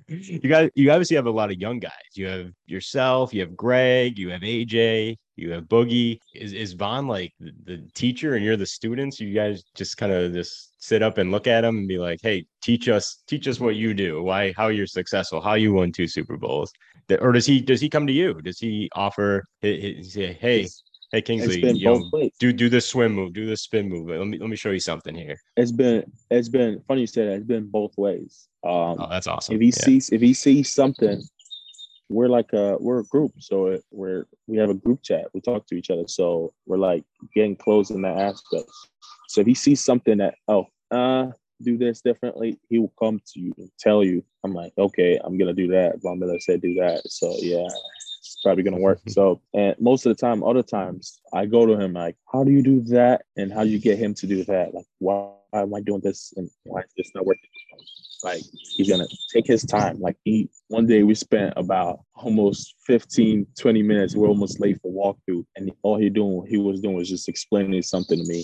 [0.08, 1.92] you guys, you obviously have a lot of young guys.
[2.14, 6.18] You have yourself, you have Greg, you have AJ, you have Boogie.
[6.34, 9.20] Is is Von like the, teacher and you're the students?
[9.20, 12.20] You guys just kind of just sit up and look at him and be like,
[12.22, 14.22] "Hey, teach us, teach us what you do.
[14.22, 16.72] Why, how you're successful, how you won two Super Bowls."
[17.08, 18.34] That- Or does he does he come to you?
[18.42, 19.44] Does he offer?
[19.60, 20.68] he- he Say, "Hey,
[21.12, 22.32] Hey Kingsley, been yo, both ways.
[22.40, 24.08] do do this swim move, do this spin move.
[24.08, 25.36] Let me let me show you something here.
[25.56, 27.34] It's been it's been funny you said that.
[27.36, 28.48] It's been both ways.
[28.64, 29.54] Um, Oh, that's awesome.
[29.54, 29.72] if he Yeah.
[29.84, 31.22] sees if he sees something,
[32.08, 35.26] we're like a we're a group, so it, we're we have a group chat.
[35.32, 37.04] We talk to each other, so we're like
[37.34, 38.70] getting close in that aspect.
[39.28, 41.28] So if he sees something that oh uh
[41.62, 44.22] do this differently, he will come to you and tell you.
[44.44, 46.02] I'm like okay, I'm gonna do that.
[46.02, 47.68] Von Miller said do that, so yeah.
[48.44, 49.00] Probably gonna work.
[49.08, 52.52] So, and most of the time, other times, I go to him like, "How do
[52.52, 53.24] you do that?
[53.36, 54.72] And how do you get him to do that?
[54.72, 56.32] Like, why, why am I doing this?
[56.36, 57.50] And why is this not working?"
[58.24, 58.42] like
[58.76, 63.82] he's gonna take his time like he one day we spent about almost 15 20
[63.82, 67.28] minutes we're almost late for walkthrough and all he doing he was doing was just
[67.28, 68.42] explaining something to me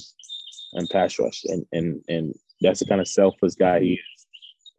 [0.75, 4.27] and pass rush and and and that's the kind of selfless guy he is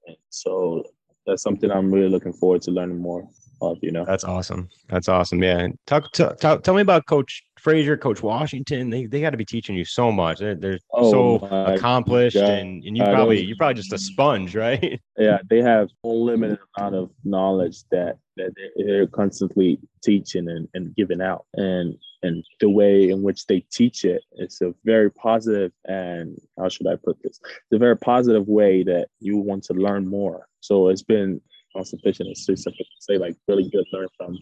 [0.08, 0.84] and so
[1.26, 3.28] that's something i'm really looking forward to learning more
[3.62, 4.70] of you know That's awesome.
[4.90, 5.42] That's awesome.
[5.44, 5.68] Yeah.
[5.88, 8.90] Talk, talk, talk tell me about Coach Frazier, Coach Washington.
[8.90, 10.40] They, they got to be teaching you so much.
[10.40, 12.50] They're, they're Oh so accomplished, God.
[12.50, 15.00] and, and you probably you're probably just a sponge, right?
[15.18, 20.96] yeah they have unlimited amount of knowledge that that they're- they're constantly teaching and, and
[20.96, 25.72] giving out and and the way in which they teach it it's a very positive
[25.86, 29.74] and how should i put this it's a very positive way that you want to
[29.74, 31.42] learn more so it's been
[31.84, 34.38] sufficient it's just something to say like really good learn from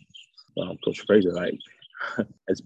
[0.62, 1.58] um, coach frazier like
[2.48, 2.62] it's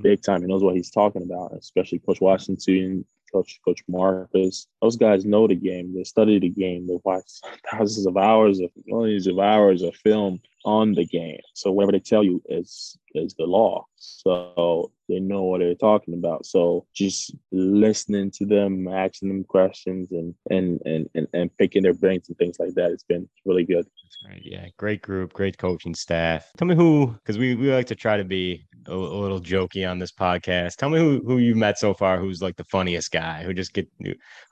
[0.00, 4.66] big time he knows what he's talking about especially coach washington Coach Coach Marcus.
[4.82, 5.94] Those guys know the game.
[5.94, 6.86] They study the game.
[6.86, 11.40] They watch thousands of hours of millions of hours of film on the game.
[11.54, 13.86] So whatever they tell you is is the law.
[13.96, 16.46] So they know what they're talking about.
[16.46, 21.94] So just listening to them, asking them questions, and and and and, and picking their
[21.94, 22.92] brains and things like that.
[22.92, 23.86] It's been really good.
[24.26, 24.42] Right.
[24.44, 24.66] Yeah.
[24.76, 26.50] Great group, great coaching staff.
[26.58, 29.88] Tell me who, because we, we like to try to be a, a little jokey
[29.88, 30.76] on this podcast.
[30.76, 33.72] Tell me who, who you met so far who's like the funniest guy who just
[33.72, 33.88] get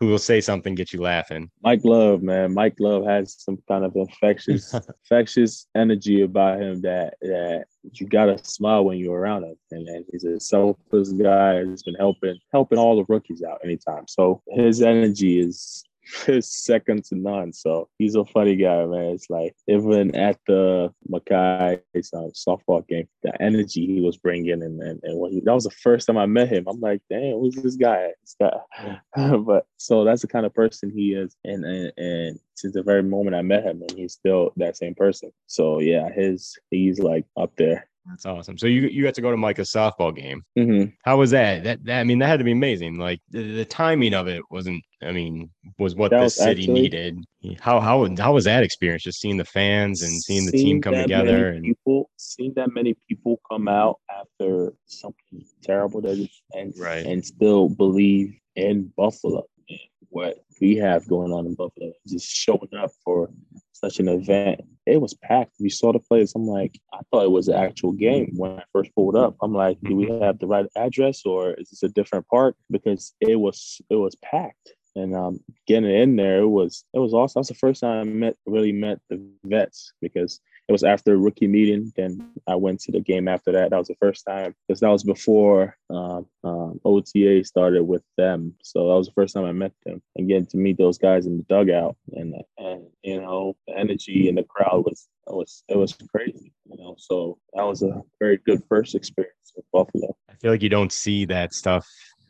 [0.01, 1.51] who will say something, get you laughing.
[1.63, 2.55] Mike Love, man.
[2.55, 7.65] Mike Love has some kind of infectious, infectious energy about him that that
[7.95, 9.57] you gotta smile when you're around him.
[9.71, 11.65] And, and he's a selfless guy.
[11.65, 14.07] He's been helping helping all the rookies out anytime.
[14.09, 15.85] So his energy is
[16.29, 17.53] is second to none.
[17.53, 19.15] So he's a funny guy, man.
[19.15, 24.81] It's like even at the Micah uh, softball game, the energy he was bringing, and
[24.83, 26.65] and, and he, that was the first time I met him.
[26.69, 28.11] I'm like, damn, who's this guy?
[28.23, 29.37] This guy.
[29.39, 33.03] but so that's the kind of person he is, and and, and since the very
[33.03, 35.31] moment I met him, and he's still that same person.
[35.47, 37.89] So yeah, his he's like up there.
[38.09, 38.57] That's awesome.
[38.59, 40.43] So you you got to go to Micah's softball game.
[40.59, 40.91] Mm-hmm.
[41.05, 41.63] How was that?
[41.65, 42.99] That, that I mean, that had to be amazing.
[42.99, 44.83] Like the, the timing of it wasn't.
[45.03, 47.19] I mean, was what That the was city actually- needed.
[47.61, 49.03] How how how was that experience?
[49.03, 52.97] Just seeing the fans and seeing the team come together and people seeing that many
[53.09, 57.05] people come out after something terrible that is, and Right.
[57.07, 59.79] and still believe in Buffalo and
[60.09, 61.93] what we have going on in Buffalo.
[62.07, 63.31] Just showing up for
[63.73, 64.63] such an event.
[64.89, 65.53] It was packed.
[65.61, 66.33] We saw the place.
[66.35, 69.37] I'm like, I thought it was an actual game when I first pulled up.
[69.43, 72.57] I'm like, do we have the right address or is this a different park?
[72.71, 74.73] Because it was it was packed.
[74.97, 77.41] And um, getting in there, it was it was awesome.
[77.41, 81.17] That's the first time I met really met the vets because it was after a
[81.17, 81.93] rookie meeting.
[81.97, 83.71] Then I went to the game after that.
[83.71, 88.55] That was the first time because that was before um, um, OTA started with them.
[88.63, 91.27] So that was the first time I met them and getting to meet those guys
[91.27, 95.65] in the dugout and and you know the energy in the crowd was it was
[95.69, 96.53] it was crazy.
[96.67, 100.17] You know, so that was a very good first experience with Buffalo.
[100.29, 101.89] I feel like you don't see that stuff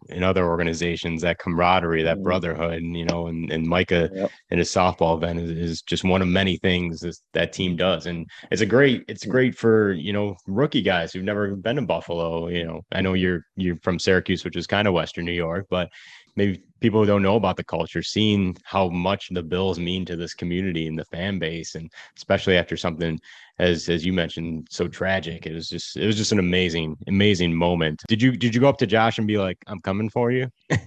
[0.09, 2.22] in other organizations, that camaraderie, that Mhm.
[2.22, 4.30] brotherhood, and you know, and, and Micah Yep.
[4.51, 8.06] and his softball event is, is just one of many things this, that team does.
[8.06, 11.82] And it's a great, it's great for, you know, rookie guys who've never been to
[11.82, 12.48] Buffalo.
[12.48, 15.66] You know, I know you're you're from Syracuse, which is kind of Western New York,
[15.70, 15.89] but
[16.39, 20.16] maybe people who don't know about the culture, seeing how much the Bills mean to
[20.16, 23.20] this community and the fan base, and especially after something
[23.59, 25.47] as as you mentioned, so tragic.
[25.47, 28.02] It was just it was just an amazing, amazing moment.
[28.09, 30.48] Did you did you go up to Josh and be like, I'm coming for you?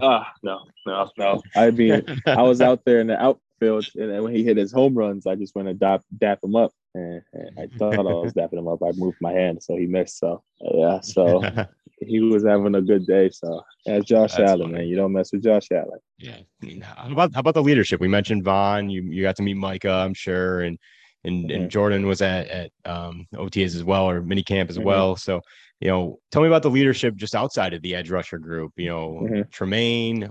[0.00, 1.42] Ah, no, no, no.
[1.56, 3.20] I mean, I was out there in the
[3.62, 6.38] outfield, and then when he hit his home runs, I just went to dap, dap
[6.42, 6.72] him up.
[6.94, 8.82] And, and I thought I was dapping him up.
[8.82, 10.18] I moved my hand, so he missed.
[10.18, 11.42] So yeah, so
[12.00, 13.30] he was having a good day.
[13.30, 14.72] So that's Josh That's Allen, funny.
[14.74, 14.86] man.
[14.88, 15.98] You don't mess with Josh Allen.
[16.18, 16.38] Yeah.
[16.82, 18.00] How about how about the leadership?
[18.00, 18.90] We mentioned Von.
[18.90, 20.78] You you got to meet Micah, I'm sure, and
[21.24, 21.68] and and Mhm.
[21.68, 24.84] Jordan was at at um, OTAs as well or mini camp as Mhm.
[24.84, 25.16] well.
[25.16, 25.40] So
[25.80, 28.72] you know, tell me about the leadership just outside of the edge rusher group.
[28.76, 29.50] You know, Mhm.
[29.50, 30.28] Tremaine.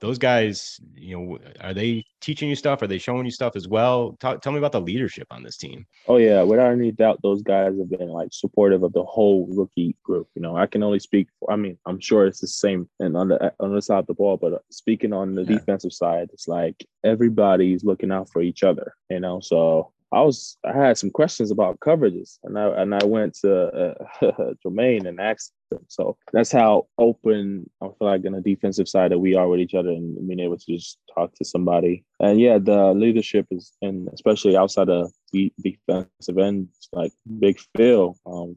[0.00, 2.80] Those guys, you know, are they teaching you stuff?
[2.82, 4.16] Are they showing you stuff as well?
[4.18, 5.86] Talk, tell me about the leadership on this team.
[6.08, 9.94] Oh yeah, without any doubt, those guys have been like supportive of the whole rookie
[10.02, 10.28] group.
[10.34, 11.28] You know, I can only speak.
[11.38, 14.06] For, I mean, I'm sure it's the same and on the on the side of
[14.06, 15.58] the ball, but uh, speaking on the Yeah.
[15.58, 18.94] defensive side, it's like everybody's looking out for each other.
[19.10, 23.04] You know, so I was I had some questions about coverages, and I and I
[23.04, 23.94] went to uh,
[24.64, 25.78] Jermaine and asked him.
[25.88, 29.60] So that's how open I feel like on the defensive side that we are with
[29.60, 32.04] each other and being able to just talk to somebody.
[32.18, 38.16] And yeah, the leadership is, and especially outside of the defensive end, like Big Phil.
[38.26, 38.56] Um,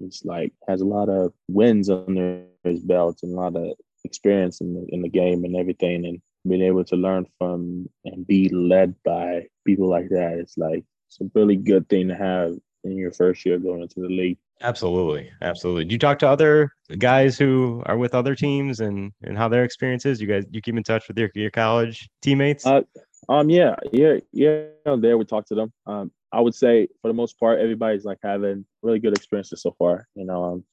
[0.00, 4.60] it's like has a lot of wins under his belt and a lot of experience
[4.60, 8.48] in the in the game and everything, and being able to learn from and be
[8.50, 10.34] led by people like that.
[10.38, 12.54] It's like it's a really good thing to have
[12.84, 14.38] in your first year going into the league.
[14.60, 15.84] Absolutely, absolutely.
[15.84, 19.64] Do you talk to other guys who are with other teams and and how their
[19.64, 20.20] experience is?
[20.20, 22.66] You guys, you keep in touch with your your college teammates?
[22.66, 22.82] Uh,
[23.28, 24.64] Um, yeah, yeah, yeah.
[24.84, 25.72] There, we talk to them.
[25.86, 29.74] Um, I would say for the most part, everybody's like having really good experiences so
[29.78, 30.06] far.
[30.14, 30.64] You know, um,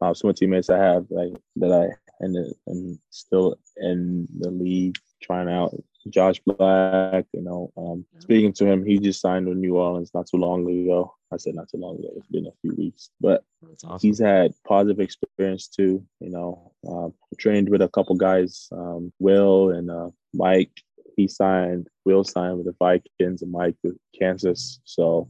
[0.00, 1.86] uh, some of the teammates I have like that I
[2.20, 5.74] and and still in the league trying out.
[6.10, 10.26] Josh Black, you know, um, speaking to him, he just signed with New Orleans not
[10.26, 11.14] too long ago.
[11.32, 13.44] I said not too long ago; it's been a few weeks, but
[13.84, 13.98] awesome.
[14.00, 16.04] he's had positive experience too.
[16.20, 20.82] You know, um, trained with a couple guys, um, Will and uh, Mike.
[21.16, 24.80] He signed, Will signed with the Vikings and Mike with Kansas.
[24.84, 25.28] So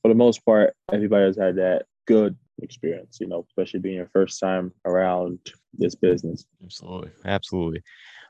[0.00, 3.18] for the most part, everybody has had that good experience.
[3.20, 5.38] You know, especially being your first time around
[5.74, 6.46] this business.
[6.64, 7.10] Absolutely.
[7.24, 7.82] Absolutely.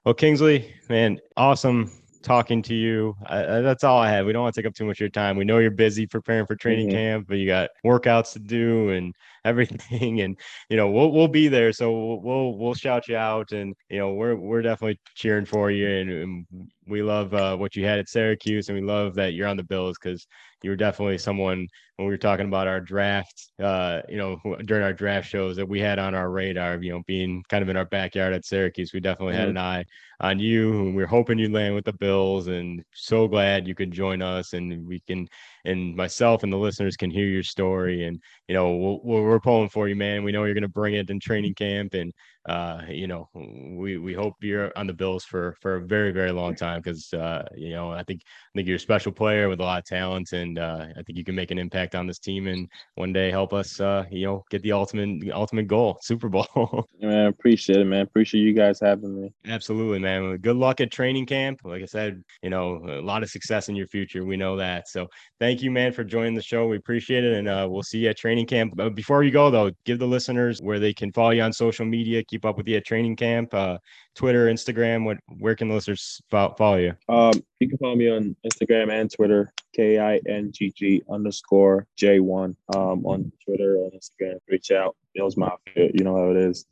[0.04, 1.90] Well, Kingsley, man, awesome
[2.22, 3.16] talking to you.
[3.26, 4.24] I, that's all I have.
[4.24, 5.36] We don't want to take up too much of your time.
[5.36, 6.92] We know you're busy preparing for training Mhm.
[6.92, 9.14] camp, but you got workouts to do and
[9.44, 10.20] everything.
[10.20, 10.38] And
[10.68, 11.72] you know, we'll we'll be there.
[11.72, 15.70] So we'll we'll, we'll shout you out, and you know, we're we're definitely cheering for
[15.70, 15.88] you.
[15.88, 16.46] And, and
[16.86, 19.64] we love uh, what you had at Syracuse, and we love that you're on the
[19.64, 20.26] Bills because
[20.62, 24.82] you were definitely someone when we were talking about our draft, uh, you know, during
[24.82, 27.76] our draft shows that we had on our radar, you know, being kind of in
[27.76, 29.50] our backyard at Syracuse, we definitely had Mhm.
[29.50, 29.84] an eye
[30.20, 30.72] on you.
[30.80, 34.22] And we are hoping you'd land with the Bills and so glad you could join
[34.22, 35.28] us and we can,
[35.64, 38.04] and myself and the listeners can hear your story.
[38.04, 40.24] And, you know, we'll, we're, we're pulling for you, man.
[40.24, 41.94] We know you're going to bring it in training camp.
[41.94, 42.12] And,
[42.48, 46.32] uh, you know, we, we hope you're on the Bills for, for a very, very
[46.32, 46.82] long time.
[46.82, 49.78] Cause, uh, you know, I think, I think you're a special player with a lot
[49.78, 52.68] of talent and, uh, I think you can make an impact on this team and
[52.94, 56.86] one day help us, uh, you know, get the ultimate, the ultimate goal, Super Bowl.
[57.00, 58.02] Man, appreciate it, man.
[58.02, 59.32] Appreciate you guys having me.
[59.46, 60.36] Absolutely, man.
[60.38, 61.60] Good luck at training camp.
[61.64, 64.24] Like I said, you know, a lot of success in your future.
[64.24, 64.88] We know that.
[64.88, 65.08] So
[65.38, 66.66] thank you, man, for joining the show.
[66.66, 67.34] We appreciate it.
[67.34, 68.72] And uh, we'll see you at training camp.
[68.76, 71.84] But before you go, though, give the listeners where they can follow you on social
[71.84, 73.78] media, keep up with you at training camp, uh,
[74.14, 75.04] Twitter, Instagram.
[75.04, 76.94] What, where can the listeners fo- follow you?
[77.08, 81.86] Um, you can follow me on Instagram and Twitter, K I N G G underscore
[81.96, 82.56] J one.
[82.74, 84.96] Um, on Twitter and Instagram, reach out.
[85.14, 86.66] Bill's Mafia, you know how it is.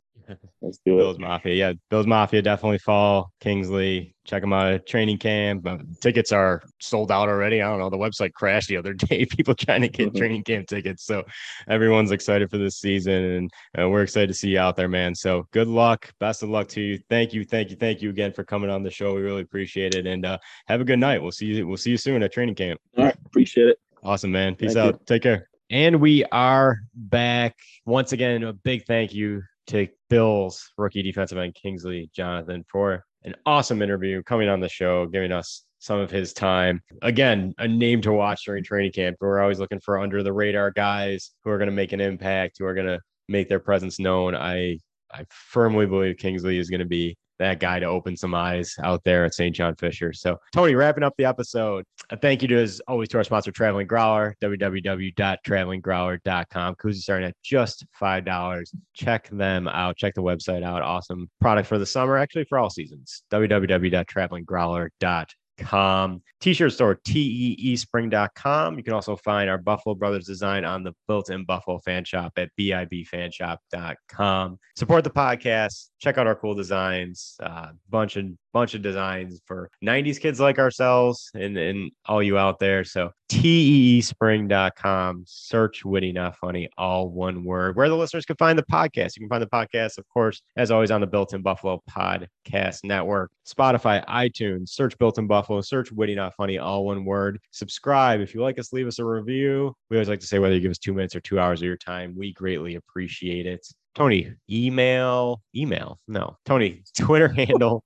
[0.61, 1.21] Let's do Bills it.
[1.21, 1.53] Mafia.
[1.55, 3.31] Yeah, Bills Mafia definitely fall.
[3.39, 5.65] Kingsley, check them out at training camp.
[5.65, 7.61] Uh, tickets are sold out already.
[7.61, 7.89] I don't know.
[7.89, 9.25] The website crashed the other day.
[9.25, 10.17] People trying to get Mhm.
[10.17, 11.05] training camp tickets.
[11.05, 11.23] So
[11.67, 15.15] everyone's excited for this season and uh, we're excited to see you out there, man.
[15.15, 16.11] So good luck.
[16.19, 16.99] Best of luck to you.
[17.09, 17.43] Thank you.
[17.43, 17.75] Thank you.
[17.75, 19.15] Thank you again for coming on the show.
[19.15, 20.05] We really appreciate it.
[20.05, 20.37] And uh,
[20.67, 21.21] have a good night.
[21.21, 21.67] We'll see you.
[21.67, 22.79] We'll see you soon at training camp.
[22.97, 23.77] All right, appreciate it.
[24.03, 24.55] Awesome, man.
[24.55, 24.93] Peace Thank you.
[24.93, 25.05] out.
[25.05, 25.49] Take care.
[25.71, 28.43] And we are back once again.
[28.43, 34.23] A big thank you to Bills rookie defensive end Kingsley Jonathan for an awesome interview
[34.23, 36.81] coming on the show, giving us some of his time.
[37.01, 39.17] Again, a name to watch during training camp.
[39.21, 42.57] We're always looking for under the radar guys who are going to make an impact,
[42.59, 44.35] who are going to make their presence known.
[44.35, 44.79] I
[45.11, 49.03] I firmly believe Kingsley is going to be that guy to open some eyes out
[49.03, 49.55] there at St.
[49.55, 50.13] John Fisher.
[50.13, 53.51] So, Tony, wrapping up the episode, a thank you to, as always, to our sponsor,
[53.51, 56.75] Traveling Growler, www.travelinggrowler.com.
[56.75, 58.73] Koozie starting at just $5.
[58.93, 59.97] Check them out.
[59.97, 60.81] Check the website out.
[60.81, 63.23] Awesome product for the summer, actually for all seasons.
[63.31, 66.21] www.travelinggrowler.com.
[66.39, 68.77] T-shirt store, teespring.com.
[68.77, 72.49] You can also find our Buffalo Brothers design on the built-in Buffalo fan shop at
[72.57, 74.59] bibfanshop.com.
[74.77, 75.88] Support the podcast.
[75.99, 77.35] Check out our cool designs.
[77.41, 82.37] Uh, bunch of bunch of designs for 90s kids like ourselves and, and all you
[82.37, 82.83] out there.
[82.83, 85.23] So teespring.com.
[85.27, 87.75] Search Witty Not Funny, all one word.
[87.75, 89.15] Where the listeners can find the podcast.
[89.15, 92.83] You can find the podcast, of course, as always, on the Built in Buffalo Podcast
[92.83, 94.69] Network, Spotify, iTunes.
[94.69, 95.61] Search Built in Buffalo.
[95.61, 97.39] Search Witty Not Funny, all one word.
[97.51, 98.19] Subscribe.
[98.19, 99.73] If you like us, leave us a review.
[99.89, 101.65] We always like to say whether you give us two minutes or two hours of
[101.65, 103.65] your time, we greatly appreciate it.
[103.95, 105.99] Tony, email, email.
[106.07, 107.83] No, Tony, Twitter handle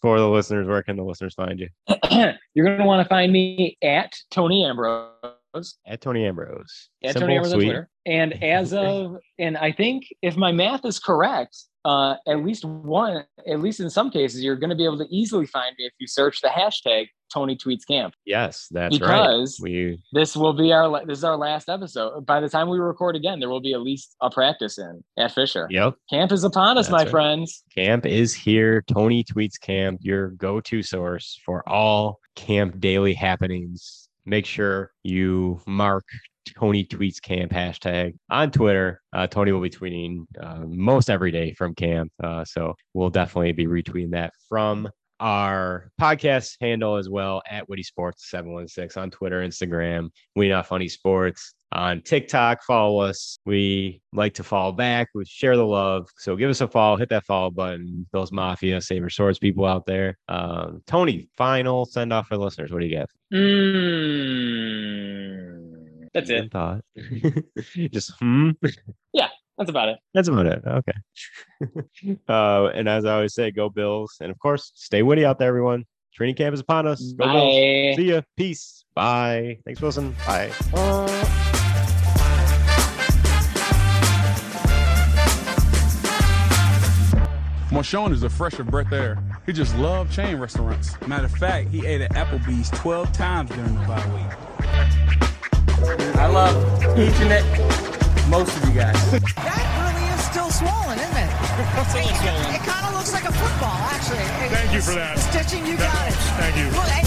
[0.00, 0.66] for the listeners.
[0.66, 1.68] Where can the listeners find you?
[2.54, 5.12] You're going to want to find me at Tony Ambrose.
[5.86, 6.88] At Tony Ambrose.
[7.02, 7.60] At Simple, Tony Ambrose on.
[7.60, 7.88] Twitter.
[8.06, 13.24] And as of, and I think if my math is correct, uh, at least one,
[13.48, 15.92] at least in some cases, you're going to be able to easily find me if
[15.98, 18.12] you search the hashtag Tony Tweets Camp.
[18.26, 19.70] Yes, that's Because- right.
[19.70, 22.26] We This will be our this is our last episode.
[22.26, 25.32] By the time we record again, there will be at least a practice in at
[25.32, 25.68] Fisher.
[25.70, 25.94] yep.
[26.10, 27.10] Camp is upon us, That's my right.
[27.10, 27.62] friends.
[27.74, 28.82] Camp is here.
[28.82, 34.09] Tony Tweets Camp, your go-to source for all camp daily happenings.
[34.30, 36.04] Make sure you mark
[36.56, 39.02] Tony Tweets Camp hashtag on Twitter.
[39.12, 42.12] Uh, Tony will be tweeting uh, most every day from camp.
[42.22, 44.88] Uh, so we'll definitely be retweeting that from
[45.20, 50.88] our podcast handle as well at Witty Sports 716 on Twitter, Instagram, We Not Funny
[50.88, 51.54] Sports.
[51.72, 53.38] On TikTok, follow us.
[53.46, 55.08] We like to follow back.
[55.14, 56.08] We share the love.
[56.18, 58.08] So give us a follow, hit that follow button.
[58.12, 60.18] Those Mafia, Saber Swords people out there.
[60.28, 62.72] Um, Tony, final send off for listeners.
[62.72, 63.08] What do you got?
[63.32, 63.68] Mm,
[66.12, 66.50] that's it.
[66.50, 66.80] Thought.
[67.92, 68.50] Just hmm.
[69.60, 69.98] That's about it.
[70.14, 70.62] That's about it.
[70.66, 70.92] Okay.
[72.30, 74.16] uh, and as I always say, go Bills.
[74.22, 75.84] And of course, stay witty out there, everyone.
[76.14, 77.12] Training camp is upon us.
[77.12, 77.34] Go Bills.
[77.34, 77.92] Bye.
[77.96, 78.22] See ya.
[78.38, 78.86] Peace.
[78.94, 79.58] Bye.
[79.66, 80.16] Thanks, Wilson.
[80.26, 80.48] Bye.
[87.68, 89.22] Marshawn is a fresh of breath air.
[89.44, 90.98] He just loved chain restaurants.
[91.06, 94.24] Matter of fact, he ate at Applebee's 12 times during the bye week.
[96.16, 96.56] I love
[96.98, 97.89] each and every,
[98.30, 98.94] most of you guys.
[99.42, 101.30] That really is still swollen, isn't it?
[101.58, 102.14] It,
[102.54, 104.22] it kind of looks like a football, actually.
[104.54, 105.18] Thank you for that.
[105.18, 106.14] Stitching, you got it.
[106.38, 106.70] Thank you.
[106.70, 107.02] Well, hey,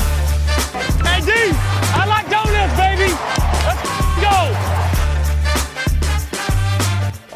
[1.07, 1.31] Hey, D,
[1.95, 3.15] I like donuts, baby.
[3.63, 3.79] Let's
[4.19, 4.35] go.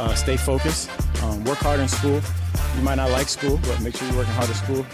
[0.04, 0.90] Uh, stay focused.
[1.24, 2.20] Um, work hard in school.
[2.76, 4.86] You might not like school, but make sure you're working hard at school.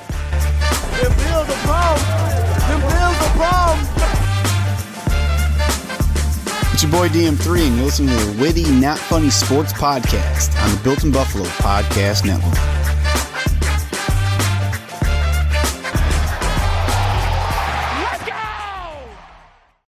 [6.73, 10.75] It's your boy DM3, and you're listening to the Witty Not Funny Sports Podcast on
[10.75, 12.82] the Built in Buffalo Podcast Network.